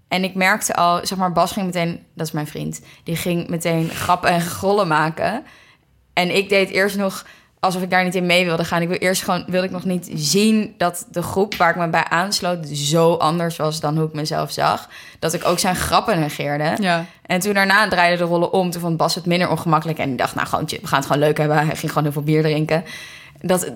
En 0.07 0.23
ik 0.23 0.35
merkte 0.35 0.75
al, 0.75 1.05
zeg 1.05 1.17
maar, 1.17 1.31
Bas 1.31 1.51
ging 1.51 1.65
meteen, 1.65 2.05
dat 2.15 2.27
is 2.27 2.33
mijn 2.33 2.47
vriend, 2.47 2.81
die 3.03 3.15
ging 3.15 3.47
meteen 3.47 3.89
grappen 3.89 4.29
en 4.29 4.41
grollen 4.57 4.87
maken. 4.87 5.43
En 6.13 6.35
ik 6.35 6.49
deed 6.49 6.69
eerst 6.69 6.97
nog 6.97 7.25
alsof 7.59 7.81
ik 7.81 7.89
daar 7.89 8.03
niet 8.03 8.15
in 8.15 8.25
mee 8.25 8.45
wilde 8.45 8.63
gaan. 8.63 8.81
Ik 8.81 8.87
wil 8.87 8.97
eerst 8.97 9.23
gewoon, 9.23 9.43
wilde 9.47 9.65
ik 9.65 9.71
nog 9.71 9.83
niet 9.83 10.09
zien 10.13 10.73
dat 10.77 11.05
de 11.11 11.21
groep 11.21 11.55
waar 11.55 11.69
ik 11.69 11.75
me 11.75 11.87
bij 11.87 12.03
aansloot 12.03 12.67
zo 12.67 13.13
anders 13.13 13.55
was 13.55 13.79
dan 13.79 13.97
hoe 13.97 14.07
ik 14.07 14.13
mezelf 14.13 14.51
zag. 14.51 14.89
Dat 15.19 15.33
ik 15.33 15.45
ook 15.45 15.59
zijn 15.59 15.75
grappen 15.75 16.19
negeerde. 16.19 16.75
Ja. 16.79 17.05
En 17.25 17.39
toen 17.39 17.53
daarna 17.53 17.87
draaide 17.87 18.17
de 18.17 18.23
rollen 18.23 18.53
om. 18.53 18.71
Toen 18.71 18.81
vond 18.81 18.97
Bas 18.97 19.15
het 19.15 19.25
minder 19.25 19.49
ongemakkelijk. 19.49 19.99
En 19.99 20.07
die 20.07 20.17
dacht, 20.17 20.35
nou, 20.35 20.47
gewoon, 20.47 20.65
we 20.65 20.87
gaan 20.87 20.99
het 20.99 21.07
gewoon 21.07 21.21
leuk 21.21 21.37
hebben. 21.37 21.57
Hij 21.57 21.75
ging 21.75 21.87
gewoon 21.91 22.03
heel 22.03 22.11
veel 22.11 22.23
bier 22.23 22.41
drinken. 22.41 22.83
Dat, 23.41 23.71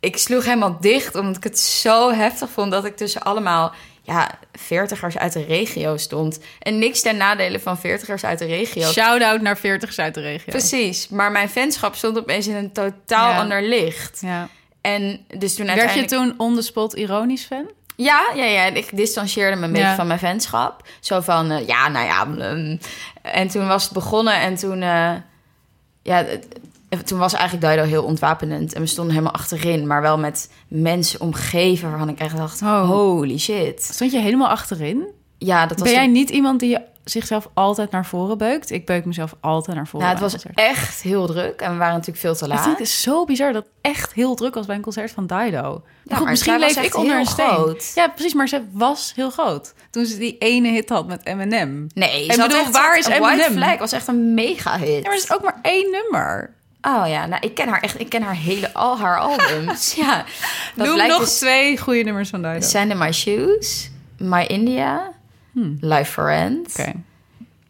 ik 0.00 0.18
sloeg 0.18 0.44
helemaal 0.44 0.76
dicht, 0.80 1.14
omdat 1.14 1.36
ik 1.36 1.44
het 1.44 1.58
zo 1.58 2.12
heftig 2.12 2.50
vond... 2.50 2.70
dat 2.70 2.84
ik 2.84 2.96
tussen 2.96 3.22
allemaal 3.22 3.72
ja, 4.08 4.30
veertigers 4.52 5.18
uit 5.18 5.32
de 5.32 5.44
regio 5.44 5.96
stond. 5.96 6.38
En 6.58 6.78
niks 6.78 7.00
ten 7.02 7.16
nadele 7.16 7.60
van 7.60 7.78
veertigers 7.78 8.24
uit 8.24 8.38
de 8.38 8.44
regio. 8.46 8.90
Shout-out 8.90 9.40
naar 9.40 9.58
40 9.58 9.98
uit 9.98 10.14
de 10.14 10.20
regio. 10.20 10.52
Precies, 10.52 11.08
maar 11.08 11.32
mijn 11.32 11.48
fanschap 11.48 11.94
stond 11.94 12.18
opeens 12.18 12.46
in 12.46 12.54
een 12.54 12.72
totaal 12.72 13.30
Ja. 13.30 13.38
ander 13.38 13.62
licht. 13.62 14.18
Ja. 14.20 14.48
En 14.80 15.24
dus 15.38 15.54
toen 15.54 15.66
Werd 15.66 15.78
je 15.78 15.84
uiteindelijk... 15.86 16.08
toen 16.36 16.46
on 16.46 16.54
the 16.54 16.62
spot 16.62 16.94
ironisch 16.94 17.44
fan? 17.44 17.66
Ja, 17.96 18.30
ja, 18.34 18.44
ja. 18.44 18.64
Ik 18.64 18.96
distancieerde 18.96 19.56
me 19.56 19.66
een 19.66 19.72
beetje 19.72 19.94
van 19.94 20.06
mijn 20.06 20.18
fanschap. 20.18 20.88
Zo 21.00 21.20
van, 21.20 21.50
eh, 21.50 21.66
ja, 21.66 21.88
nou 21.88 22.06
ja. 22.06 22.24
mm. 22.24 22.78
En 23.22 23.48
toen 23.48 23.66
was 23.66 23.84
het 23.84 23.92
begonnen 23.92 24.34
en 24.34 24.54
toen... 24.54 24.82
eh, 24.82 25.12
ja, 26.02 26.24
toen 27.04 27.18
was 27.18 27.32
eigenlijk 27.32 27.66
Dido 27.74 27.82
heel 27.88 28.04
ontwapenend. 28.04 28.72
En 28.74 28.80
we 28.80 28.86
stonden 28.86 29.14
helemaal 29.14 29.34
achterin. 29.34 29.86
Maar 29.86 30.02
wel 30.02 30.18
met 30.18 30.50
mensen 30.68 31.20
omgeven 31.20 31.88
waarvan 31.90 32.08
ik 32.08 32.18
echt 32.18 32.36
dacht... 32.36 32.62
Oh. 32.62 32.88
Holy 32.88 33.38
shit. 33.38 33.82
Stond 33.82 34.12
je 34.12 34.18
helemaal 34.18 34.48
achterin? 34.48 35.06
Ja, 35.38 35.66
dat 35.66 35.78
was 35.78 35.88
Ben 35.88 35.98
jij 35.98 36.06
niet 36.06 36.30
iemand 36.30 36.60
die 36.60 36.78
zichzelf 37.04 37.48
altijd 37.54 37.90
naar 37.90 38.06
voren 38.06 38.38
beukt? 38.38 38.70
Ik 38.70 38.86
beuk 38.86 39.04
mezelf 39.04 39.34
altijd 39.40 39.76
naar 39.76 39.86
voren. 39.86 40.06
Nou, 40.06 40.18
het 40.22 40.32
was 40.32 40.44
echt 40.54 41.02
heel 41.02 41.26
druk 41.26 41.60
en 41.60 41.72
we 41.72 41.76
waren 41.78 41.92
natuurlijk 41.92 42.18
veel 42.18 42.34
te 42.34 42.48
laat. 42.48 42.78
het 42.78 42.88
zo 42.88 43.24
bizar 43.24 43.52
dat 43.52 43.64
echt 43.80 44.12
heel 44.12 44.34
druk 44.34 44.54
was 44.54 44.66
bij 44.66 44.76
een 44.76 44.82
concert 44.82 45.10
van 45.10 45.26
Dido. 45.26 45.82
Maar 46.04 46.18
goed, 46.18 46.28
misschien 46.28 46.58
leef 46.58 46.76
ik 46.82 46.96
onder 46.96 47.18
een 47.18 47.26
steen. 47.26 47.46
groot. 47.46 47.92
Ja, 47.94 48.08
precies, 48.08 48.34
maar 48.34 48.48
ze 48.48 48.62
was 48.72 49.12
heel 49.16 49.30
groot. 49.30 49.74
Toen 49.90 50.04
ze 50.06 50.18
die 50.18 50.38
ene 50.38 50.68
hit 50.68 50.88
had 50.88 51.06
met 51.06 51.26
Eminem. 51.26 51.86
Nee, 51.94 52.26
En 52.28 52.34
ze 52.34 52.40
had 52.40 52.48
bedoel, 52.48 52.64
echt- 52.64 52.72
waar 52.72 52.98
is 52.98 53.06
een 53.06 53.20
White 53.20 53.42
Eminem? 53.44 53.62
Flag 53.62 53.78
was 53.78 53.92
echt 53.92 54.08
een 54.08 54.34
mega 54.34 54.78
hit. 54.78 54.88
Ja, 54.88 55.00
maar 55.02 55.12
het 55.14 55.22
is 55.22 55.32
ook 55.32 55.42
maar 55.42 55.58
één 55.62 55.90
nummer. 55.90 56.56
Oh 56.82 57.04
ja, 57.08 57.26
nou 57.26 57.46
ik 57.46 57.54
ken 57.54 57.68
haar 57.68 57.80
echt, 57.80 58.00
ik 58.00 58.08
ken 58.08 58.22
haar 58.22 58.36
hele 58.36 58.72
al 58.74 58.98
haar 58.98 59.18
albums. 59.28 59.94
ja, 59.94 60.24
dat 60.74 60.86
Noem 60.86 61.06
nog 61.08 61.20
dus- 61.20 61.38
twee 61.38 61.78
goede 61.78 62.02
nummers 62.02 62.28
van 62.30 62.42
Dido. 62.42 62.60
Sand 62.60 62.90
in 62.90 62.98
My 62.98 63.12
Shoes, 63.12 63.90
My 64.18 64.42
India, 64.42 65.12
Life 65.80 66.12
for 66.12 66.24
Rent. 66.26 66.76
Hmm. 66.76 66.84
Oké. 66.86 66.92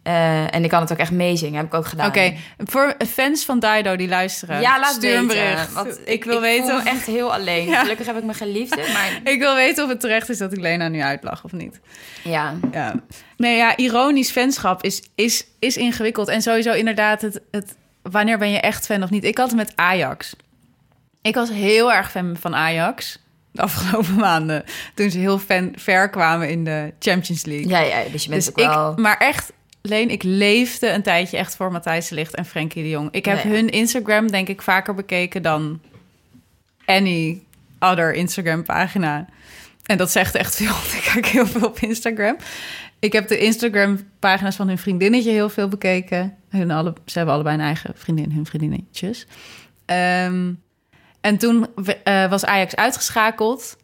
Eh, 0.03 0.55
en 0.55 0.65
ik 0.65 0.71
kan 0.71 0.81
het 0.81 0.93
ook 0.93 0.99
echt 0.99 1.11
meezingen, 1.11 1.57
heb 1.57 1.67
ik 1.67 1.75
ook 1.75 1.87
gedaan. 1.87 2.07
Oké, 2.09 2.35
voor 2.59 2.95
fans 3.09 3.45
van 3.45 3.59
Dido 3.59 3.97
die 3.97 4.09
luisteren, 4.09 4.61
Ja, 4.61 4.81
laat 4.81 4.93
stuur 4.93 5.17
een 5.17 5.27
bericht. 5.27 5.73
Want 5.73 6.01
ik 6.05 6.25
wil 6.25 6.35
ik 6.35 6.41
weten 6.41 6.69
voel 6.69 6.79
of, 6.79 6.85
echt 6.85 7.07
heel 7.07 7.33
alleen. 7.35 7.67
Ja. 7.69 7.81
Gelukkig 7.81 8.07
heb 8.07 8.17
ik 8.17 8.25
mijn 8.25 8.37
geliefde, 8.37 8.77
maar 8.93 9.21
ik 9.33 9.39
wil 9.39 9.55
weten 9.55 9.85
of 9.85 9.91
het 9.91 10.01
terecht 10.01 10.29
is 10.29 10.39
dat 10.39 10.53
ik 10.53 10.59
Lena 10.61 10.89
nu 10.89 11.01
uitlag 11.03 11.45
of 11.45 11.53
niet. 11.53 11.81
ja. 12.25 12.55
Ja. 12.73 12.95
Nee, 13.37 13.57
ja, 13.57 13.77
ironisch 13.77 14.31
fanschap 14.31 14.83
is, 14.83 15.03
is, 15.15 15.47
is 15.59 15.77
ingewikkeld. 15.77 16.29
En 16.29 16.43
sowieso 16.43 16.73
inderdaad 16.73 17.21
het, 17.21 17.41
het... 17.51 17.77
Wanneer 18.11 18.39
ben 18.39 18.51
je 18.51 18.61
echt 18.61 18.87
fan 18.87 19.03
of 19.03 19.11
niet? 19.11 19.25
Ik 19.25 19.39
had 19.39 19.47
het 19.49 19.57
met 19.57 19.73
Ajax. 19.75 20.37
Ik 21.23 21.35
was 21.35 21.51
heel 21.51 21.93
erg 21.93 22.11
fan 22.11 22.37
van 22.41 22.55
Ajax 22.55 23.19
de 23.53 23.63
afgelopen 23.63 24.15
maanden. 24.29 24.65
Toen 24.95 25.11
ze 25.11 25.19
heel 25.19 25.39
fan, 25.39 25.73
ver 25.77 26.11
kwamen 26.11 26.49
in 26.51 26.65
de 26.65 26.93
Champions 26.99 27.45
League. 27.45 27.69
Ja, 27.69 27.81
ja, 27.81 28.03
dus 28.13 28.23
je 28.25 28.31
bent 28.31 28.45
dus 28.45 28.49
ook 28.51 28.57
wel... 28.73 28.91
ik, 28.93 28.99
maar 28.99 29.17
echt, 29.17 29.53
Leen, 29.83 30.11
ik 30.11 30.23
leefde 30.23 30.91
een 30.91 31.03
tijdje 31.03 31.37
echt 31.37 31.57
voor 31.57 31.73
Matthijs 31.73 32.09
de 32.09 32.15
Ligt 32.15 32.35
en 32.35 32.45
Frenkie 32.45 32.83
de 32.83 32.89
Jong. 32.89 33.09
Ik 33.11 33.25
heb 33.25 33.45
Nee. 33.45 33.53
hun 33.55 33.69
Instagram 33.69 34.31
denk 34.31 34.49
ik 34.49 34.63
vaker 34.63 34.95
bekeken 34.95 35.43
dan 35.43 35.81
any 36.85 37.43
other 37.79 38.15
Instagram 38.15 38.63
pagina. 38.65 39.27
En 39.85 39.97
dat 39.97 40.11
zegt 40.11 40.35
echt 40.35 40.57
veel, 40.57 40.73
want 40.81 40.93
ik 40.93 41.11
kijk 41.13 41.27
heel 41.27 41.47
veel 41.47 41.67
op 41.67 41.79
Instagram. 41.79 42.37
Ik 42.99 43.13
heb 43.13 43.29
de 43.29 43.39
Instagram 43.39 43.99
pagina's 44.19 44.57
van 44.57 44.69
hun 44.69 44.79
vriendinnetje 44.79 45.31
heel 45.31 45.49
veel 45.49 45.69
bekeken. 45.69 46.37
Hun 46.49 46.71
alle, 46.71 46.95
ze 47.05 47.17
hebben 47.17 47.35
allebei 47.35 47.57
een 47.57 47.65
eigen 47.65 47.93
vriendin, 47.95 48.33
hun 48.33 48.47
vriendinnetjes. 48.47 49.27
Ehm, 49.85 50.53
en 51.21 51.39
toen 51.39 51.67
eh, 52.05 52.31
was 52.31 52.45
Ajax 52.45 52.77
uitgeschakeld 52.77 53.77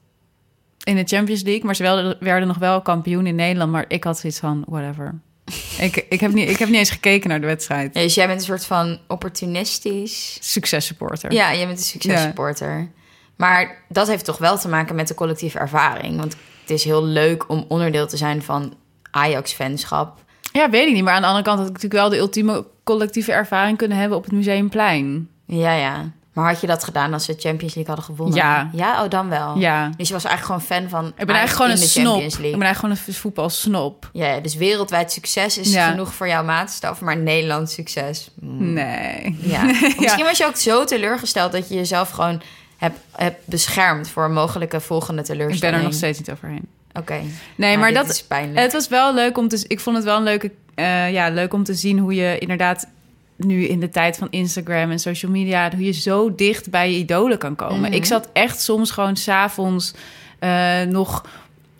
in 0.84 0.96
de 0.96 1.04
Champions 1.04 1.42
League. 1.42 1.64
Maar 1.64 1.76
ze 1.76 1.82
werden, 1.82 2.16
werden 2.20 2.48
nog 2.48 2.58
wel 2.58 2.82
kampioen 2.82 3.26
in 3.26 3.34
Nederland. 3.34 3.72
Maar 3.72 3.84
ik 3.88 4.04
had 4.04 4.18
zoiets 4.18 4.38
van, 4.38 4.64
whatever. 4.68 5.14
ik, 5.78 6.06
ik, 6.08 6.20
heb 6.20 6.32
niet, 6.32 6.48
ik 6.48 6.58
heb 6.58 6.68
niet 6.68 6.78
eens 6.78 6.90
gekeken 6.90 7.28
naar 7.28 7.40
de 7.40 7.46
wedstrijd. 7.46 7.94
Ja, 7.94 8.00
dus 8.00 8.14
jij 8.14 8.26
bent 8.26 8.38
een 8.38 8.46
soort 8.46 8.64
van 8.64 8.98
opportunistisch... 9.08 10.38
Successupporter. 10.40 11.32
Ja, 11.32 11.54
jij 11.54 11.66
bent 11.66 11.78
een 11.78 11.84
successupporter. 11.84 12.90
Maar 13.36 13.84
dat 13.88 14.08
heeft 14.08 14.24
toch 14.24 14.38
wel 14.38 14.58
te 14.58 14.68
maken 14.68 14.94
met 14.94 15.08
de 15.08 15.14
collectieve 15.14 15.58
ervaring. 15.58 16.16
Want 16.16 16.36
het 16.60 16.70
is 16.70 16.84
heel 16.84 17.04
leuk 17.04 17.48
om 17.48 17.64
onderdeel 17.68 18.06
te 18.06 18.16
zijn 18.16 18.42
van 18.42 18.76
Ajax-fanschap. 19.10 20.24
Ja, 20.58 20.70
weet 20.70 20.86
ik 20.88 20.94
niet. 20.94 21.04
Maar 21.04 21.14
aan 21.14 21.20
de 21.20 21.26
andere 21.26 21.44
kant 21.44 21.58
had 21.58 21.66
ik 21.68 21.72
natuurlijk 21.72 22.00
wel 22.00 22.10
de 22.10 22.18
ultieme 22.18 22.64
collectieve 22.84 23.32
ervaring 23.32 23.78
kunnen 23.78 23.98
hebben 23.98 24.18
op 24.18 24.24
het 24.24 24.32
Museumplein. 24.32 25.28
Ja, 25.46 25.72
ja. 25.74 26.10
Maar 26.32 26.48
had 26.48 26.60
je 26.60 26.66
dat 26.66 26.84
gedaan 26.84 27.12
als 27.12 27.24
ze 27.24 27.34
Champions 27.38 27.74
League 27.74 27.94
hadden 27.94 28.04
gewonnen? 28.04 28.36
Ja. 28.36 28.70
Ja, 28.72 29.04
oh 29.04 29.10
dan 29.10 29.28
wel. 29.28 29.58
Ja. 29.58 29.90
Dus 29.96 30.08
je 30.08 30.14
was 30.14 30.24
eigenlijk 30.24 30.62
gewoon 30.62 30.80
fan 30.82 30.90
van 30.90 31.06
Ik 31.16 31.26
ben 31.26 31.36
eigenlijk 31.36 31.50
gewoon 31.56 31.70
een 31.70 31.88
snop. 31.88 32.20
Ik 32.22 32.38
ben 32.38 32.62
eigenlijk 32.62 32.76
gewoon 32.76 32.90
een 33.06 33.14
voetbalsnop. 33.14 34.10
Ja, 34.12 34.26
ja, 34.26 34.40
dus 34.40 34.54
wereldwijd 34.54 35.12
succes 35.12 35.58
is 35.58 35.72
Ja. 35.72 35.90
genoeg 35.90 36.14
voor 36.14 36.28
jouw 36.28 36.44
maatstaf, 36.44 37.00
maar 37.00 37.16
Nederlands 37.16 37.74
succes. 37.74 38.30
mm, 38.40 38.72
Nee. 38.72 39.38
Ja. 39.54 39.62
Misschien 39.98 40.24
was 40.24 40.38
je 40.38 40.46
ook 40.46 40.56
zo 40.56 40.84
teleurgesteld 40.84 41.52
dat 41.52 41.68
je 41.68 41.74
jezelf 41.74 42.10
gewoon 42.10 42.42
hebt, 42.76 42.98
hebt 43.12 43.46
beschermd 43.46 44.08
voor 44.08 44.24
een 44.24 44.32
mogelijke 44.32 44.80
volgende 44.80 45.20
Ik 45.20 45.26
teleurstelling. 45.26 45.60
ben 45.74 45.78
er 45.78 45.82
nog 45.88 45.94
steeds 45.94 46.18
niet 46.18 46.30
overheen. 46.30 46.68
Oké. 46.94 47.20
Nee, 47.56 47.78
maar, 47.78 47.88
dit 47.88 47.96
dat 47.96 48.08
is 48.08 48.22
pijnlijk. 48.22 48.58
Het 48.58 48.72
was 48.72 48.88
wel 48.88 49.14
leuk 49.14 49.38
om 49.38 49.48
te. 49.48 49.64
Ik 49.68 49.80
vond 49.80 49.96
het 49.96 50.04
wel 50.04 50.16
een 50.16 50.22
leuke. 50.22 50.50
eh, 50.74 51.12
ja, 51.12 51.28
leuk 51.30 51.52
om 51.52 51.64
te 51.64 51.74
zien 51.74 51.98
hoe 51.98 52.14
je 52.14 52.38
inderdaad 52.38 52.88
nu 53.36 53.64
in 53.64 53.80
de 53.80 53.88
tijd 53.88 54.16
van 54.16 54.26
Instagram 54.30 54.90
en 54.90 54.98
social 54.98 55.30
media, 55.32 55.70
hoe 55.70 55.84
je 55.84 55.92
zo 55.92 56.34
dicht 56.34 56.70
bij 56.70 56.90
je 56.90 56.98
idolen 56.98 57.38
kan 57.38 57.54
komen. 57.56 57.80
Mhm. 57.80 57.92
Ik 57.92 58.04
zat 58.04 58.28
echt 58.32 58.60
soms 58.60 58.90
gewoon 58.90 59.16
s'avonds 59.16 59.94
eh 60.38 60.82
nog 60.82 61.24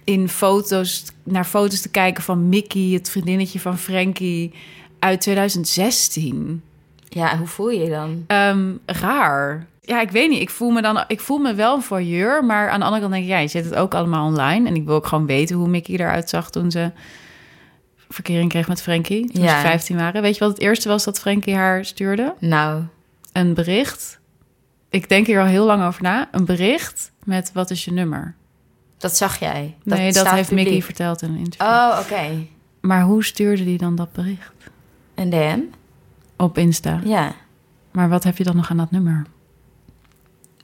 in 0.05 0.29
foto's 0.29 1.05
naar 1.23 1.45
foto's 1.45 1.81
te 1.81 1.89
kijken 1.89 2.23
van 2.23 2.49
Mickey, 2.49 2.91
het 2.93 3.11
vriendinnetje 3.11 3.61
van 3.61 3.79
Frankie 3.79 4.53
uit 4.99 5.21
2016. 5.21 6.63
Ja, 7.09 7.39
hoe 7.39 7.47
voel 7.47 7.71
je 7.71 7.81
je 7.85 7.91
dan? 7.91 8.25
Ehm, 8.27 8.73
raar. 8.87 9.67
Ja, 9.87 10.01
ik 10.01 10.11
weet 10.11 10.29
niet. 10.31 10.41
Ik 10.41 10.51
voel 10.51 10.71
me 10.71 10.83
dan, 10.83 11.05
ik 11.07 11.21
voel 11.21 11.39
me 11.39 11.55
wel 11.55 11.75
een 11.75 11.83
voyeur, 11.83 12.45
maar 12.45 12.71
aan 12.71 12.79
de 12.79 12.85
andere 12.85 13.01
kant 13.03 13.13
denk 13.13 13.25
ik, 13.25 13.31
ja, 13.31 13.39
je 13.39 13.49
zet 13.49 13.65
het 13.65 13.75
ook 13.75 13.95
allemaal 13.95 14.27
online 14.27 14.69
en 14.69 14.75
ik 14.75 14.85
wil 14.85 14.95
ook 14.95 15.07
gewoon 15.07 15.27
weten 15.27 15.57
hoe 15.57 15.69
Mickey 15.69 15.95
eruit 15.95 16.29
zag 16.29 16.51
toen 16.51 16.71
ze 16.71 16.91
verkering 18.09 18.49
kreeg 18.51 18.69
met 18.69 18.83
Frankie 18.83 19.31
toen 19.33 19.43
Ja. 19.43 19.57
ze 19.61 19.67
15 19.67 19.97
waren. 19.97 20.23
Weet 20.23 20.35
je 20.35 20.41
wat 20.41 20.49
het 20.49 20.61
eerste 20.61 20.89
was 20.89 21.05
dat 21.05 21.21
Frankie 21.21 21.55
haar 21.55 21.85
stuurde? 21.85 22.35
Nou, 22.39 22.83
Een 23.33 23.55
bericht. 23.55 24.19
Ik 24.91 25.09
denk 25.09 25.27
hier 25.27 25.41
al 25.41 25.47
heel 25.47 25.65
lang 25.67 25.85
over 25.85 26.03
na. 26.03 26.29
Een 26.33 26.45
bericht 26.45 27.13
met 27.25 27.51
wat 27.53 27.71
is 27.71 27.85
je 27.85 27.93
nummer? 27.93 28.35
dat 28.99 29.17
zag 29.17 29.39
jij. 29.39 29.75
nee, 29.83 30.13
dat 30.13 30.31
heeft 30.31 30.49
publiek. 30.49 30.65
Mickey 30.67 30.83
verteld 30.83 31.23
in 31.23 31.31
een 31.31 31.37
interview. 31.39 31.69
Oh, 31.75 31.99
oké. 32.03 32.47
Maar 32.81 33.03
hoe 33.03 33.25
stuurde 33.25 33.65
hij 33.65 33.77
dan 33.77 33.95
dat 33.95 34.13
bericht? 34.13 34.53
Een 35.15 35.31
DM? 35.31 35.59
Op 36.37 36.59
Insta. 36.59 37.01
Ja. 37.05 37.33
Maar 37.93 38.09
wat 38.09 38.25
heb 38.25 38.37
je 38.37 38.45
dan 38.45 38.57
nog 38.57 38.71
aan 38.71 38.77
dat 38.77 38.91
nummer? 38.91 39.27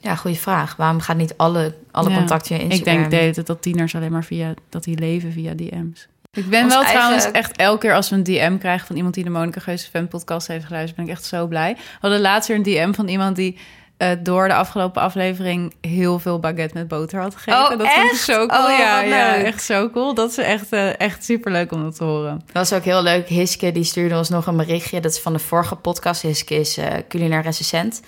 Ja, 0.03 0.15
goede 0.17 0.37
vraag. 0.37 0.77
Waarom 0.77 1.01
gaat 1.01 1.17
niet 1.17 1.35
alle, 1.37 1.75
alle 1.91 2.11
Ja. 2.11 2.17
contacten 2.17 2.57
via 2.57 2.69
Ik 2.69 2.85
denk 2.85 3.11
de 3.11 3.17
hele 3.17 3.33
tijd 3.33 3.47
dat 3.47 3.63
tieners 3.63 3.95
alleen 3.95 4.13
maar 4.13 4.25
via 4.25 4.55
dat 4.69 4.85
die 4.85 4.99
leven 4.99 5.33
via 5.33 5.55
DM's. 5.55 6.09
Ik 6.33 6.49
ben 6.49 6.63
Ons 6.65 6.73
wel 6.73 6.83
eigen- 6.83 7.01
trouwens 7.01 7.31
echt 7.31 7.57
elke 7.57 7.79
keer 7.81 7.95
als 7.95 8.09
we 8.11 8.17
een 8.17 8.23
DM 8.23 8.59
krijgen 8.59 8.87
van 8.87 8.97
iemand 8.97 9.15
die 9.15 9.25
de 9.25 9.31
Monica 9.31 9.61
Geuze 9.61 9.91
fan 9.91 10.09
podcast 10.09 10.47
heeft 10.47 10.65
geluisterd, 10.65 10.97
ben 10.97 11.05
ik 11.05 11.11
echt 11.11 11.25
zo 11.25 11.47
blij. 11.47 11.75
We 11.75 11.83
hadden 12.01 12.21
laatst 12.21 12.49
weer 12.49 12.57
een 12.57 12.63
DM 12.63 12.93
van 12.93 13.09
iemand 13.09 13.37
die 13.37 13.59
eh, 13.97 14.11
door 14.23 14.49
de 14.49 14.55
afgelopen 14.55 15.03
aflevering 15.03 15.75
heel 15.81 16.19
veel 16.19 16.39
baguette 16.39 16.75
met 16.75 16.89
boter 16.89 17.21
had 17.21 17.35
gegeten. 17.35 17.59
Oh, 17.61 17.69
dat 17.69 17.89
vond 17.89 18.05
ik 18.07 18.11
echt? 18.13 18.21
zo 18.21 18.47
cool. 18.47 18.63
Oh, 18.65 18.79
ja, 18.79 19.01
ja, 19.03 19.35
echt 19.35 19.63
zo 19.63 19.91
cool. 19.91 20.15
Dat 20.15 20.31
is 20.31 20.37
echt, 20.39 20.73
eh, 20.73 21.01
echt 21.01 21.25
super 21.25 21.53
leuk 21.53 21.73
om 21.73 21.83
dat 21.83 21.97
te 21.97 22.05
horen. 22.05 22.43
Dat 22.47 22.69
was 22.69 22.73
ook 22.79 22.85
heel 22.85 23.03
leuk. 23.03 23.29
Hiske 23.29 23.73
die 23.73 23.85
stuurde 23.85 24.17
ons 24.17 24.29
nog 24.29 24.47
een 24.47 24.57
berichtje. 24.57 25.01
Dat 25.01 25.13
is 25.13 25.19
van 25.19 25.33
de 25.33 25.39
vorige 25.39 25.75
podcast. 25.77 26.23
Hiske 26.23 26.55
is 26.55 26.77
eh 26.77 26.87
culinair 27.09 27.43
recensent. 27.43 28.01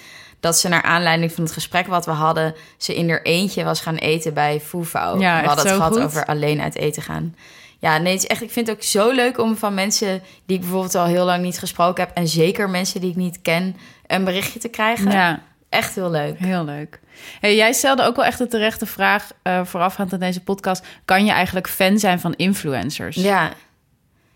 Dat 0.42 0.58
ze 0.58 0.68
naar 0.68 0.82
aanleiding 0.82 1.32
van 1.32 1.44
het 1.44 1.52
gesprek 1.52 1.86
wat 1.86 2.04
we 2.04 2.10
hadden... 2.10 2.54
ze 2.76 2.94
in 2.94 3.08
haar 3.10 3.22
eentje 3.22 3.64
was 3.64 3.80
gaan 3.80 3.96
eten 3.96 4.34
bij 4.34 4.60
Foefouw. 4.60 5.20
Ja, 5.20 5.40
we 5.40 5.46
hadden 5.46 5.66
het 5.66 5.74
gehad 5.74 5.92
goed. 5.92 6.02
over 6.02 6.24
alleen 6.24 6.60
uit 6.60 6.76
eten 6.76 7.02
gaan. 7.02 7.36
Ja, 7.78 7.98
nee, 7.98 8.12
het 8.12 8.22
is 8.22 8.28
echt, 8.28 8.42
ik 8.42 8.50
vind 8.50 8.66
het 8.66 8.76
ook 8.76 8.82
zo 8.82 9.10
leuk 9.10 9.38
om 9.38 9.56
van 9.56 9.74
mensen... 9.74 10.22
die 10.46 10.56
ik 10.56 10.62
bijvoorbeeld 10.62 10.94
al 10.94 11.04
heel 11.04 11.24
lang 11.24 11.42
niet 11.42 11.58
gesproken 11.58 12.04
heb... 12.04 12.16
en 12.16 12.28
zeker 12.28 12.70
mensen 12.70 13.00
die 13.00 13.10
ik 13.10 13.16
niet 13.16 13.42
ken, 13.42 13.76
een 14.06 14.24
berichtje 14.24 14.58
te 14.58 14.68
krijgen. 14.68 15.10
Ja, 15.10 15.42
Echt 15.68 15.94
heel 15.94 16.10
leuk. 16.10 16.38
heel 16.38 16.64
leuk. 16.64 17.00
Hey, 17.40 17.56
jij 17.56 17.72
stelde 17.72 18.02
ook 18.02 18.16
wel 18.16 18.24
echt 18.24 18.38
de 18.38 18.46
terechte 18.46 18.86
vraag 18.86 19.30
eh, 19.42 19.60
voorafgaand 19.64 20.12
aan 20.12 20.18
deze 20.18 20.40
podcast. 20.42 20.84
Kan 21.04 21.24
je 21.24 21.30
eigenlijk 21.30 21.68
fan 21.68 21.98
zijn 21.98 22.20
van 22.20 22.34
influencers? 22.36 23.16
Ja. 23.16 23.42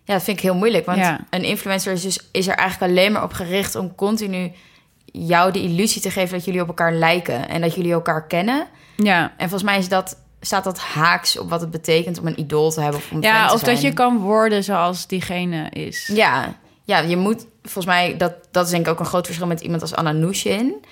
ja, 0.04 0.12
dat 0.14 0.22
vind 0.22 0.36
ik 0.36 0.42
heel 0.42 0.54
moeilijk. 0.54 0.86
Want 0.86 0.98
Ja. 0.98 1.20
een 1.30 1.44
influencer 1.44 1.92
is, 1.92 2.02
dus, 2.02 2.18
is 2.32 2.46
er 2.48 2.56
eigenlijk 2.56 2.92
alleen 2.92 3.12
maar 3.12 3.22
op 3.22 3.32
gericht 3.32 3.74
om 3.74 3.94
continu 3.94 4.52
jou 5.12 5.52
de 5.52 5.62
illusie 5.62 6.02
te 6.02 6.10
geven 6.10 6.36
dat 6.36 6.44
jullie 6.44 6.60
op 6.60 6.68
elkaar 6.68 6.92
lijken 6.92 7.48
en 7.48 7.60
dat 7.60 7.74
jullie 7.74 7.92
elkaar 7.92 8.26
kennen. 8.26 8.66
ja. 8.96 9.32
En 9.36 9.48
volgens 9.48 9.70
mij 9.70 9.78
is 9.78 9.88
dat, 9.88 10.16
staat 10.40 10.64
dat 10.64 10.78
haaks 10.78 11.38
op 11.38 11.50
wat 11.50 11.60
het 11.60 11.70
betekent 11.70 12.18
om 12.18 12.26
een 12.26 12.40
idool 12.40 12.70
te 12.70 12.80
hebben 12.80 13.00
of 13.00 13.10
om 13.10 13.22
fan 13.22 13.32
Ja, 13.32 13.52
of 13.52 13.62
dat 13.62 13.80
je 13.80 13.92
kan 13.92 14.18
worden 14.18 14.64
zoals 14.64 15.06
diegene 15.06 15.70
is. 15.70 16.10
Ja, 16.12 16.54
ja, 16.84 16.98
je 16.98 17.16
moet 17.16 17.46
volgens 17.62 17.86
mij, 17.86 18.16
dat, 18.16 18.32
dat 18.50 18.64
is 18.64 18.70
denk 18.70 18.86
ik 18.86 18.92
ook 18.92 19.00
een 19.00 19.06
groot 19.06 19.26
verschil 19.26 19.46
met 19.46 19.60
iemand 19.60 19.82
als 19.82 19.94
Anna 19.94 20.12
Nushin. 20.12 20.84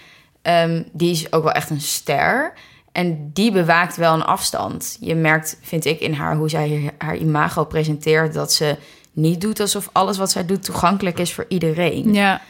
Ehm, 0.42 0.82
die 0.92 1.10
is 1.10 1.32
ook 1.32 1.42
wel 1.42 1.52
echt 1.52 1.70
een 1.70 1.80
ster. 1.80 2.52
En 2.92 3.30
die 3.32 3.52
bewaakt 3.52 3.96
wel 3.96 4.14
een 4.14 4.24
afstand. 4.24 4.96
Je 5.00 5.14
merkt, 5.14 5.58
vind 5.62 5.84
ik, 5.84 6.00
in 6.00 6.12
haar 6.12 6.36
hoe 6.36 6.48
zij 6.48 6.92
haar 6.98 7.16
imago 7.16 7.64
presenteert... 7.64 8.34
dat 8.34 8.52
ze 8.52 8.76
niet 9.12 9.40
doet 9.40 9.60
alsof 9.60 9.88
alles 9.92 10.18
wat 10.18 10.30
zij 10.30 10.46
doet 10.46 10.64
toegankelijk 10.64 11.18
is 11.18 11.32
voor 11.32 11.44
iedereen. 11.48 12.14
Ja. 12.14 12.40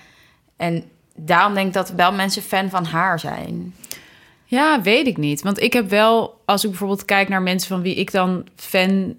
En 0.57 0.84
daarom 1.16 1.54
denk 1.54 1.66
ik 1.66 1.72
dat 1.72 1.90
wel 1.90 2.12
mensen 2.12 2.42
fan 2.42 2.70
van 2.70 2.84
haar 2.84 3.18
zijn. 3.20 3.74
ja, 4.44 4.80
weet 4.82 5.06
ik 5.06 5.16
niet. 5.16 5.42
Want 5.42 5.60
ik 5.60 5.72
heb 5.72 5.90
wel, 5.90 6.40
als 6.44 6.64
ik 6.64 6.70
bijvoorbeeld 6.70 7.04
kijk 7.04 7.28
naar 7.28 7.42
mensen 7.42 7.68
van 7.68 7.82
wie 7.82 7.94
ik 7.94 8.12
dan 8.12 8.46
fan 8.56 9.14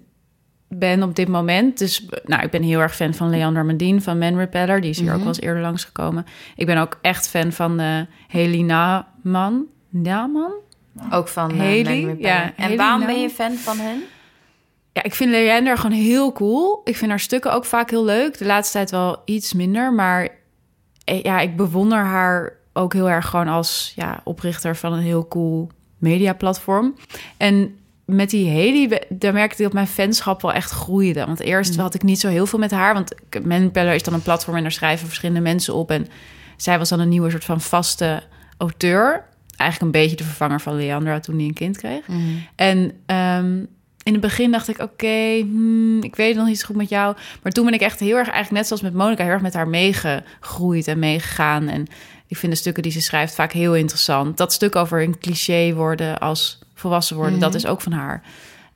ben 0.68 1.02
op 1.02 1.14
dit 1.16 1.28
moment. 1.28 1.78
Dus 1.78 2.06
nou, 2.24 2.42
ik 2.42 2.50
ben 2.50 2.62
heel 2.62 2.80
erg 2.80 2.96
fan 2.96 3.14
van 3.14 3.30
Leander 3.30 3.64
Medin 3.64 4.02
van 4.02 4.18
Man 4.18 4.36
Repeller. 4.36 4.80
Die 4.80 4.90
is 4.90 5.00
hier 5.00 5.12
ook 5.12 5.18
wel 5.18 5.26
eens 5.26 5.40
eerder 5.40 5.62
langsgekomen. 5.62 6.26
Ik 6.56 6.66
ben 6.66 6.76
ook 6.78 6.98
echt 7.02 7.28
fan 7.28 7.52
van 7.52 7.80
eh 7.80 8.00
Haley 8.28 8.62
Naman. 8.62 9.64
Naman? 9.88 10.52
Ook 11.10 11.28
van 11.28 11.50
uh, 11.50 11.58
Haley, 11.58 11.82
Man 11.82 11.92
Repeller. 11.94 12.18
ja, 12.20 12.42
En 12.44 12.52
Haley 12.56 12.76
waarom 12.76 13.00
nou? 13.00 13.12
ben 13.12 13.22
je 13.22 13.30
fan 13.30 13.52
van 13.52 13.78
hen? 13.78 14.02
ja, 14.92 15.02
ik 15.02 15.14
vind 15.14 15.30
Leander 15.30 15.76
gewoon 15.78 15.96
heel 15.96 16.32
cool. 16.32 16.80
Ik 16.84 16.96
vind 16.96 17.10
haar 17.10 17.20
stukken 17.20 17.52
ook 17.52 17.64
vaak 17.64 17.90
heel 17.90 18.04
leuk. 18.04 18.38
De 18.38 18.46
laatste 18.46 18.72
tijd 18.72 18.90
wel 18.90 19.22
iets 19.24 19.52
minder, 19.52 19.92
maar 19.92 20.22
eh, 20.22 20.30
ja, 21.14 21.40
ik 21.40 21.56
bewonder 21.56 21.98
haar 21.98 22.52
ook 22.72 22.92
heel 22.92 23.10
erg 23.10 23.26
gewoon 23.26 23.48
als 23.48 23.92
ja, 23.96 24.20
oprichter 24.24 24.76
van 24.76 24.92
een 24.92 25.02
heel 25.02 25.28
cool 25.28 25.70
mediaplatform. 25.98 26.94
En 27.36 27.78
met 28.04 28.30
die 28.30 28.48
Haley, 28.48 29.02
daar 29.08 29.32
merkte 29.32 29.56
ik 29.56 29.62
dat 29.62 29.72
mijn 29.72 29.86
fanschap 29.86 30.42
wel 30.42 30.52
echt 30.52 30.70
groeide. 30.70 31.26
Want 31.26 31.40
eerst 31.40 31.76
had 31.76 31.94
ik 31.94 32.02
niet 32.02 32.20
zo 32.20 32.28
heel 32.28 32.46
veel 32.46 32.58
met 32.58 32.70
haar. 32.70 32.94
Want 32.94 33.14
Manpeller 33.44 33.94
is 33.94 34.02
dan 34.02 34.14
een 34.14 34.22
platform 34.22 34.56
en 34.56 34.62
daar 34.62 34.72
schrijven 34.72 35.06
verschillende 35.06 35.40
mensen 35.40 35.74
op. 35.74 35.90
En 35.90 36.06
zij 36.56 36.78
was 36.78 36.88
dan 36.88 37.00
een 37.00 37.08
nieuwe 37.08 37.30
soort 37.30 37.44
van 37.44 37.60
vaste 37.60 38.22
auteur. 38.56 39.24
Eigenlijk 39.56 39.94
een 39.94 40.00
beetje 40.02 40.16
de 40.16 40.24
vervanger 40.24 40.60
van 40.60 40.76
Leandra 40.76 41.20
toen 41.20 41.36
hij 41.36 41.44
een 41.44 41.54
kind 41.54 41.76
kreeg. 41.76 42.06
En 42.54 42.92
ehm, 43.06 43.64
in 44.06 44.12
het 44.12 44.20
begin 44.20 44.50
dacht 44.50 44.68
ik, 44.68 44.78
oké, 44.78 45.38
hmm, 45.40 46.02
ik 46.02 46.16
weet 46.16 46.36
nog 46.36 46.46
niet 46.46 46.58
zo 46.58 46.66
goed 46.66 46.76
met 46.76 46.88
jou. 46.88 47.16
Maar 47.42 47.52
toen 47.52 47.64
ben 47.64 47.74
ik 47.74 47.80
echt 47.80 48.00
heel 48.00 48.16
erg, 48.16 48.28
eigenlijk 48.28 48.50
net 48.50 48.66
zoals 48.66 48.82
met 48.82 48.94
Monica, 48.94 49.22
heel 49.22 49.32
erg 49.32 49.42
met 49.42 49.54
haar 49.54 49.68
meegegroeid 49.68 50.88
en 50.88 50.98
meegegaan. 50.98 51.68
En 51.68 51.86
ik 52.26 52.36
vind 52.36 52.52
de 52.52 52.58
stukken 52.58 52.82
die 52.82 52.92
ze 52.92 53.00
schrijft 53.00 53.34
vaak 53.34 53.52
heel 53.52 53.74
interessant. 53.74 54.36
Dat 54.36 54.52
stuk 54.52 54.76
over 54.76 55.02
een 55.02 55.18
cliché 55.18 55.74
worden 55.74 56.18
als 56.18 56.58
volwassen 56.74 57.16
worden, 57.16 57.38
dat 57.38 57.54
is 57.54 57.66
ook 57.66 57.80
van 57.80 57.92
haar. 57.92 58.22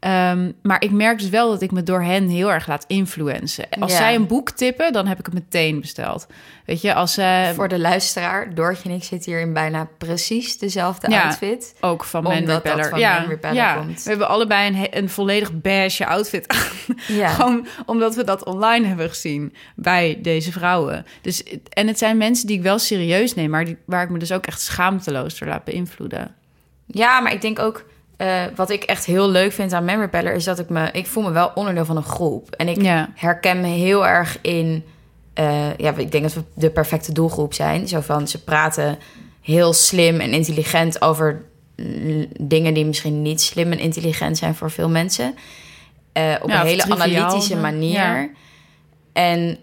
Ehm, 0.00 0.52
maar 0.62 0.82
ik 0.82 0.90
merk 0.90 1.18
dus 1.18 1.28
wel 1.28 1.50
dat 1.50 1.62
ik 1.62 1.70
me 1.70 1.82
door 1.82 2.02
hen 2.02 2.28
heel 2.28 2.52
erg 2.52 2.66
laat 2.66 2.84
influencen. 2.86 3.66
Als 3.80 3.90
Ja. 3.92 3.96
zij 3.96 4.14
een 4.14 4.26
boek 4.26 4.50
tippen, 4.50 4.92
dan 4.92 5.06
heb 5.06 5.18
ik 5.18 5.24
het 5.24 5.34
meteen 5.34 5.80
besteld. 5.80 6.26
Weet 6.64 6.80
je, 6.80 6.94
als 6.94 7.12
ze 7.14 7.52
Voor 7.54 7.68
de 7.68 7.78
luisteraar, 7.78 8.54
Doortje 8.54 8.88
en 8.88 8.94
ik 8.94 9.04
zitten 9.04 9.32
hier 9.32 9.40
in 9.40 9.52
bijna 9.52 9.88
precies 9.98 10.58
dezelfde 10.58 11.10
Ja. 11.10 11.22
outfit. 11.24 11.74
ook 11.80 12.04
van 12.04 12.22
Man 12.22 12.44
dat 12.44 12.64
Repeller. 12.64 12.88
van 12.88 12.98
ja, 12.98 13.18
Man 13.18 13.28
Repeller 13.28 13.54
ja. 13.56 13.74
komt. 13.74 14.02
we 14.02 14.08
hebben 14.10 14.28
allebei 14.28 14.68
een, 14.76 14.86
een 14.90 15.08
volledig 15.08 15.52
beige 15.52 16.06
outfit 16.06 16.48
aan. 16.48 16.96
Gewoon 17.34 17.66
omdat 17.86 18.14
we 18.14 18.24
dat 18.24 18.44
online 18.44 18.86
hebben 18.86 19.08
gezien 19.08 19.54
bij 19.76 20.18
deze 20.22 20.52
vrouwen. 20.52 21.06
Dus, 21.22 21.42
en 21.68 21.86
het 21.86 21.98
zijn 21.98 22.16
mensen 22.16 22.46
die 22.46 22.56
ik 22.56 22.62
wel 22.62 22.78
serieus 22.78 23.34
neem, 23.34 23.50
maar 23.50 23.64
die, 23.64 23.76
waar 23.84 24.02
ik 24.02 24.10
me 24.10 24.18
dus 24.18 24.32
ook 24.32 24.46
echt 24.46 24.60
schaamteloos 24.60 25.38
door 25.38 25.48
laat 25.48 25.64
beïnvloeden. 25.64 26.34
Ja, 26.86 27.20
maar 27.20 27.32
ik 27.32 27.40
denk 27.40 27.58
ook... 27.58 27.84
eh, 28.20 28.42
wat 28.54 28.70
ik 28.70 28.82
echt 28.84 29.04
heel 29.04 29.28
leuk 29.30 29.52
vind 29.52 29.72
aan 29.72 29.84
Man 29.84 29.98
Repeller... 30.00 30.32
is 30.34 30.44
dat 30.44 30.58
ik 30.58 30.68
me... 30.68 30.88
Ik 30.92 31.06
voel 31.06 31.22
me 31.22 31.30
wel 31.30 31.50
onderdeel 31.54 31.84
van 31.84 31.96
een 31.96 32.02
groep. 32.02 32.50
En 32.50 32.68
ik 32.68 32.82
Ja. 32.82 33.10
herken 33.14 33.60
me 33.60 33.66
heel 33.66 34.06
erg 34.06 34.38
in... 34.40 34.84
eh, 35.34 35.76
ja, 35.76 35.94
ik 35.96 36.12
denk 36.12 36.22
dat 36.24 36.34
we 36.34 36.42
de 36.54 36.70
perfecte 36.70 37.12
doelgroep 37.12 37.54
zijn. 37.54 37.88
Zo 37.88 38.00
van, 38.00 38.28
ze 38.28 38.42
praten 38.44 38.98
heel 39.40 39.72
slim 39.72 40.20
en 40.20 40.32
intelligent 40.32 41.02
over 41.02 41.42
dingen 42.40 42.74
die 42.74 42.84
misschien 42.86 43.22
niet 43.22 43.40
slim 43.40 43.72
en 43.72 43.78
intelligent 43.78 44.38
zijn 44.38 44.54
voor 44.54 44.70
veel 44.70 44.88
mensen. 44.88 45.34
Eh, 46.12 46.34
op 46.42 46.48
Ja, 46.48 46.60
een 46.60 46.66
hele 46.66 46.84
analytische 46.88 47.56
manier. 47.56 47.92
Ja. 47.92 48.28
En 49.12 49.58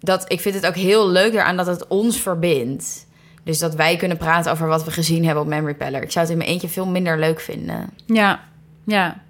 dat, 0.00 0.24
ik 0.32 0.40
vind 0.40 0.54
het 0.54 0.66
ook 0.66 0.74
heel 0.76 1.08
leuk 1.08 1.32
eraan 1.32 1.56
dat 1.56 1.66
het 1.66 1.86
ons 1.86 2.20
verbindt. 2.20 3.06
Dus 3.46 3.58
dat 3.58 3.74
wij 3.74 3.96
kunnen 3.96 4.16
praten 4.16 4.52
over 4.52 4.66
wat 4.66 4.84
we 4.84 4.90
gezien 4.90 5.24
hebben 5.24 5.42
op 5.42 5.48
Memory 5.48 5.74
Peller. 5.74 6.02
Ik 6.02 6.10
zou 6.12 6.24
het 6.24 6.32
in 6.34 6.38
mijn 6.40 6.50
eentje 6.50 6.68
veel 6.68 6.86
minder 6.86 7.18
leuk 7.18 7.40
vinden. 7.40 7.90
Ja, 8.06 8.40
ja. 8.84 9.20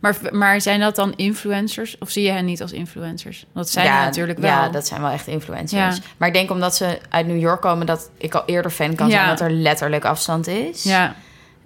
Maar, 0.00 0.16
maar 0.32 0.60
zijn 0.60 0.80
dat 0.80 0.96
dan 0.96 1.12
influencers? 1.16 1.98
Of 1.98 2.10
zie 2.10 2.22
je 2.24 2.30
hen 2.30 2.44
niet 2.44 2.62
als 2.62 2.72
influencers? 2.72 3.46
Dat 3.54 3.68
zijn 3.70 3.86
ja, 3.86 4.04
natuurlijk 4.04 4.38
wel. 4.38 4.50
Ja, 4.50 4.68
dat 4.68 4.86
zijn 4.86 5.00
wel 5.00 5.10
echt 5.10 5.26
influencers. 5.26 5.96
Ja. 5.96 6.02
Maar 6.16 6.28
ik 6.28 6.34
denk 6.34 6.50
omdat 6.50 6.76
ze 6.76 6.98
uit 7.08 7.26
New 7.26 7.38
York 7.40 7.60
komen... 7.60 7.86
dat 7.86 8.10
ik 8.16 8.34
al 8.34 8.42
eerder 8.46 8.70
fan 8.70 8.94
kan 8.94 9.10
zijn 9.10 9.22
Ja. 9.22 9.28
dat 9.28 9.40
er 9.40 9.50
letterlijk 9.50 10.04
afstand 10.04 10.46
is. 10.46 10.82
Ja, 10.82 11.14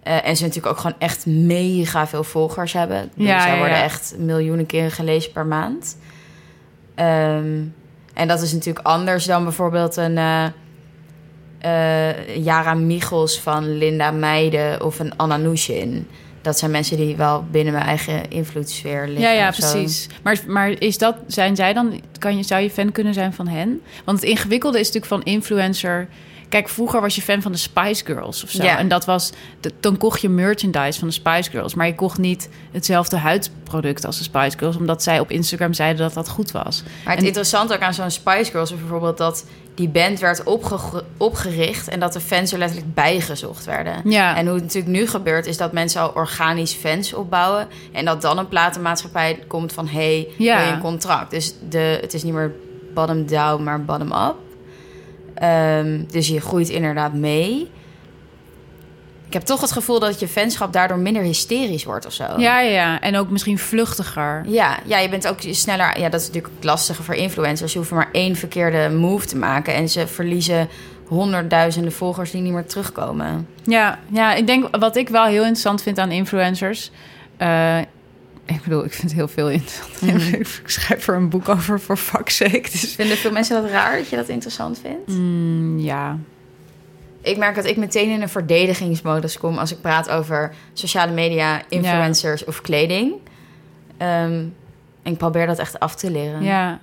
Eh, 0.02 0.26
en 0.26 0.36
ze 0.36 0.42
natuurlijk 0.42 0.72
ook 0.74 0.80
gewoon 0.80 0.96
echt 0.98 1.26
mega 1.26 2.06
veel 2.06 2.24
volgers 2.24 2.72
hebben. 2.72 3.10
Bedoel, 3.14 3.26
Ja, 3.26 3.42
zij 3.42 3.56
worden 3.58 3.82
echt 3.82 4.14
miljoenen 4.18 4.66
keren 4.66 4.90
gelezen 4.90 5.32
per 5.32 5.46
maand. 5.46 5.96
Ehm, 6.94 7.62
en 8.14 8.28
dat 8.28 8.42
is 8.42 8.52
natuurlijk 8.52 8.86
anders 8.86 9.24
dan 9.24 9.42
bijvoorbeeld 9.44 9.96
een... 9.96 10.18
eh 10.18 10.44
eh, 11.60 12.36
Yara 12.36 12.74
Michels 12.74 13.40
van 13.40 13.78
Linda 13.78 14.10
Meijden 14.10 14.84
of 14.84 14.98
een 14.98 15.16
Anna 15.16 15.36
Nushin. 15.36 16.06
Dat 16.42 16.58
zijn 16.58 16.70
mensen 16.70 16.96
die 16.96 17.16
wel 17.16 17.44
binnen 17.50 17.72
mijn 17.72 17.86
eigen 17.86 18.30
invloedssfeer 18.30 19.06
liggen. 19.06 19.22
ja, 19.22 19.30
ja 19.30 19.50
precies. 19.50 20.08
Maar, 20.22 20.40
maar 20.46 20.70
is 20.70 20.98
dat, 20.98 21.16
zijn 21.26 21.56
zij 21.56 21.72
dan, 21.72 22.00
kan 22.18 22.36
je, 22.36 22.42
zou 22.42 22.62
je 22.62 22.70
fan 22.70 22.92
kunnen 22.92 23.14
zijn 23.14 23.32
van 23.32 23.48
hen? 23.48 23.80
Want 24.04 24.20
het 24.20 24.30
ingewikkelde 24.30 24.80
is 24.80 24.86
natuurlijk 24.92 25.12
van 25.22 25.32
influencer. 25.32 26.08
Kijk, 26.50 26.68
vroeger 26.68 27.00
was 27.00 27.14
je 27.14 27.22
fan 27.22 27.42
van 27.42 27.52
de 27.52 27.58
Spice 27.58 28.04
Girls 28.04 28.44
of 28.44 28.50
zo. 28.50 28.62
Ja. 28.62 28.78
En 28.78 28.88
dat 28.88 29.04
was, 29.04 29.30
de- 29.60 29.72
dan 29.80 29.96
kocht 29.96 30.20
je 30.20 30.28
merchandise 30.28 30.98
van 30.98 31.08
de 31.08 31.14
Spice 31.14 31.50
Girls. 31.50 31.74
Maar 31.74 31.86
je 31.86 31.94
kocht 31.94 32.18
niet 32.18 32.48
hetzelfde 32.72 33.16
huidproduct 33.16 34.04
als 34.04 34.18
de 34.18 34.22
Spice 34.24 34.58
Girls. 34.58 34.76
Omdat 34.76 35.02
zij 35.02 35.20
op 35.20 35.30
Instagram 35.30 35.72
zeiden 35.74 36.02
dat 36.02 36.14
dat 36.14 36.28
goed 36.28 36.50
was. 36.50 36.82
Maar 37.04 37.12
het 37.12 37.20
En- 37.20 37.26
interessante 37.26 37.74
ook 37.74 37.80
aan 37.80 37.94
zo'n 37.94 38.10
Spice 38.10 38.50
Girls 38.50 38.70
is 38.72 38.78
bijvoorbeeld 38.78 39.18
dat 39.18 39.44
die 39.74 39.88
band 39.88 40.18
werd 40.20 40.42
opge- 40.42 41.04
opgericht 41.16 41.88
en 41.88 42.00
dat 42.00 42.12
de 42.12 42.20
fans 42.20 42.52
er 42.52 42.58
letterlijk 42.58 42.94
bijgezocht 42.94 43.64
werden. 43.64 43.94
Ja. 44.10 44.36
En 44.36 44.44
hoe 44.46 44.54
het 44.54 44.62
natuurlijk 44.62 44.92
nu 44.92 45.06
gebeurt 45.06 45.46
is 45.46 45.56
dat 45.56 45.72
mensen 45.72 46.00
al 46.00 46.10
organisch 46.14 46.72
fans 46.72 47.12
opbouwen 47.14 47.68
en 47.92 48.04
dat 48.04 48.22
dan 48.22 48.38
een 48.38 48.48
platenmaatschappij 48.48 49.38
komt 49.46 49.72
van 49.72 49.88
hey, 49.88 50.28
Ja. 50.38 50.56
wil 50.56 50.66
je 50.66 50.72
een 50.72 50.80
contract? 50.80 51.30
Dus 51.30 51.54
de, 51.68 51.98
het 52.00 52.14
is 52.14 52.22
niet 52.22 52.34
meer 52.34 52.52
bottom 52.94 53.26
down, 53.26 53.62
maar 53.62 53.84
bottom 53.84 54.12
up. 54.12 54.34
Ehm, 55.40 56.02
dus 56.10 56.28
je 56.28 56.40
groeit 56.40 56.68
inderdaad 56.68 57.12
mee. 57.12 57.70
Ik 59.26 59.32
heb 59.36 59.42
toch 59.44 59.60
het 59.60 59.72
gevoel 59.72 60.00
dat 60.00 60.20
je 60.20 60.28
fanschap 60.28 60.72
daardoor 60.72 60.98
minder 60.98 61.22
hysterisch 61.22 61.84
wordt 61.84 62.06
of 62.06 62.12
zo. 62.12 62.24
Ja, 62.36 62.60
ja. 62.60 63.00
En 63.00 63.16
ook 63.16 63.30
misschien 63.30 63.58
vluchtiger. 63.58 64.42
Ja, 64.46 64.78
ja, 64.84 64.98
je 64.98 65.08
bent 65.08 65.28
ook 65.28 65.38
sneller. 65.40 66.00
Ja, 66.00 66.08
dat 66.08 66.20
is 66.20 66.26
natuurlijk 66.26 66.54
het 66.54 66.64
lastige 66.64 67.02
voor 67.02 67.14
influencers. 67.14 67.72
Je 67.72 67.78
hoeft 67.78 67.90
maar 67.90 68.08
één 68.12 68.36
verkeerde 68.36 68.88
move 68.90 69.26
te 69.26 69.36
maken 69.36 69.74
en 69.74 69.88
ze 69.88 70.06
verliezen 70.06 70.68
honderdduizenden 71.06 71.92
volgers 71.92 72.30
die 72.30 72.40
niet 72.40 72.52
meer 72.52 72.66
terugkomen. 72.66 73.48
Ja, 73.64 73.98
ja, 74.12 74.34
ik 74.34 74.46
denk 74.46 74.76
wat 74.76 74.96
ik 74.96 75.08
wel 75.08 75.24
heel 75.24 75.40
interessant 75.42 75.82
vind 75.82 75.98
aan 75.98 76.10
influencers. 76.10 76.90
eh, 77.36 77.78
ik 78.54 78.62
bedoel, 78.62 78.84
ik 78.84 78.92
vind 78.92 79.12
heel 79.12 79.28
veel 79.28 79.50
interessant. 79.50 80.00
Mhm. 80.00 80.34
ik 80.40 80.62
schrijf 80.64 81.08
er 81.08 81.14
een 81.14 81.28
boek 81.28 81.48
over 81.48 81.80
voor 81.80 81.96
fuck's 81.96 82.36
sake. 82.36 82.68
Dus, 82.70 82.94
Vinden 82.96 83.16
veel 83.16 83.32
mensen 83.32 83.62
dat 83.62 83.70
raar 83.70 83.96
dat 83.96 84.08
je 84.08 84.16
dat 84.16 84.28
interessant 84.28 84.78
vindt? 84.82 85.08
mm, 85.08 85.78
ja. 85.78 86.18
Ik 87.22 87.36
merk 87.36 87.54
dat 87.54 87.64
ik 87.66 87.76
meteen 87.76 88.10
in 88.10 88.22
een 88.22 88.28
verdedigingsmodus 88.28 89.38
kom 89.38 89.58
als 89.58 89.72
ik 89.72 89.80
praat 89.80 90.10
over 90.10 90.54
sociale 90.72 91.12
media, 91.12 91.62
influencers 91.68 92.44
of 92.44 92.60
kleding. 92.60 93.14
Ehm, 93.96 94.44
en 95.02 95.12
ik 95.12 95.16
probeer 95.18 95.46
dat 95.46 95.58
echt 95.58 95.78
af 95.80 95.94
te 95.94 96.10
leren. 96.10 96.42
ja. 96.42 96.80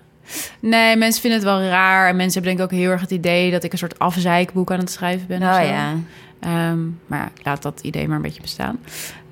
Nee, 0.59 0.95
mensen 0.95 1.21
vinden 1.21 1.39
het 1.39 1.49
wel 1.49 1.61
raar. 1.61 2.09
En 2.09 2.15
mensen 2.15 2.41
hebben 2.41 2.57
denk 2.57 2.69
ik 2.69 2.75
ook 2.75 2.81
heel 2.81 2.91
erg 2.91 3.01
het 3.01 3.11
idee 3.11 3.51
dat 3.51 3.63
ik 3.63 3.71
een 3.71 3.77
soort 3.77 3.99
afzeikboek 3.99 4.71
aan 4.71 4.79
het 4.79 4.91
schrijven 4.91 5.27
ben. 5.27 5.41
of 5.41 5.55
zo. 5.55 5.61
ja, 5.61 5.93
Ehm, 6.39 6.79
maar 7.07 7.19
ja, 7.19 7.31
laat 7.43 7.61
dat 7.61 7.79
idee 7.83 8.07
maar 8.07 8.15
een 8.15 8.21
beetje 8.21 8.41
bestaan. 8.41 8.79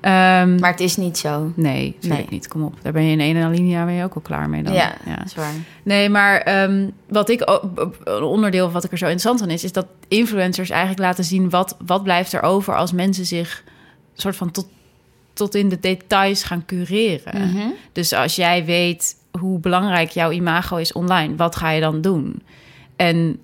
Ehm, 0.00 0.58
maar 0.58 0.70
het 0.70 0.80
is 0.80 0.96
niet 0.96 1.18
zo. 1.18 1.52
nee, 1.54 1.86
natuurlijk 1.94 2.20
Nee. 2.30 2.38
niet. 2.38 2.48
Kom 2.48 2.62
op. 2.62 2.74
Daar 2.82 2.92
ben 2.92 3.02
je 3.02 3.10
in 3.10 3.20
één 3.20 3.42
alinea 3.42 3.84
ben 3.84 3.94
je 3.94 4.04
ook 4.04 4.14
al 4.14 4.20
klaar 4.20 4.48
mee 4.48 4.62
dan. 4.62 4.72
Ja, 4.72 4.94
dat 5.04 5.24
is 5.26 5.34
waar. 5.34 5.52
Nee, 5.82 6.08
maar 6.08 6.40
ehm, 6.40 6.88
wat 7.08 7.28
ik 7.28 7.42
een 8.04 8.22
onderdeel 8.22 8.70
wat 8.70 8.84
ik 8.84 8.92
er 8.92 8.98
zo 8.98 9.04
interessant 9.04 9.42
aan 9.42 9.50
is, 9.54 9.64
is 9.64 9.72
dat 9.72 9.86
influencers 10.08 10.70
eigenlijk 10.70 11.00
laten 11.00 11.24
zien 11.24 11.50
wat, 11.50 11.76
wat 11.86 12.02
blijft 12.02 12.32
er 12.32 12.42
over 12.42 12.76
als 12.76 12.92
mensen 12.92 13.26
zich 13.26 13.64
soort 14.14 14.36
van 14.36 14.50
tot, 14.50 14.66
tot 15.32 15.54
in 15.54 15.68
de 15.68 15.80
details 15.80 16.42
gaan 16.42 16.64
cureren. 16.66 17.50
Mhm. 17.50 17.66
Dus 17.92 18.12
als 18.12 18.36
jij 18.36 18.64
weet 18.64 19.16
hoe 19.38 19.58
belangrijk 19.58 20.10
jouw 20.10 20.30
imago 20.30 20.76
is 20.76 20.92
online, 20.92 21.36
wat 21.36 21.56
ga 21.56 21.70
je 21.70 21.80
dan 21.80 22.00
doen? 22.00 22.42
En 22.96 23.38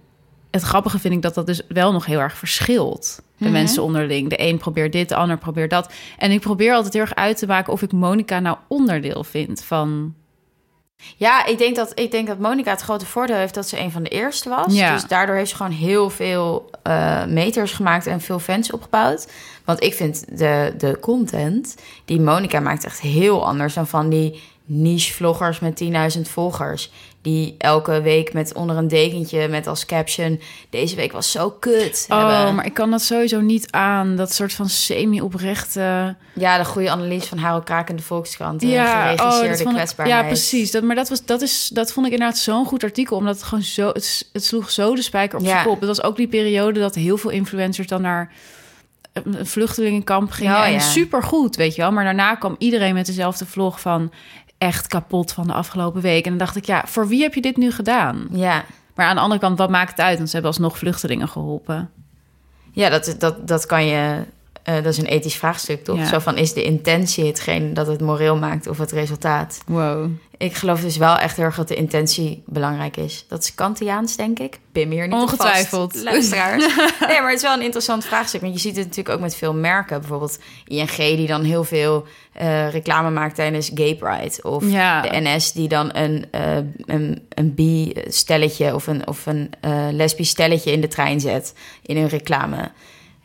het 0.52 0.62
grappige 0.62 0.98
vind 0.98 1.14
ik 1.14 1.22
dat 1.22 1.34
dat 1.34 1.46
dus 1.46 1.60
wel 1.68 1.92
nog 1.92 2.06
heel 2.06 2.20
erg 2.20 2.36
verschilt. 2.36 3.22
De 3.36 3.44
Mhm. 3.44 3.52
mensen 3.52 3.82
onderling. 3.82 4.28
De 4.28 4.40
een 4.40 4.58
probeert 4.58 4.92
dit, 4.92 5.08
de 5.08 5.14
ander 5.16 5.38
probeert 5.38 5.70
dat. 5.70 5.92
En 6.18 6.30
ik 6.30 6.40
probeer 6.40 6.72
altijd 6.74 6.92
heel 6.92 7.02
erg 7.02 7.14
uit 7.14 7.38
te 7.38 7.46
maken 7.46 7.72
of 7.72 7.82
ik 7.82 7.92
Monica 7.92 8.38
nou 8.40 8.56
onderdeel 8.68 9.24
vind 9.24 9.64
van 9.64 10.14
Ja, 11.16 11.46
ik 11.46 11.58
denk 11.58 11.76
dat, 11.76 11.92
ik 11.94 12.10
denk 12.10 12.26
dat 12.26 12.38
Monica 12.38 12.70
het 12.70 12.80
grote 12.80 13.06
voordeel 13.06 13.36
heeft 13.36 13.54
dat 13.54 13.68
ze 13.68 13.78
een 13.80 13.90
van 13.90 14.02
de 14.02 14.08
eerste 14.08 14.48
was. 14.48 14.74
Ja. 14.74 14.92
Dus 14.92 15.06
daardoor 15.06 15.36
heeft 15.36 15.50
ze 15.50 15.56
gewoon 15.56 15.72
heel 15.72 16.10
veel 16.10 16.70
eh, 16.82 17.24
meters 17.26 17.72
gemaakt 17.72 18.06
en 18.06 18.20
veel 18.20 18.38
fans 18.38 18.70
opgebouwd. 18.72 19.32
Want 19.64 19.82
ik 19.82 19.94
vind 19.94 20.38
de, 20.38 20.74
de 20.78 20.98
content 21.00 21.76
die 22.04 22.20
Monica 22.20 22.60
maakt 22.60 22.84
echt 22.84 23.00
heel 23.00 23.46
anders 23.46 23.74
dan 23.74 23.86
van 23.86 24.08
die 24.08 24.42
niche-vloggers 24.64 25.60
met 25.60 25.82
10.000 26.16 26.20
volgers. 26.30 26.90
Die 27.22 27.54
elke 27.58 28.00
week 28.00 28.32
met 28.32 28.54
onder 28.54 28.76
een 28.76 28.88
dekentje 28.88 29.48
met 29.48 29.66
als 29.66 29.86
caption... 29.86 30.40
deze 30.70 30.96
week 30.96 31.12
was 31.12 31.30
zo 31.30 31.50
kut 31.50 32.06
Oh, 32.08 32.28
hebben. 32.36 32.54
maar 32.54 32.66
ik 32.66 32.74
kan 32.74 32.90
dat 32.90 33.02
sowieso 33.02 33.40
niet 33.40 33.70
aan. 33.70 34.16
Dat 34.16 34.32
soort 34.32 34.52
van 34.52 34.68
semi-oprechte... 34.68 36.16
Ja, 36.34 36.58
de 36.58 36.64
goede 36.64 36.90
analyse 36.90 37.28
van 37.28 37.38
Harold 37.38 37.64
Kaak 37.64 37.90
in 37.90 37.96
de 37.96 38.02
Volkskrant. 38.02 38.60
De 38.60 38.66
Ja, 38.66 39.12
oh, 39.12 39.20
geregisseerde 39.20 39.62
ik- 39.70 39.74
kwetsbaarheid. 39.76 40.20
ja, 40.20 40.26
precies. 40.26 40.70
Dat, 40.70 40.82
maar 40.82 40.96
dat, 40.96 41.08
was, 41.08 41.24
dat, 41.24 41.42
is, 41.42 41.70
dat 41.72 41.92
vond 41.92 42.06
ik 42.06 42.12
inderdaad 42.12 42.38
zo'n 42.38 42.64
goed 42.66 42.84
artikel. 42.84 43.16
Omdat 43.16 43.34
het 43.34 43.44
gewoon 43.44 43.64
zo... 43.64 43.88
Het, 43.88 44.28
het 44.32 44.44
sloeg 44.44 44.70
zo 44.70 44.94
de 44.94 45.02
spijker 45.02 45.38
op 45.38 45.44
Ja. 45.44 45.50
zijn 45.50 45.64
kop. 45.66 45.78
Het 45.78 45.88
was 45.88 46.02
ook 46.02 46.16
die 46.16 46.28
periode 46.28 46.80
dat 46.80 46.94
heel 46.94 47.16
veel 47.16 47.30
influencers 47.30 47.86
dan 47.88 48.02
naar 48.02 48.32
een 49.12 49.46
vluchtelingenkamp 49.46 50.30
gingen. 50.30 50.56
Oh, 50.56 50.64
en 50.66 50.72
ja. 50.72 50.78
supergoed, 50.78 51.56
weet 51.56 51.74
je 51.74 51.80
wel. 51.82 51.92
Maar 51.92 52.04
daarna 52.04 52.34
kwam 52.34 52.54
iedereen 52.58 52.94
met 52.94 53.06
dezelfde 53.06 53.46
vlog 53.46 53.80
van... 53.80 54.12
echt 54.62 54.86
kapot 54.86 55.32
van 55.32 55.46
de 55.46 55.52
afgelopen 55.52 56.00
week. 56.00 56.24
En 56.24 56.30
dan 56.30 56.38
dacht 56.38 56.56
ik, 56.56 56.64
ja, 56.64 56.84
voor 56.86 57.08
wie 57.08 57.22
heb 57.22 57.34
je 57.34 57.40
dit 57.40 57.56
nu 57.56 57.70
gedaan? 57.70 58.26
Ja, 58.30 58.64
Maar 58.94 59.06
aan 59.06 59.14
de 59.14 59.20
andere 59.20 59.40
kant, 59.40 59.58
wat 59.58 59.70
maakt 59.70 59.90
het 59.90 60.00
uit? 60.00 60.16
Want 60.16 60.28
ze 60.28 60.34
hebben 60.34 60.52
alsnog 60.52 60.78
vluchtelingen 60.78 61.28
geholpen. 61.28 61.90
ja 62.72 62.88
dat, 62.88 63.14
dat, 63.18 63.48
dat 63.48 63.66
kan 63.66 63.86
je... 63.86 64.24
eh, 64.62 64.74
dat 64.74 64.86
is 64.86 64.98
een 64.98 65.04
ethisch 65.06 65.36
vraagstuk, 65.36 65.84
toch? 65.84 65.96
Ja. 65.98 66.06
Zo 66.06 66.18
van, 66.18 66.36
is 66.36 66.52
de 66.52 66.62
intentie 66.64 67.24
hetgeen 67.26 67.74
dat 67.74 67.86
het 67.86 68.00
moreel 68.00 68.36
maakt 68.36 68.66
of 68.66 68.78
het 68.78 68.92
resultaat? 68.92 69.60
Wow. 69.66 70.10
Ik 70.36 70.54
geloof 70.54 70.80
dus 70.80 70.96
wel 70.96 71.16
echt 71.16 71.36
heel 71.36 71.44
erg 71.44 71.56
dat 71.56 71.68
de 71.68 71.74
intentie 71.74 72.42
belangrijk 72.46 72.96
is. 72.96 73.24
Dat 73.28 73.42
is 73.42 73.54
Kantiaans, 73.54 74.16
denk 74.16 74.38
ik. 74.38 74.58
Pim 74.72 74.90
hier 74.90 75.08
niet 75.08 75.12
op 75.12 75.18
vast, 75.28 75.32
Ongetwijfeld. 75.40 75.94
luisteraars. 76.02 76.66
nee, 77.08 77.20
maar 77.20 77.26
het 77.28 77.36
is 77.36 77.42
wel 77.42 77.52
een 77.54 77.62
interessant 77.62 78.04
vraagstuk. 78.04 78.40
Want 78.40 78.52
je 78.54 78.60
ziet 78.60 78.76
het 78.76 78.86
natuurlijk 78.86 79.14
ook 79.14 79.20
met 79.20 79.34
veel 79.36 79.54
merken. 79.54 79.98
Bijvoorbeeld 80.00 80.38
ING 80.66 80.90
die 80.96 81.26
dan 81.26 81.42
heel 81.44 81.64
veel 81.64 82.06
eh, 82.32 82.70
reclame 82.70 83.10
maakt 83.10 83.34
tijdens 83.34 83.70
Gay 83.74 83.94
Pride. 83.96 84.42
Of 84.42 84.70
Ja. 84.70 85.00
de 85.02 85.08
NS 85.20 85.52
die 85.52 85.68
dan 85.68 85.90
een, 85.96 86.26
eh 86.30 86.56
een, 86.86 87.22
een 87.28 87.54
bi-stelletje 87.54 88.74
of 88.74 88.86
een, 88.86 89.06
of 89.06 89.26
een 89.26 89.50
lesbisch 89.92 90.28
stelletje 90.28 90.72
in 90.72 90.80
de 90.80 90.88
trein 90.88 91.20
zet 91.20 91.54
in 91.82 91.96
hun 91.96 92.08
reclame. 92.08 92.70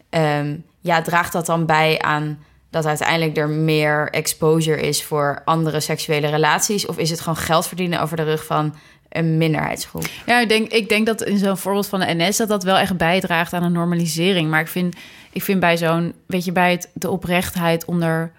Ehm, 0.10 0.56
ja, 0.88 1.02
draagt 1.02 1.32
dat 1.34 1.46
dan 1.46 1.66
bij 1.66 2.00
aan 2.02 2.40
dat 2.70 2.86
uiteindelijk 2.86 3.38
er 3.38 3.50
meer 3.50 4.10
exposure 4.10 4.82
is 4.82 5.04
voor 5.04 5.42
andere 5.46 5.80
seksuele 5.80 6.28
relaties? 6.28 6.86
Of 6.86 6.98
is 6.98 7.10
het 7.10 7.20
gewoon 7.20 7.38
geld 7.38 7.68
verdienen 7.68 8.02
over 8.02 8.18
de 8.18 8.24
rug 8.24 8.46
van 8.46 8.76
een 9.10 9.38
minderheidsgroep? 9.38 10.06
Ja, 10.26 10.40
ik 10.40 10.50
denk, 10.50 10.72
ik 10.72 10.90
denk 10.90 11.06
dat 11.06 11.24
in 11.24 11.38
zo'n 11.38 11.58
voorbeeld 11.58 11.88
van 11.88 12.00
de 12.00 12.14
NS... 12.14 12.38
dat 12.38 12.48
dat 12.48 12.64
wel 12.64 12.78
echt 12.78 12.98
bijdraagt 12.98 13.54
aan 13.54 13.64
een 13.64 13.72
normalisering. 13.72 14.50
Maar 14.50 14.60
ik 14.62 14.68
vind, 14.68 14.96
ik 15.32 15.44
vind 15.44 15.60
bij 15.60 15.78
zo'n... 15.78 16.14
weet 16.26 16.46
je, 16.46 16.52
bij 16.52 16.72
het, 16.72 16.90
de 16.94 17.10
oprechtheid 17.10 17.86
onder, 17.86 18.32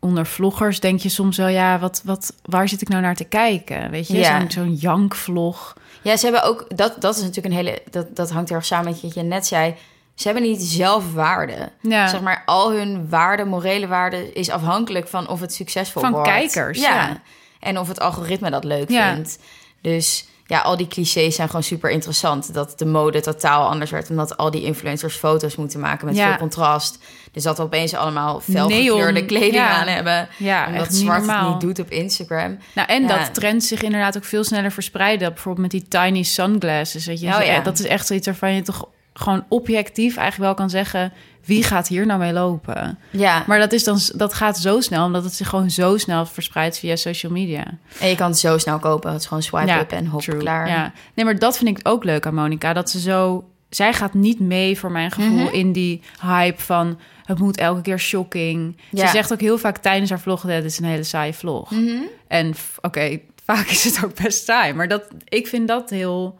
onder 0.00 0.26
vloggers... 0.26 0.80
denk 0.80 1.00
je 1.00 1.08
soms 1.08 1.36
wel, 1.36 1.48
ja, 1.48 1.78
wat, 1.78 2.02
wat, 2.04 2.34
waar 2.42 2.68
zit 2.68 2.80
ik 2.80 2.88
nou 2.88 3.02
naar 3.02 3.16
te 3.16 3.24
kijken? 3.24 3.90
Weet 3.90 4.08
je, 4.08 4.16
Ja. 4.16 4.40
zo'n 4.40 4.50
zo'n 4.50 4.74
jankvlog. 4.74 5.76
Ja, 6.02 6.16
ze 6.16 6.24
hebben 6.24 6.44
ook, 6.44 6.76
dat, 6.76 6.96
dat 7.00 7.16
is 7.16 7.22
natuurlijk 7.22 7.46
een 7.54 7.64
hele, 7.64 7.82
dat, 7.90 8.16
dat 8.16 8.30
hangt 8.30 8.48
heel 8.48 8.58
erg 8.58 8.66
samen 8.66 8.92
met 8.92 9.00
wat 9.02 9.14
je 9.14 9.22
net 9.22 9.46
zei. 9.46 9.74
Ze 10.16 10.28
hebben 10.28 10.42
niet 10.42 10.62
zelf 10.62 11.12
waarde. 11.12 11.68
Ja. 11.80 12.08
Zeg 12.08 12.20
maar, 12.20 12.42
al 12.46 12.72
hun 12.72 13.08
waarde, 13.08 13.44
morele 13.44 13.86
waarde, 13.86 14.32
is 14.32 14.50
afhankelijk 14.50 15.08
van 15.08 15.28
of 15.28 15.40
het 15.40 15.54
succesvol 15.54 16.02
Van 16.02 16.12
wordt. 16.12 16.28
kijkers, 16.28 16.80
ja. 16.80 17.20
En 17.60 17.78
of 17.78 17.88
het 17.88 18.00
algoritme 18.00 18.50
dat 18.50 18.64
leuk 18.64 18.90
Ja. 18.90 19.12
vindt. 19.14 19.38
Dus 19.80 20.26
ja, 20.46 20.60
al 20.60 20.76
die 20.76 20.86
clichés 20.88 21.34
zijn 21.34 21.48
gewoon 21.48 21.62
super 21.62 21.90
interessant. 21.90 22.54
Dat 22.54 22.78
de 22.78 22.84
mode 22.84 23.20
totaal 23.20 23.68
anders 23.68 23.90
werd, 23.90 24.10
omdat 24.10 24.36
al 24.36 24.50
die 24.50 24.62
influencers 24.62 25.16
foto's 25.16 25.56
moeten 25.56 25.80
maken 25.80 26.06
met 26.06 26.16
veel 26.18 26.36
contrast. 26.36 26.98
Dus 27.32 27.42
dat 27.42 27.56
we 27.56 27.62
opeens 27.62 27.94
allemaal 27.94 28.40
felgekleurde 28.40 29.24
kleding 29.24 29.62
aan 29.62 29.86
hebben. 29.86 30.28
Ja, 30.36 30.66
omdat 30.66 30.82
echt 30.82 30.90
niet 30.90 31.00
zwart 31.00 31.26
het 31.26 31.48
niet 31.48 31.60
doet 31.60 31.78
op 31.78 31.90
Instagram. 31.90 32.58
Nou, 32.74 32.88
en 32.88 33.06
dat 33.06 33.34
trends 33.34 33.68
zich 33.68 33.82
inderdaad 33.82 34.16
ook 34.16 34.24
veel 34.24 34.44
sneller 34.44 34.72
verspreiden. 34.72 35.32
Bijvoorbeeld 35.32 35.72
met 35.72 35.80
die 35.80 35.88
tiny 35.88 36.22
sunglasses. 36.22 37.06
Weet 37.06 37.20
je? 37.20 37.26
Oh, 37.26 37.44
ja. 37.44 37.60
Dat 37.60 37.78
is 37.78 37.86
echt 37.86 38.06
zoiets 38.06 38.26
waarvan 38.26 38.54
je 38.54 38.62
toch 38.62 38.88
gewoon 39.18 39.44
objectief 39.48 40.16
eigenlijk 40.16 40.36
wel 40.50 40.54
kan 40.54 40.70
zeggen... 40.70 41.12
wie 41.44 41.62
gaat 41.62 41.88
hier 41.88 42.06
nou 42.06 42.18
mee 42.20 42.32
lopen? 42.32 42.98
Ja, 43.10 43.44
Maar 43.46 43.58
dat, 43.58 43.72
is 43.72 43.84
dan, 43.84 43.98
dat 44.14 44.34
gaat 44.34 44.58
zo 44.58 44.80
snel, 44.80 45.04
omdat 45.04 45.24
het 45.24 45.32
zich 45.34 45.48
gewoon 45.48 45.70
zo 45.70 45.96
snel 45.96 46.26
verspreidt 46.26 46.78
via 46.78 46.96
social 46.96 47.32
media. 47.32 47.64
en 48.00 48.08
je 48.08 48.14
kan 48.14 48.28
het 48.30 48.38
zo 48.38 48.58
snel 48.58 48.78
kopen. 48.78 49.12
Het 49.12 49.20
is 49.20 49.26
gewoon 49.26 49.42
swipe 49.42 49.72
up 49.78 49.92
en 49.92 50.06
hop, 50.06 50.20
true. 50.20 50.38
klaar. 50.38 50.68
Ja. 50.68 50.92
Nee, 51.14 51.24
maar 51.24 51.38
dat 51.38 51.58
vind 51.58 51.78
ik 51.78 51.88
ook 51.88 52.04
leuk 52.04 52.26
aan 52.26 52.34
Monica. 52.34 52.72
Dat 52.72 52.90
ze 52.90 53.00
zo... 53.00 53.44
Zij 53.68 53.92
gaat 53.92 54.14
niet 54.14 54.40
mee, 54.40 54.78
voor 54.78 54.90
mijn 54.90 55.10
gevoel, 55.10 55.44
Mhm. 55.44 55.54
in 55.54 55.72
die 55.72 56.02
hype 56.20 56.62
van... 56.62 56.98
het 57.24 57.38
moet 57.38 57.56
elke 57.56 57.80
keer 57.80 57.98
shocking. 57.98 58.76
Ja. 58.90 59.06
Ze 59.06 59.12
zegt 59.12 59.32
ook 59.32 59.40
heel 59.40 59.58
vaak 59.58 59.78
tijdens 59.78 60.10
haar 60.10 60.20
vlog... 60.20 60.40
dit 60.40 60.64
is 60.64 60.78
een 60.78 60.84
hele 60.84 61.02
saaie 61.02 61.32
vlog. 61.34 61.70
Mhm. 61.70 61.96
En 62.28 62.54
oké, 62.80 63.18
vaak 63.44 63.66
is 63.66 63.84
het 63.84 64.04
ook 64.04 64.22
best 64.22 64.44
saai. 64.44 64.72
Maar 64.72 64.88
dat, 64.88 65.02
ik 65.28 65.46
vind 65.46 65.68
dat 65.68 65.90
heel, 65.90 66.38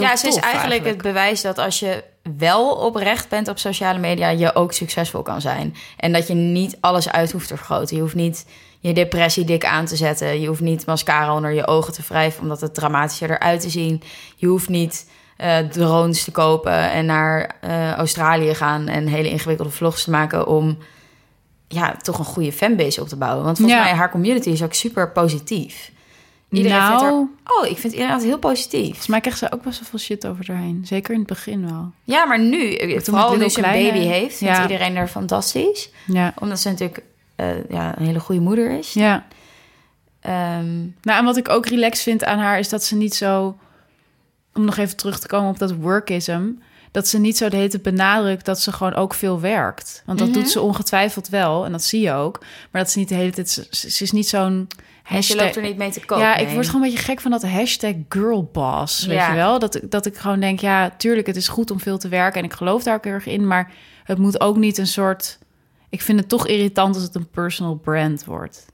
heel 0.00 0.08
ja, 0.08 0.16
ze 0.16 0.26
is 0.26 0.34
tof 0.34 0.42
eigenlijk, 0.44 0.84
het 0.84 1.02
bewijs 1.02 1.42
dat 1.42 1.58
als 1.58 1.78
je 1.78 2.04
wel 2.38 2.70
oprecht 2.70 3.28
bent 3.28 3.48
op 3.48 3.58
sociale 3.58 3.98
media, 3.98 4.28
je 4.28 4.54
ook 4.54 4.72
succesvol 4.72 5.22
kan 5.22 5.40
zijn. 5.40 5.74
En 5.96 6.12
dat 6.12 6.26
je 6.26 6.34
niet 6.34 6.76
alles 6.80 7.10
uit 7.10 7.32
hoeft 7.32 7.48
te 7.48 7.56
vergroten. 7.56 7.96
Je 7.96 8.02
hoeft 8.02 8.14
niet 8.14 8.46
je 8.80 8.92
depressie 8.92 9.44
dik 9.44 9.64
aan 9.64 9.84
te 9.84 9.96
zetten. 9.96 10.40
Je 10.40 10.46
hoeft 10.46 10.60
niet 10.60 10.86
mascara 10.86 11.34
onder 11.34 11.52
je 11.52 11.66
ogen 11.66 11.92
te 11.92 12.02
wrijven 12.08 12.42
omdat 12.42 12.60
het 12.60 12.74
dramatischer 12.74 13.30
eruit 13.30 13.60
te 13.60 13.70
zien. 13.70 14.02
Je 14.36 14.46
hoeft 14.46 14.68
niet 14.68 15.10
eh, 15.36 15.58
drones 15.58 16.24
te 16.24 16.30
kopen 16.30 16.90
en 16.90 17.06
naar 17.06 17.56
eh, 17.60 17.92
Australië 17.92 18.54
gaan 18.54 18.88
en 18.88 19.06
hele 19.06 19.30
ingewikkelde 19.30 19.72
vlogs 19.72 20.04
te 20.04 20.10
maken 20.10 20.46
om 20.46 20.78
ja, 21.68 21.96
toch 21.96 22.18
een 22.18 22.24
goede 22.24 22.52
fanbase 22.52 23.00
op 23.00 23.08
te 23.08 23.16
bouwen. 23.16 23.44
Want 23.44 23.58
volgens 23.58 23.78
Ja. 23.78 23.84
mij 23.84 23.94
haar 23.94 24.10
community 24.10 24.48
is 24.50 24.62
ook 24.62 24.74
super 24.74 25.12
positief. 25.12 25.90
Iedereen 26.50 26.78
vindt 26.86 27.02
haar... 27.02 27.10
Nou, 27.12 27.28
Oh, 27.44 27.66
ik 27.66 27.78
vind 27.78 27.92
iedereen 27.92 28.12
altijd 28.12 28.28
heel 28.30 28.38
positief. 28.38 28.84
volgens 28.86 29.06
mij 29.06 29.20
krijgt 29.20 29.38
ze 29.38 29.52
ook 29.52 29.62
best 29.62 29.80
wel 29.80 29.88
veel 29.88 29.98
shit 29.98 30.26
over 30.26 30.50
erheen. 30.50 30.82
Zeker 30.86 31.12
in 31.12 31.18
het 31.18 31.28
begin 31.28 31.70
wel. 31.70 31.92
Ja, 32.04 32.24
maar 32.24 32.38
nu, 32.40 32.74
eh, 32.74 32.88
toen 32.90 33.00
vooral 33.14 33.36
nu 33.36 33.48
ze 33.48 33.64
een 33.64 33.72
baby 33.72 33.98
heeft, 33.98 34.36
vindt 34.36 34.56
Ja. 34.56 34.62
iedereen 34.62 34.96
er 34.96 35.08
fantastisch. 35.08 35.90
Ja, 36.06 36.34
Omdat 36.40 36.60
ze 36.60 36.68
natuurlijk 36.68 37.02
eh, 37.36 37.68
ja, 37.70 37.98
een 37.98 38.04
hele 38.06 38.20
goede 38.20 38.40
moeder 38.40 38.70
is. 38.78 38.92
ja. 38.92 39.26
Ehm, 40.20 40.76
Nou, 41.02 41.18
en 41.18 41.24
wat 41.24 41.36
ik 41.36 41.48
ook 41.48 41.66
relaxed 41.66 42.02
vind 42.02 42.24
aan 42.24 42.38
haar... 42.38 42.58
is 42.58 42.68
dat 42.68 42.84
ze 42.84 42.96
niet 42.96 43.14
zo... 43.14 43.58
om 44.54 44.64
nog 44.64 44.76
even 44.76 44.96
terug 44.96 45.18
te 45.20 45.26
komen 45.26 45.50
op 45.50 45.58
dat 45.58 45.74
workism... 45.74 46.50
dat 46.90 47.08
ze 47.08 47.18
niet 47.18 47.36
zo 47.36 47.48
de 47.48 47.56
hele 47.56 47.68
tijd 47.68 47.82
benadrukt 47.82 48.44
dat 48.44 48.60
ze 48.60 48.72
gewoon 48.72 48.94
ook 48.94 49.14
veel 49.14 49.40
werkt. 49.40 50.02
Want 50.06 50.18
dat 50.18 50.28
Mhm. 50.28 50.36
doet 50.38 50.50
ze 50.50 50.60
ongetwijfeld 50.60 51.28
wel, 51.28 51.64
en 51.64 51.72
dat 51.72 51.82
zie 51.84 52.00
je 52.00 52.12
ook. 52.12 52.38
Maar 52.70 52.82
dat 52.82 52.90
ze 52.90 52.98
niet 52.98 53.08
de 53.08 53.14
hele 53.14 53.30
tijd... 53.32 53.50
Ze, 53.50 53.66
ze 53.70 54.02
is 54.02 54.10
niet 54.12 54.28
zo'n 54.28 54.68
hashtag... 55.02 55.40
loopt 55.42 55.56
er 55.56 55.62
niet 55.62 55.76
mee 55.76 55.90
te 55.90 56.04
koop. 56.04 56.18
Ja, 56.18 56.36
ik 56.36 56.48
word 56.48 56.66
gewoon 56.66 56.82
een 56.82 56.90
beetje 56.90 57.04
gek 57.04 57.20
van 57.20 57.30
dat 57.30 57.42
hashtag 57.42 57.94
girlboss, 58.08 59.06
weet 59.06 59.16
Ja. 59.16 59.28
je 59.30 59.34
wel? 59.36 59.58
Dat, 59.58 59.80
dat 59.82 60.06
ik 60.06 60.16
gewoon 60.16 60.40
denk, 60.40 60.60
ja, 60.60 60.90
tuurlijk, 60.90 61.26
het 61.26 61.36
is 61.36 61.48
goed 61.48 61.70
om 61.70 61.80
veel 61.80 61.98
te 61.98 62.08
werken... 62.08 62.38
en 62.40 62.44
ik 62.46 62.52
geloof 62.52 62.82
daar 62.82 62.94
ook 62.94 63.04
heel 63.04 63.12
erg 63.12 63.26
in, 63.26 63.46
maar 63.46 63.72
het 64.04 64.18
moet 64.18 64.40
ook 64.40 64.56
niet 64.56 64.78
een 64.78 64.86
soort... 64.86 65.38
Ik 65.90 66.02
vind 66.02 66.18
het 66.20 66.28
toch 66.28 66.46
irritant 66.46 66.94
als 66.94 67.04
het 67.04 67.14
een 67.14 67.30
personal 67.30 67.74
brand 67.74 68.24
wordt. 68.24 68.66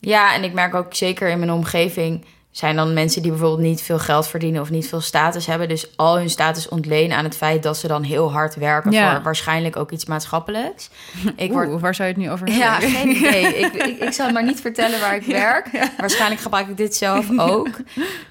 Ja, 0.00 0.34
en 0.34 0.42
ik 0.44 0.52
merk 0.52 0.74
ook 0.74 0.94
zeker 0.94 1.28
in 1.28 1.38
mijn 1.38 1.52
omgeving... 1.52 2.24
zijn 2.56 2.76
dan 2.76 2.94
mensen 2.94 3.22
die 3.22 3.30
bijvoorbeeld 3.30 3.60
niet 3.60 3.82
veel 3.82 3.98
geld 3.98 4.26
verdienen... 4.26 4.60
of 4.60 4.70
niet 4.70 4.88
veel 4.88 5.00
status 5.00 5.46
hebben. 5.46 5.68
Dus 5.68 5.96
al 5.96 6.18
hun 6.18 6.30
status 6.30 6.68
ontlenen 6.68 7.16
aan 7.16 7.24
het 7.24 7.36
feit 7.36 7.62
dat 7.62 7.76
ze 7.76 7.88
dan 7.88 8.02
heel 8.02 8.32
hard 8.32 8.54
werken... 8.54 8.90
Ja. 8.90 9.14
voor 9.14 9.22
waarschijnlijk 9.22 9.76
ook 9.76 9.90
iets 9.90 10.04
maatschappelijks. 10.04 10.90
Ik 11.36 11.52
word 11.52 11.80
waar 11.80 11.94
zou 11.94 12.08
je 12.08 12.14
het 12.14 12.22
nu 12.22 12.30
over 12.30 12.48
Ja, 12.50 12.72
hebben? 12.72 12.90
geen 12.90 13.10
idee. 13.16 13.56
ik, 13.64 13.72
ik, 13.72 13.98
ik 13.98 14.12
zal 14.12 14.30
maar 14.30 14.44
niet 14.44 14.60
vertellen 14.60 15.00
waar 15.00 15.16
ik 15.16 15.22
werk. 15.22 15.90
Waarschijnlijk 15.98 16.40
gebruik 16.40 16.68
ik 16.68 16.76
dit 16.76 16.96
zelf 16.96 17.38
ook. 17.50 17.68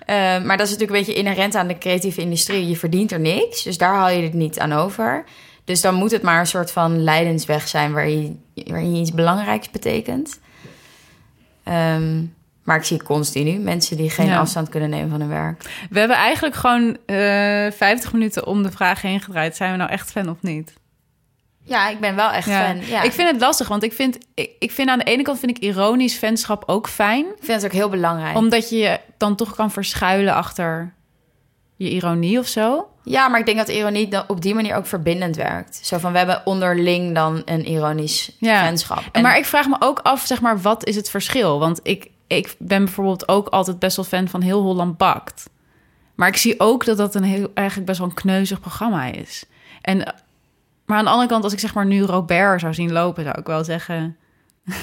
Eh, 0.06 0.16
maar 0.44 0.58
dat 0.58 0.68
is 0.68 0.74
natuurlijk 0.74 1.00
een 1.00 1.06
beetje 1.06 1.14
inherent 1.14 1.56
aan 1.56 1.68
de 1.68 1.78
creatieve 1.78 2.22
industrie. 2.22 2.68
Je 2.68 2.78
verdient 2.78 3.12
er 3.12 3.20
niks, 3.20 3.64
dus 3.64 3.78
daar 3.78 3.94
haal 3.94 4.10
je 4.10 4.24
het 4.24 4.34
niet 4.34 4.60
aan 4.60 4.74
over. 4.74 5.24
Dus 5.66 5.82
dan 5.82 5.96
moet 5.96 6.12
het 6.12 6.22
maar 6.22 6.40
een 6.40 6.48
soort 6.48 6.72
van 6.72 7.04
leidensweg 7.04 7.68
zijn... 7.68 7.94
waarin 7.94 8.44
je, 8.54 8.64
waarin 8.68 8.96
je 8.96 9.02
iets 9.02 9.14
belangrijks 9.14 9.72
betekent. 9.72 10.40
Ehm, 11.64 12.24
maar 12.66 12.76
ik 12.78 12.84
zie 12.84 13.04
continu 13.04 13.60
mensen 13.60 13.98
die 13.98 14.10
geen 14.10 14.26
Ja. 14.26 14.38
afstand 14.40 14.70
kunnen 14.70 14.90
nemen 14.90 15.10
van 15.10 15.20
hun 15.20 15.30
werk. 15.30 15.64
We 15.90 16.00
hebben 16.00 16.18
eigenlijk 16.18 16.56
gewoon 16.56 16.98
eh 17.06 17.16
50 17.72 18.14
minuten 18.14 18.48
om 18.48 18.64
de 18.64 18.72
vraag 18.72 19.02
heen 19.02 19.22
gedraaid. 19.22 19.56
Zijn 19.56 19.72
we 19.72 19.78
nou 19.78 19.90
echt 19.90 20.12
fan 20.12 20.30
of 20.30 20.38
niet? 20.42 20.74
Ja, 21.68 21.90
ik 21.90 22.00
ben 22.00 22.16
wel 22.16 22.30
echt 22.32 22.48
Ja. 22.48 22.66
fan. 22.66 22.80
Ja. 22.86 23.02
Ik 23.02 23.12
vind 23.12 23.32
het 23.32 23.42
lastig, 23.42 23.68
want 23.68 23.84
ik 23.84 23.94
vind, 23.94 24.18
ik, 24.34 24.50
ik 24.60 24.72
vind 24.72 24.90
aan 24.90 24.98
de 25.00 25.04
ene 25.06 25.24
kant 25.24 25.40
vind 25.40 25.58
ik 25.58 25.64
ironisch 25.64 26.16
fanschap 26.16 26.64
ook 26.66 26.88
fijn. 26.90 27.26
Ik 27.26 27.44
vind 27.44 27.62
het 27.62 27.66
ook 27.66 27.78
heel 27.78 27.90
belangrijk. 27.90 28.38
Omdat 28.38 28.70
je 28.70 28.78
je 28.78 29.00
dan 29.18 29.36
toch 29.36 29.56
kan 29.56 29.72
verschuilen 29.72 30.34
achter 30.34 30.94
je 31.76 31.90
ironie 31.90 32.40
of 32.40 32.48
zo. 32.48 32.88
Ja, 33.04 33.28
maar 33.28 33.40
ik 33.40 33.46
denk 33.46 33.58
dat 33.58 33.70
ironie 33.70 34.08
dan 34.08 34.24
op 34.28 34.42
die 34.42 34.54
manier 34.56 34.76
ook 34.76 34.86
verbindend 34.86 35.36
werkt. 35.36 35.80
Zo 35.84 35.98
van, 35.98 36.12
we 36.12 36.18
hebben 36.18 36.42
onderling 36.46 37.16
dan 37.16 37.42
een 37.46 37.66
ironisch 37.68 38.32
Ja. 38.40 38.64
fanschap. 38.64 39.04
En- 39.12 39.22
Maar 39.22 39.38
ik 39.38 39.46
vraag 39.46 39.68
me 39.68 39.76
ook 39.80 40.00
af, 40.00 40.26
zeg 40.26 40.42
maar, 40.42 40.62
wat 40.62 40.86
is 40.86 40.96
het 40.96 41.10
verschil? 41.10 41.60
Want 41.60 41.80
ik, 41.84 42.08
ik 42.28 42.56
ben 42.60 42.84
bijvoorbeeld 42.86 43.28
ook 43.28 43.48
altijd 43.48 43.80
best 43.80 43.96
wel 43.96 44.06
fan 44.06 44.28
van 44.28 44.42
Heel 44.42 44.62
Holland 44.62 44.98
Bakt. 44.98 45.50
Maar 46.16 46.28
ik 46.28 46.38
zie 46.38 46.60
ook 46.60 46.86
dat 46.86 46.98
dat 46.98 47.16
een 47.16 47.24
heel, 47.24 47.52
eigenlijk 47.54 47.88
best 47.88 48.00
wel 48.00 48.08
een 48.08 48.14
kneuzig 48.14 48.60
programma 48.60 49.06
is. 49.06 49.46
En, 49.82 49.98
maar 50.86 50.98
aan 50.98 51.04
de 51.04 51.10
andere 51.10 51.30
kant, 51.30 51.44
als 51.44 51.54
ik 51.54 51.60
zeg 51.60 51.74
maar 51.74 51.86
nu 51.86 52.02
Robert 52.02 52.62
zou 52.62 52.74
zien 52.74 52.92
lopen, 52.92 53.24
zou 53.24 53.40
ik 53.40 53.46
wel 53.46 53.64
zeggen... 53.64 54.18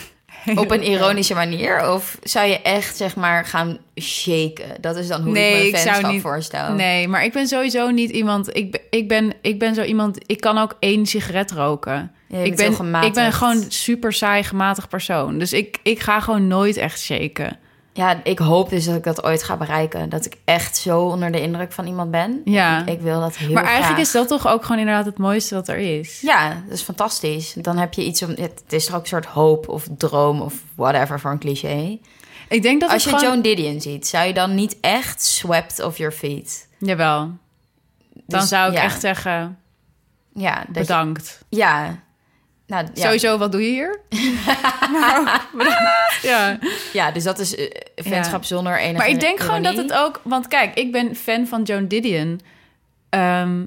Op 0.55 0.71
een 0.71 0.83
ironische 0.83 1.35
manier? 1.35 1.93
Of 1.93 2.19
zou 2.23 2.47
je 2.49 2.63
echt, 2.63 2.97
zeg 2.97 3.17
maar, 3.17 3.45
gaan 3.45 3.79
shaken? 4.01 4.81
Dat 4.81 4.97
is 4.97 5.09
dan 5.09 5.23
hoe 5.23 5.33
Nee, 5.33 5.67
ik 5.67 5.73
me 5.73 5.79
ik 5.79 5.89
zou 5.93 6.13
niet- 6.13 6.21
voorstel. 6.21 6.73
Nee, 6.73 7.09
maar 7.09 7.25
ik 7.25 7.33
ben 7.33 7.47
sowieso 7.47 7.91
niet 7.91 8.11
iemand... 8.11 8.57
Ik, 8.57 8.83
ik, 8.91 9.09
ben, 9.09 9.33
ik 9.43 9.59
ben 9.59 9.75
zo 9.75 9.83
iemand... 9.83 10.19
Ik 10.27 10.41
kan 10.41 10.59
ook 10.59 10.77
één 10.79 11.07
sigaret 11.07 11.51
roken. 11.51 12.13
Ik, 12.41 12.57
ben, 12.57 13.03
ik 13.05 13.13
ben 13.15 13.33
gewoon 13.33 13.65
super 13.69 14.13
saai 14.13 14.43
gematigd 14.45 14.89
persoon. 14.89 15.39
Dus 15.39 15.53
ik, 15.53 15.79
ik 15.83 16.01
ga 16.01 16.21
gewoon 16.21 16.47
nooit 16.47 16.77
echt 16.77 17.01
shaken. 17.01 17.59
Ja, 17.95 18.21
ik 18.25 18.39
hoop 18.39 18.69
dus 18.71 18.85
dat 18.85 18.97
ik 18.97 19.03
dat 19.05 19.25
ooit 19.25 19.43
ga 19.43 19.57
bereiken. 19.57 20.09
Dat 20.09 20.25
ik 20.27 20.37
echt 20.45 20.77
zo 20.77 21.01
onder 21.01 21.33
de 21.33 21.41
indruk 21.41 21.73
van 21.73 21.87
iemand 21.87 22.11
ben. 22.11 22.41
Ja. 22.45 22.87
Ik 22.87 23.01
wil 23.01 23.21
dat 23.21 23.37
heel 23.37 23.53
maar 23.53 23.65
eigenlijk 23.65 23.87
graag. 23.93 24.07
is 24.07 24.13
dat 24.13 24.29
toch 24.29 24.47
ook 24.53 24.63
gewoon 24.63 24.79
inderdaad 24.79 25.05
het 25.07 25.19
mooiste 25.19 25.55
wat 25.55 25.69
er 25.69 25.79
is. 25.99 26.21
Ja, 26.21 26.63
dat 26.69 26.75
is 26.79 26.83
fantastisch. 26.83 27.53
Dan 27.53 27.77
heb 27.79 27.93
je 27.95 28.05
iets 28.05 28.23
om... 28.23 28.29
Het 28.31 28.63
is 28.69 28.85
toch 28.87 28.95
ook 28.95 29.03
een 29.03 29.09
soort 29.09 29.25
hoop 29.27 29.69
of 29.69 29.87
droom 29.97 30.41
of 30.41 30.55
whatever 30.75 31.21
voor 31.21 31.31
een 31.31 31.39
cliché. 31.39 31.99
Ik 32.49 32.63
denk 32.63 32.81
dat 32.81 32.91
Als 32.91 33.05
je 33.05 33.09
gewoon... 33.09 33.25
Joan 33.25 33.41
Didion 33.43 33.81
ziet, 33.81 34.07
zou 34.07 34.27
je 34.27 34.33
dan 34.35 34.55
niet 34.55 34.77
echt 34.81 35.23
swept 35.25 35.83
off 35.83 35.99
your 35.99 36.13
feet? 36.13 36.69
Jawel. 36.79 37.19
Dan 38.27 38.41
Dus, 38.41 38.49
zou 38.49 38.71
ik 38.71 38.77
ja. 38.77 38.83
echt 38.83 39.01
zeggen, 39.01 39.59
Ja, 40.35 40.65
je- 40.67 40.73
bedankt. 40.81 41.45
ja. 41.49 42.03
Nou, 42.73 42.87
ja. 42.95 43.03
Sowieso, 43.03 43.39
wat 43.39 43.53
doe 43.53 43.63
je 43.63 43.69
hier? 43.71 44.01
Bedankt. 45.59 46.19
ja. 46.23 46.59
Ja, 46.93 47.11
dus 47.11 47.23
dat 47.25 47.39
is 47.39 47.55
vriendschap 47.97 48.41
Ja. 48.41 48.47
zonder 48.47 48.79
enige 48.79 48.97
Maar 48.97 49.09
ik 49.09 49.21
denk 49.21 49.41
gewoon 49.41 49.63
dat 49.63 49.77
het 49.77 49.93
ook... 49.93 50.21
Want 50.25 50.49
kijk, 50.49 50.75
ik 50.75 50.93
ben 50.93 51.17
fan 51.17 51.47
van 51.47 51.63
Joan 51.63 51.87
Didion. 51.87 52.41
ehm, 53.09 53.65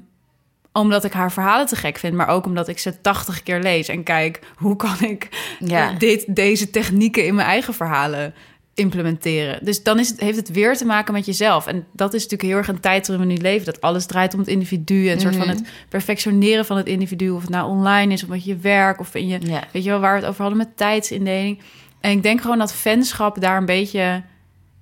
omdat 0.72 1.04
ik 1.04 1.12
haar 1.12 1.32
verhalen 1.32 1.66
te 1.66 1.76
gek 1.76 1.98
vind. 1.98 2.14
Maar 2.14 2.28
ook 2.28 2.46
omdat 2.46 2.68
ik 2.68 2.78
ze 2.78 3.00
tachtig 3.00 3.42
keer 3.42 3.60
lees. 3.60 3.88
En 3.88 4.02
kijk, 4.02 4.40
hoe 4.56 4.76
kan 4.76 4.96
ik 5.00 5.28
Ja. 5.58 5.92
dit, 5.92 6.24
deze 6.36 6.70
technieken 6.70 7.24
in 7.26 7.34
mijn 7.34 7.48
eigen 7.48 7.74
verhalen 7.74 8.34
implementeren? 8.76 9.64
Dus 9.64 9.82
dan 9.82 9.98
is 9.98 10.08
het, 10.08 10.20
heeft 10.20 10.36
het 10.36 10.50
weer 10.50 10.76
te 10.76 10.84
maken 10.84 11.12
met 11.12 11.26
jezelf. 11.26 11.66
En 11.66 11.86
dat 11.92 12.14
is 12.14 12.22
natuurlijk 12.22 12.48
heel 12.50 12.58
erg 12.58 12.68
een 12.68 12.80
tijd 12.80 13.06
waarin 13.06 13.26
we 13.26 13.32
nu 13.34 13.40
leven. 13.40 13.64
Dat 13.66 13.80
alles 13.80 14.06
draait 14.06 14.32
om 14.34 14.38
het 14.40 14.48
individu. 14.48 15.06
En 15.06 15.12
een 15.14 15.20
soort 15.20 15.36
van 15.36 15.46
Mhm. 15.46 15.56
het 15.56 15.68
perfectioneren 15.88 16.64
van 16.66 16.76
het 16.76 16.86
individu. 16.86 17.30
Of 17.30 17.40
het 17.40 17.50
nou 17.50 17.70
online 17.70 18.12
is, 18.12 18.22
of 18.22 18.28
met 18.28 18.44
je 18.44 18.56
werk. 18.56 19.00
Of 19.00 19.14
in 19.14 19.26
je... 19.28 19.38
Ja. 19.40 19.62
Weet 19.72 19.84
je 19.84 19.90
wel, 19.90 20.00
waar 20.00 20.14
we 20.14 20.20
het 20.20 20.28
over 20.28 20.40
hadden 20.40 20.58
met 20.58 20.76
tijdsindeling. 20.76 21.58
En 22.00 22.10
ik 22.10 22.22
denk 22.22 22.40
gewoon 22.40 22.58
dat 22.58 22.72
fanschap 22.74 23.40
daar 23.40 23.56
een 23.56 23.66
beetje 23.66 24.22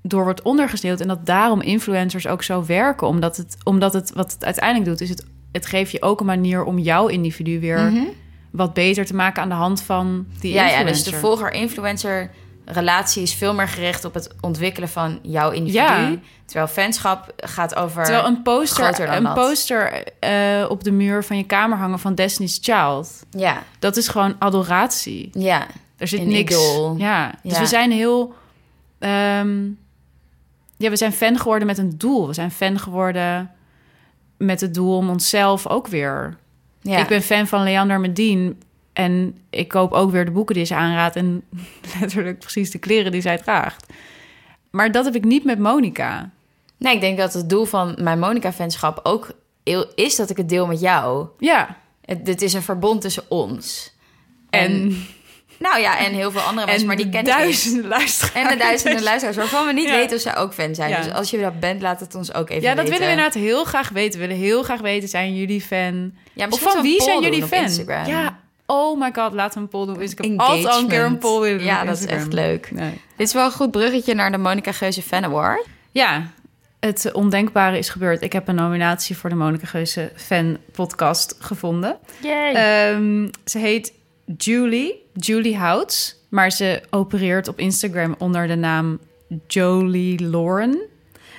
door 0.03 0.25
wordt 0.25 0.43
ondergesneeuwd. 0.43 1.01
En 1.01 1.09
dat 1.09 1.27
daarom 1.27 1.61
influencers 1.61 2.27
ook 2.27 2.43
zo 2.43 2.65
werken. 2.67 3.07
Omdat 3.07 3.37
het, 3.37 3.57
omdat 3.65 3.93
het 3.93 4.13
wat 4.15 4.33
het 4.33 4.45
uiteindelijk 4.45 4.85
doet, 4.91 5.01
is 5.01 5.09
het, 5.09 5.25
het 5.53 5.67
geeft 5.67 5.91
je 5.91 6.03
ook 6.03 6.21
een 6.21 6.27
manier 6.27 6.65
om 6.65 6.79
jouw 6.79 7.07
individu 7.07 7.61
weer 7.61 7.93
wat 8.51 8.75
beter 8.75 9.05
te 9.05 9.15
maken 9.15 9.43
aan 9.43 9.49
de 9.49 9.55
hand 9.55 9.83
van 9.83 10.27
die 10.41 10.51
Mhm. 10.55 10.61
Ja, 10.61 10.67
ja, 10.69 10.73
influencer. 10.77 11.05
dus 11.05 11.13
de 11.13 11.19
volger-influencer 11.19 12.31
relatie 12.65 13.23
is 13.23 13.35
veel 13.35 13.55
meer 13.55 13.69
gericht 13.69 14.05
op 14.05 14.15
het 14.15 14.31
ontwikkelen 14.41 14.89
van 14.89 15.19
jouw 15.23 15.51
individu. 15.51 15.83
Ja. 15.83 16.17
Terwijl 16.45 16.67
fanschap 16.67 17.33
gaat 17.37 17.75
over... 17.75 18.05
Terwijl 18.05 18.27
een 18.27 18.43
poster, 18.43 19.09
een 19.13 19.23
dat. 19.23 19.35
poster 19.35 20.05
eh, 20.21 20.67
op 20.71 20.85
de 20.85 20.91
muur 20.91 21.25
van 21.25 21.37
je 21.37 21.45
kamer 21.45 21.79
hangen 21.79 21.99
van 21.99 22.15
Destiny's 22.15 22.59
Child. 22.63 23.23
Ja, 23.31 23.63
Dat 23.79 23.97
is 23.97 24.09
gewoon 24.09 24.37
adoratie. 24.39 25.31
ja. 25.33 25.67
Er 25.97 26.09
zit 26.09 26.21
Een 26.21 26.29
niks. 26.29 26.53
idool. 26.55 26.97
Ja, 26.97 27.35
dus 27.43 27.53
Ja. 27.53 27.61
we 27.61 27.67
zijn 27.67 27.91
heel. 27.93 28.35
ehm, 28.99 29.65
ja, 30.77 30.91
we 30.91 30.97
zijn 30.97 31.13
fan 31.13 31.39
geworden 31.39 31.67
met 31.67 31.79
een 31.79 31.99
doel. 31.99 32.27
We 32.27 32.33
zijn 32.35 32.51
fan 32.51 32.79
geworden 32.79 33.51
met 34.37 34.61
het 34.61 34.75
doel 34.75 34.97
om 34.97 35.09
onszelf 35.09 35.67
ook 35.67 35.87
weer. 35.87 36.37
ja. 36.81 36.99
Ik 36.99 37.09
ben 37.09 37.23
fan 37.23 37.47
van 37.47 37.63
Leander 37.63 38.01
Medin. 38.01 38.63
En 38.95 39.39
ik 39.51 39.69
koop 39.69 39.93
ook 39.93 40.11
weer 40.11 40.25
de 40.25 40.31
boeken 40.31 40.55
die 40.55 40.65
ze 40.65 40.75
aanraadt. 40.75 41.17
En 41.17 41.43
letterlijk 42.01 42.39
precies 42.39 42.71
de 42.71 42.79
kleren 42.79 43.13
die 43.13 43.21
zij 43.21 43.39
draagt. 43.39 43.87
Maar 44.71 44.93
dat 44.93 45.05
heb 45.05 45.15
ik 45.15 45.25
niet 45.25 45.45
met 45.45 45.59
Monica. 45.59 46.31
Nee, 46.79 46.95
ik 46.95 47.01
denk 47.01 47.19
dat 47.19 47.33
het 47.33 47.49
doel 47.49 47.65
van 47.65 47.97
mijn 48.01 48.19
Monica-fanschap 48.19 49.01
ook 49.03 49.31
is 49.95 50.17
dat 50.17 50.31
ik 50.31 50.37
het 50.37 50.49
deel 50.49 50.67
met 50.67 50.81
jou. 50.81 51.27
Ja. 51.39 51.77
Het, 52.05 52.27
dit 52.27 52.43
is 52.43 52.53
een 52.53 52.63
verbond 52.63 53.01
tussen 53.01 53.23
ons. 53.29 53.93
En, 54.51 54.97
Nou 55.59 55.81
ja, 55.81 55.99
en 55.99 56.13
heel 56.13 56.31
veel 56.31 56.41
andere 56.41 56.67
mensen, 56.71 56.83
en 56.83 56.87
maar 56.87 56.97
die 56.97 57.09
kennen 57.09 57.33
duizenden 57.37 57.87
luisteraars. 57.89 58.35
En 58.35 58.49
de 58.49 58.57
duizenden 58.65 59.03
luisteraars 59.03 59.37
waarvan 59.37 59.67
we 59.67 59.73
niet 59.73 59.89
Ja. 59.89 59.97
weten 59.97 60.17
of 60.17 60.23
zij 60.23 60.37
ook 60.37 60.55
fan 60.55 60.75
zijn. 60.75 60.91
Ja. 60.91 61.03
Dus 61.03 61.13
als 61.13 61.31
je 61.31 61.41
dat 61.41 61.61
bent, 61.61 61.83
laat 61.83 62.01
het 62.01 62.15
ons 62.15 62.35
ook 62.35 62.51
even 62.51 62.63
Ja, 62.63 62.75
dat 62.75 62.77
weten. 62.85 62.91
willen 62.93 63.07
we 63.07 63.13
inderdaad 63.23 63.43
heel 63.43 63.65
graag 63.65 63.89
weten. 63.89 64.21
We 64.21 64.27
willen 64.27 64.43
heel 64.43 64.63
graag 64.63 64.81
weten, 64.81 65.09
zijn 65.09 65.37
jullie 65.37 65.61
fan? 65.61 66.13
Ja, 66.33 66.47
Of 66.51 66.61
van 66.61 66.83
wie 66.83 67.03
zijn 67.03 67.23
jullie 67.23 67.43
fan? 67.47 68.07
Ja, 68.07 68.39
oh 68.67 69.01
my 69.01 69.11
god, 69.13 69.33
laten 69.33 69.55
we 69.55 69.61
een 69.61 69.69
poll 69.69 69.87
doen. 69.87 69.99
Dus 69.99 70.13
ik 70.13 70.19
heb 70.19 70.41
altijd 70.41 70.67
al 70.67 70.81
een 70.81 70.89
keer 70.89 71.05
een 71.05 71.19
poll 71.19 71.41
willen 71.41 71.59
doen 71.59 71.67
Ja, 71.67 71.85
dat 71.85 71.99
is 71.99 72.07
echt 72.07 72.33
leuk. 72.33 72.71
Nee. 72.71 73.01
Dit 73.17 73.27
is 73.27 73.33
wel 73.33 73.45
een 73.45 73.53
goed 73.53 73.71
bruggetje 73.71 74.15
naar 74.15 74.31
de 74.31 74.39
Monica 74.39 74.73
Geuze 74.73 75.03
Fan 75.03 75.25
Award. 75.25 75.67
Ja, 75.91 76.31
het 76.81 77.13
ondenkbare 77.13 77.79
is 77.79 77.89
gebeurd. 77.89 78.23
Ik 78.23 78.33
heb 78.33 78.49
een 78.49 78.55
nominatie 78.55 79.17
voor 79.17 79.31
de 79.31 79.37
Monica 79.37 79.67
Geuze 79.67 80.13
Fan 80.15 80.59
Podcast 80.73 81.37
gevonden. 81.39 81.99
Ehm, 82.23 83.29
ze 83.45 83.59
heet 83.59 83.93
Julie, 84.37 85.03
Julie 85.13 85.57
Houts. 85.57 86.23
Maar 86.29 86.51
ze 86.51 86.83
opereert 86.91 87.49
op 87.49 87.59
Instagram 87.59 88.15
onder 88.19 88.47
de 88.47 88.55
naam 88.55 88.99
Jolie 89.47 90.23
Lauren. 90.29 90.79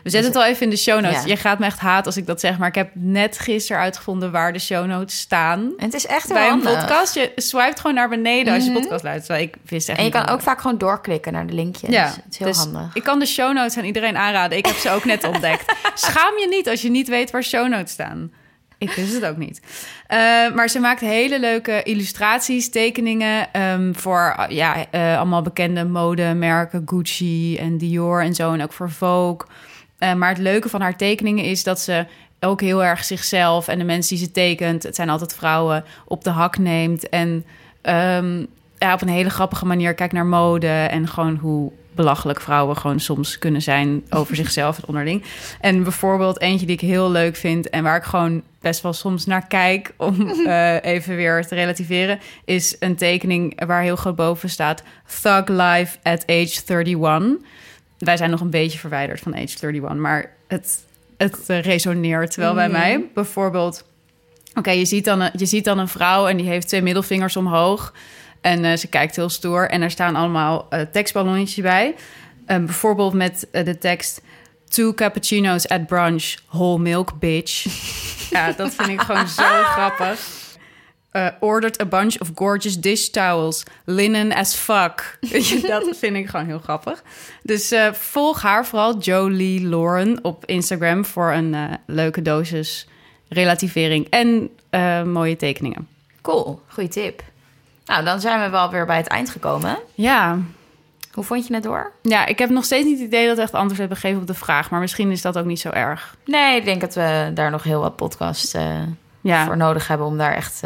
We 0.05 0.11
zetten 0.11 0.31
het 0.31 0.39
al 0.41 0.45
even 0.47 0.63
in 0.63 0.69
de 0.69 0.77
show 0.77 1.01
notes. 1.01 1.21
Ja. 1.23 1.27
Je 1.27 1.35
gaat 1.37 1.59
me 1.59 1.65
echt 1.65 1.79
haat 1.79 2.05
als 2.05 2.17
ik 2.17 2.25
dat 2.25 2.39
zeg, 2.39 2.57
maar 2.57 2.67
ik 2.67 2.75
heb 2.75 2.89
net 2.93 3.39
gisteren 3.39 3.81
uitgevonden 3.81 4.31
waar 4.31 4.53
de 4.53 4.59
show 4.59 4.85
notes 4.85 5.19
staan. 5.19 5.59
En 5.77 5.85
het 5.85 5.93
is 5.93 6.05
echt 6.05 6.25
heel 6.27 6.33
Bij 6.35 6.45
een 6.45 6.49
handig. 6.51 6.79
podcast, 6.79 7.13
je 7.15 7.31
swipet 7.35 7.79
gewoon 7.79 7.95
naar 7.95 8.09
beneden 8.09 8.53
als 8.53 8.63
je 8.65 8.71
Mhm. 8.71 8.79
podcast 8.81 9.03
luistert. 9.03 9.39
Ik 9.41 9.55
wist 9.65 9.89
echt 9.89 9.97
En 9.97 10.03
je 10.05 10.11
kan 10.11 10.27
ook 10.27 10.41
vaak 10.41 10.61
gewoon 10.61 10.77
doorklikken 10.77 11.33
naar 11.33 11.47
de 11.47 11.53
linkjes. 11.53 11.89
Ja, 11.89 12.05
het 12.05 12.23
is 12.29 12.37
heel 12.37 12.47
dus 12.47 12.57
handig. 12.57 12.89
Ik 12.95 13.03
kan 13.03 13.19
de 13.19 13.25
show 13.25 13.53
notes 13.53 13.77
aan 13.77 13.83
iedereen 13.83 14.17
aanraden. 14.17 14.57
Ik 14.57 14.65
heb 14.65 14.75
ze 14.75 14.89
ook 14.89 15.05
net 15.05 15.23
ontdekt. 15.33 15.73
Schaam 15.93 16.37
je 16.39 16.47
niet 16.49 16.69
als 16.69 16.81
je 16.81 16.89
niet 16.89 17.07
weet 17.07 17.31
waar 17.31 17.43
show 17.43 17.67
notes 17.69 17.91
staan. 17.91 18.31
Ik 18.77 18.91
wist 18.91 19.13
het 19.13 19.25
ook 19.25 19.37
niet. 19.37 19.61
Eh, 20.07 20.17
maar 20.53 20.67
ze 20.69 20.79
maakt 20.79 20.99
hele 20.99 21.39
leuke 21.39 21.83
illustraties, 21.83 22.69
tekeningen 22.69 23.53
ehm, 23.53 23.93
voor 23.93 24.45
ja, 24.49 24.85
eh, 24.91 25.17
allemaal 25.17 25.41
bekende 25.41 25.85
modemerken, 25.85 26.83
Gucci 26.85 27.57
en 27.57 27.77
Dior 27.77 28.21
en 28.21 28.35
zo, 28.35 28.53
en 28.53 28.63
ook 28.63 28.73
voor 28.73 28.91
Vogue. 28.91 29.47
Eh, 30.05 30.13
maar 30.13 30.29
het 30.29 30.37
leuke 30.37 30.69
van 30.69 30.81
haar 30.81 30.97
tekeningen 30.97 31.45
is 31.45 31.63
dat 31.63 31.79
ze 31.79 32.05
ook 32.39 32.61
heel 32.61 32.83
erg 32.83 33.03
zichzelf 33.03 33.67
en 33.67 33.77
de 33.77 33.83
mensen 33.83 34.15
die 34.15 34.25
ze 34.25 34.31
tekent, 34.31 34.83
het 34.83 34.95
zijn 34.95 35.09
altijd 35.09 35.35
vrouwen, 35.35 35.83
op 36.05 36.23
de 36.23 36.29
hak 36.29 36.57
neemt 36.57 37.09
en 37.09 37.45
ehm, 37.81 38.45
ja, 38.77 38.93
op 38.93 39.01
een 39.01 39.07
hele 39.07 39.29
grappige 39.29 39.65
manier 39.65 39.93
kijkt 39.93 40.13
naar 40.13 40.25
mode 40.25 40.67
en 40.67 41.07
gewoon 41.07 41.35
hoe 41.35 41.71
belachelijk 41.95 42.41
vrouwen 42.41 42.77
gewoon 42.77 42.99
soms 42.99 43.39
kunnen 43.39 43.61
zijn 43.61 44.03
over 44.09 44.35
zichzelf 44.45 44.77
en 44.77 44.87
onderling. 44.87 45.23
En 45.59 45.83
bijvoorbeeld 45.83 46.41
eentje 46.41 46.65
die 46.65 46.75
ik 46.75 46.81
heel 46.81 47.11
leuk 47.11 47.35
vind 47.35 47.69
en 47.69 47.83
waar 47.83 47.97
ik 47.97 48.03
gewoon 48.03 48.41
best 48.61 48.81
wel 48.81 48.93
soms 48.93 49.25
naar 49.25 49.47
kijk 49.47 49.93
om 49.97 50.29
eh, 50.29 50.83
even 50.83 51.15
weer 51.15 51.47
te 51.47 51.55
relativeren, 51.55 52.19
is 52.45 52.75
een 52.79 52.95
tekening 52.95 53.65
waar 53.65 53.81
heel 53.81 53.95
groot 53.95 54.15
boven 54.15 54.49
staat 54.49 54.83
Thug 55.21 55.47
Life 55.47 55.97
at 56.03 56.23
age 56.27 56.61
31. 56.65 57.37
Wij 58.05 58.17
zijn 58.17 58.29
nog 58.29 58.41
een 58.41 58.49
beetje 58.49 58.79
verwijderd 58.79 59.19
van 59.19 59.33
age 59.33 59.41
31, 59.61 59.93
maar 59.93 60.31
het, 60.47 60.83
het 61.17 61.39
eh, 61.49 61.61
resoneert 61.61 62.35
wel 62.35 62.53
bij 62.53 62.69
mij. 62.69 63.05
Bijvoorbeeld 63.13 63.85
Oké, 64.53 64.71
je, 64.71 64.85
ziet 64.85 65.05
dan 65.05 65.21
een- 65.21 65.31
je 65.37 65.45
ziet 65.45 65.63
dan 65.65 65.77
een 65.79 65.87
vrouw 65.87 66.27
en 66.27 66.37
die 66.37 66.47
heeft 66.47 66.67
twee 66.67 66.81
middelvingers 66.81 67.35
omhoog. 67.37 67.93
En 68.41 68.65
eh, 68.65 68.77
ze 68.77 68.87
kijkt 68.87 69.15
heel 69.15 69.29
stoer. 69.29 69.69
En 69.69 69.81
er 69.81 69.91
staan 69.91 70.15
allemaal 70.15 70.67
eh, 70.69 70.81
tekstballonnetjes 70.81 71.63
bij. 71.63 71.95
Eh, 72.45 72.57
bijvoorbeeld 72.57 73.13
met 73.13 73.47
de 73.51 73.77
tekst... 73.77 74.21
Two 74.69 74.93
cappuccino's 74.93 75.67
at 75.67 75.85
brunch, 75.87 76.33
whole 76.49 76.79
milk, 76.79 77.19
bitch. 77.19 77.65
ja, 78.35 78.51
dat 78.51 78.73
vind 78.75 78.89
ik 78.89 79.01
gewoon 79.01 79.27
zo 79.27 79.43
grappig. 79.63 80.19
Eh, 81.16 81.28
ordered 81.39 81.82
a 81.82 81.86
bunch 81.86 82.20
of 82.20 82.32
gorgeous 82.36 82.80
dish 82.80 83.07
towels. 83.07 83.63
Linen 83.86 84.34
as 84.34 84.55
fuck. 84.55 85.18
Dat 85.68 85.97
vind 85.97 86.16
ik 86.16 86.28
gewoon 86.28 86.45
heel 86.45 86.59
grappig. 86.59 87.03
Dus 87.43 87.72
eh, 87.72 87.91
volg 87.93 88.41
haar 88.41 88.66
vooral, 88.66 88.97
Jolie 88.97 89.68
Lauren, 89.68 90.20
op 90.24 90.45
Instagram... 90.45 91.05
voor 91.05 91.32
een 91.32 91.53
eh, 91.53 91.63
leuke 91.86 92.22
dosis 92.22 92.88
relativering 93.30 94.07
en 94.09 94.49
mooie 95.11 95.36
tekeningen. 95.36 95.88
Cool, 96.22 96.61
goede 96.68 96.89
tip. 96.89 97.24
Nou, 97.86 98.03
dan 98.03 98.20
zijn 98.22 98.41
we 98.41 98.49
wel 98.49 98.72
weer 98.72 98.86
bij 98.86 98.97
het 98.97 99.07
eind 99.07 99.30
gekomen. 99.30 99.78
Ja. 99.93 100.38
Hoe 101.11 101.24
vond 101.24 101.47
je 101.47 101.53
het 101.53 101.63
door? 101.63 101.91
ja, 102.01 102.26
ik 102.26 102.39
heb 102.39 102.49
nog 102.49 102.63
steeds 102.66 102.86
niet 102.86 102.97
het 102.97 103.07
idee 103.07 103.28
dat 103.28 103.36
we 103.36 103.41
echt 103.41 103.53
antwoord 103.53 103.80
hebben 103.80 103.97
gegeven 103.97 104.22
op 104.22 104.28
de 104.28 104.34
vraag... 104.34 104.70
maar 104.70 104.80
misschien 104.80 105.11
is 105.11 105.22
dat 105.22 105.38
ook 105.38 105.45
niet 105.45 105.59
zo 105.59 105.70
erg. 105.70 106.16
Nee, 106.26 106.57
ik 106.57 106.66
denk 106.66 106.82
dat 106.82 106.95
we 106.95 107.32
daar 107.34 107.51
nog 107.51 107.63
heel 107.63 107.82
wat 107.82 107.95
podcasts 107.95 108.55
Ja. 109.22 109.45
voor 109.45 109.57
nodig 109.57 109.88
hebben... 109.88 110.07
om 110.07 110.18
daar 110.18 110.34
echt 110.34 110.61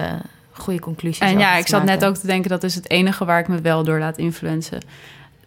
goede 0.60 0.80
conclusies 0.80 1.20
En 1.20 1.39
ja, 1.39 1.55
ik 1.55 1.68
zat 1.68 1.84
net 1.84 2.05
ook 2.05 2.16
te 2.16 2.28
denken... 2.28 2.49
dat 2.49 2.64
is 2.64 2.76
het 2.76 2.89
enige 2.89 3.26
waar 3.26 3.39
ik 3.39 3.47
me 3.47 3.62
wel 3.62 3.84
door 3.84 3.99
laat 3.99 4.18
influencen. 4.18 4.82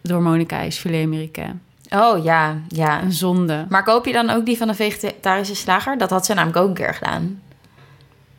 Door 0.01 0.21
Monica 0.21 0.59
is 0.59 0.77
filet 0.77 1.05
américain. 1.05 1.61
Oh, 1.89 2.23
ja, 2.23 2.57
ja. 2.67 3.01
Een 3.01 3.11
zonde. 3.11 3.65
Maar 3.69 3.83
koop 3.83 4.05
je 4.05 4.13
dan 4.13 4.29
ook 4.29 4.45
die 4.45 4.57
van 4.57 4.67
de 4.67 4.73
vegetarische 4.73 5.55
slager? 5.55 5.97
Dat 5.97 6.09
had 6.09 6.25
ze 6.25 6.33
namelijk 6.33 6.57
ook 6.57 6.67
een 6.67 6.73
keer 6.73 6.93
gedaan. 6.93 7.41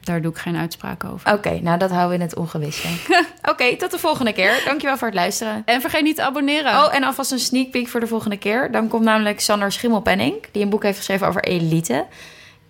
Daar 0.01 0.23
doe 0.23 0.31
ik 0.31 0.39
geen 0.39 0.57
uitspraak 0.57 1.05
over. 1.05 1.33
Oké, 1.33 1.61
nou 1.61 1.79
dat 1.79 1.91
houden 1.91 2.09
we 2.09 2.15
in 2.15 2.21
het 2.21 2.37
ongewisse. 2.37 2.89
Oké, 3.51 3.77
tot 3.77 3.91
de 3.91 3.99
volgende 3.99 4.33
keer. 4.33 4.63
Dankjewel 4.65 4.97
voor 4.97 5.07
het 5.07 5.17
luisteren. 5.17 5.63
En 5.65 5.81
vergeet 5.81 6.03
niet 6.03 6.17
te 6.17 6.23
abonneren. 6.23 6.73
Oh, 6.73 6.95
en 6.95 7.05
alvast 7.05 7.33
een 7.33 7.39
sneak 7.39 7.71
peek 7.71 7.89
voor 7.89 8.01
de 8.01 8.07
volgende 8.07 8.37
keer. 8.37 8.71
Dan 8.73 8.89
komt 8.89 9.05
namelijk 9.05 9.41
Sander 9.41 9.73
Schimmelpenning, 9.73 10.35
die 10.53 10.63
een 10.63 10.69
boek 10.69 10.83
heeft 10.83 10.97
geschreven 10.97 11.27
over 11.27 11.45
elite. 11.45 12.07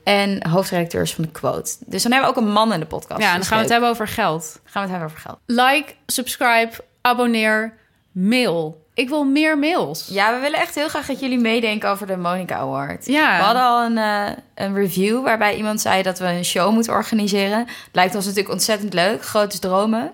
En 0.05 0.49
hoofdredacteur 0.49 1.03
is 1.03 1.15
van 1.15 1.25
de 1.25 1.31
Quote. 1.31 1.77
Dus 1.87 2.03
dan 2.03 2.13
hebben 2.13 2.31
we 2.31 2.37
ook 2.37 2.47
een 2.47 2.53
man 2.53 2.73
in 2.73 2.81
de 2.81 2.87
podcast. 2.87 3.21
ja, 3.21 3.29
en 3.29 3.35
dan 3.35 3.45
gaan 3.45 3.57
we 3.57 3.63
het 3.63 3.73
hebben 3.73 3.91
over 3.91 4.09
geld. 4.09 4.61
Gaan 4.65 4.87
we 4.87 4.91
het 4.91 4.91
hebben 4.91 5.09
over 5.09 5.19
geld. 5.19 5.39
Like, 5.47 5.95
subscribe, 6.07 6.71
abonneer, 7.01 7.75
mail 8.13 8.87
Ik 8.95 9.09
wil 9.09 9.25
meer 9.25 9.59
mails. 9.59 10.07
Ja, 10.09 10.35
we 10.35 10.41
willen 10.41 10.61
echt 10.61 10.75
heel 10.75 10.89
graag 10.89 11.07
dat 11.07 11.21
jullie 11.21 11.39
meedenken 11.39 11.89
over 11.89 12.07
de 12.07 12.17
Monica 12.17 12.57
Award. 12.57 13.07
Ja. 13.07 13.37
We 13.37 13.43
hadden 13.43 13.63
al 13.63 13.85
een, 13.85 13.99
eh, 13.99 14.37
een 14.55 14.75
review 14.75 15.23
waarbij 15.25 15.57
iemand 15.57 15.81
zei 15.81 16.03
dat 16.03 16.19
we 16.19 16.27
een 16.27 16.45
show 16.45 16.73
moeten 16.73 16.93
organiseren. 16.93 17.67
Lijkt 17.93 18.15
ons 18.15 18.25
natuurlijk 18.25 18.53
ontzettend 18.53 18.93
leuk, 18.93 19.25
grote 19.25 19.59
dromen. 19.59 20.13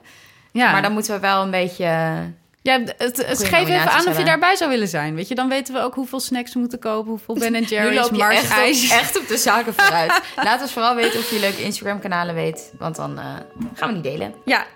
Ja. 0.53 0.73
Maar 0.73 0.83
dan 0.83 0.93
moeten 0.93 1.15
we 1.15 1.21
wel 1.21 1.43
een 1.43 1.51
beetje... 1.51 2.17
Ja, 2.63 2.81
het, 2.81 3.27
het, 3.27 3.45
geef 3.45 3.69
even 3.69 3.91
aan 3.91 4.09
of 4.09 4.19
je 4.19 4.25
daarbij 4.25 4.57
zou 4.57 4.71
willen 4.71 4.89
zijn. 4.89 5.15
Weet 5.15 5.29
je, 5.29 5.35
dan 5.35 5.49
weten 5.49 5.75
we 5.75 5.81
ook 5.81 5.95
hoeveel 5.95 6.21
snacks 6.21 6.53
we 6.53 6.59
moeten 6.59 6.79
kopen, 6.79 7.11
hoeveel 7.11 7.35
Ben 7.35 7.63
Jerry's, 7.63 7.99
loop 7.99 8.11
je 8.11 8.17
Mars 8.17 8.37
echt 8.37 8.51
ijs. 8.51 8.85
op, 8.85 8.99
echt 8.99 9.19
op 9.19 9.29
de 9.29 9.37
zaken 9.37 9.75
vooruit. 9.75 10.21
Laat 10.45 10.61
ons 10.61 10.73
vooral 10.73 10.95
weten 10.95 11.19
of 11.19 11.31
je 11.31 11.41
leuke 11.41 11.63
Instagram-kanalen 11.63 12.35
weet. 12.35 12.73
Want 12.79 12.97
dan 12.97 13.19
eh, 13.19 13.25
gaan 13.75 13.95
we 13.95 14.01
die 14.01 14.13
delen. 14.13 14.35
Ja, 14.45 14.67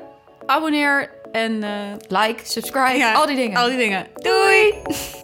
abonneer 0.47 1.11
en 1.33 1.63
eh, 1.63 1.71
Like, 2.09 2.41
subscribe, 2.43 2.97
ja, 2.97 3.13
al 3.13 3.27
die 3.27 3.37
dingen. 3.37 3.57
Al 3.57 3.69
die 3.69 3.79
dingen. 3.79 4.07
Doei! 4.15 4.75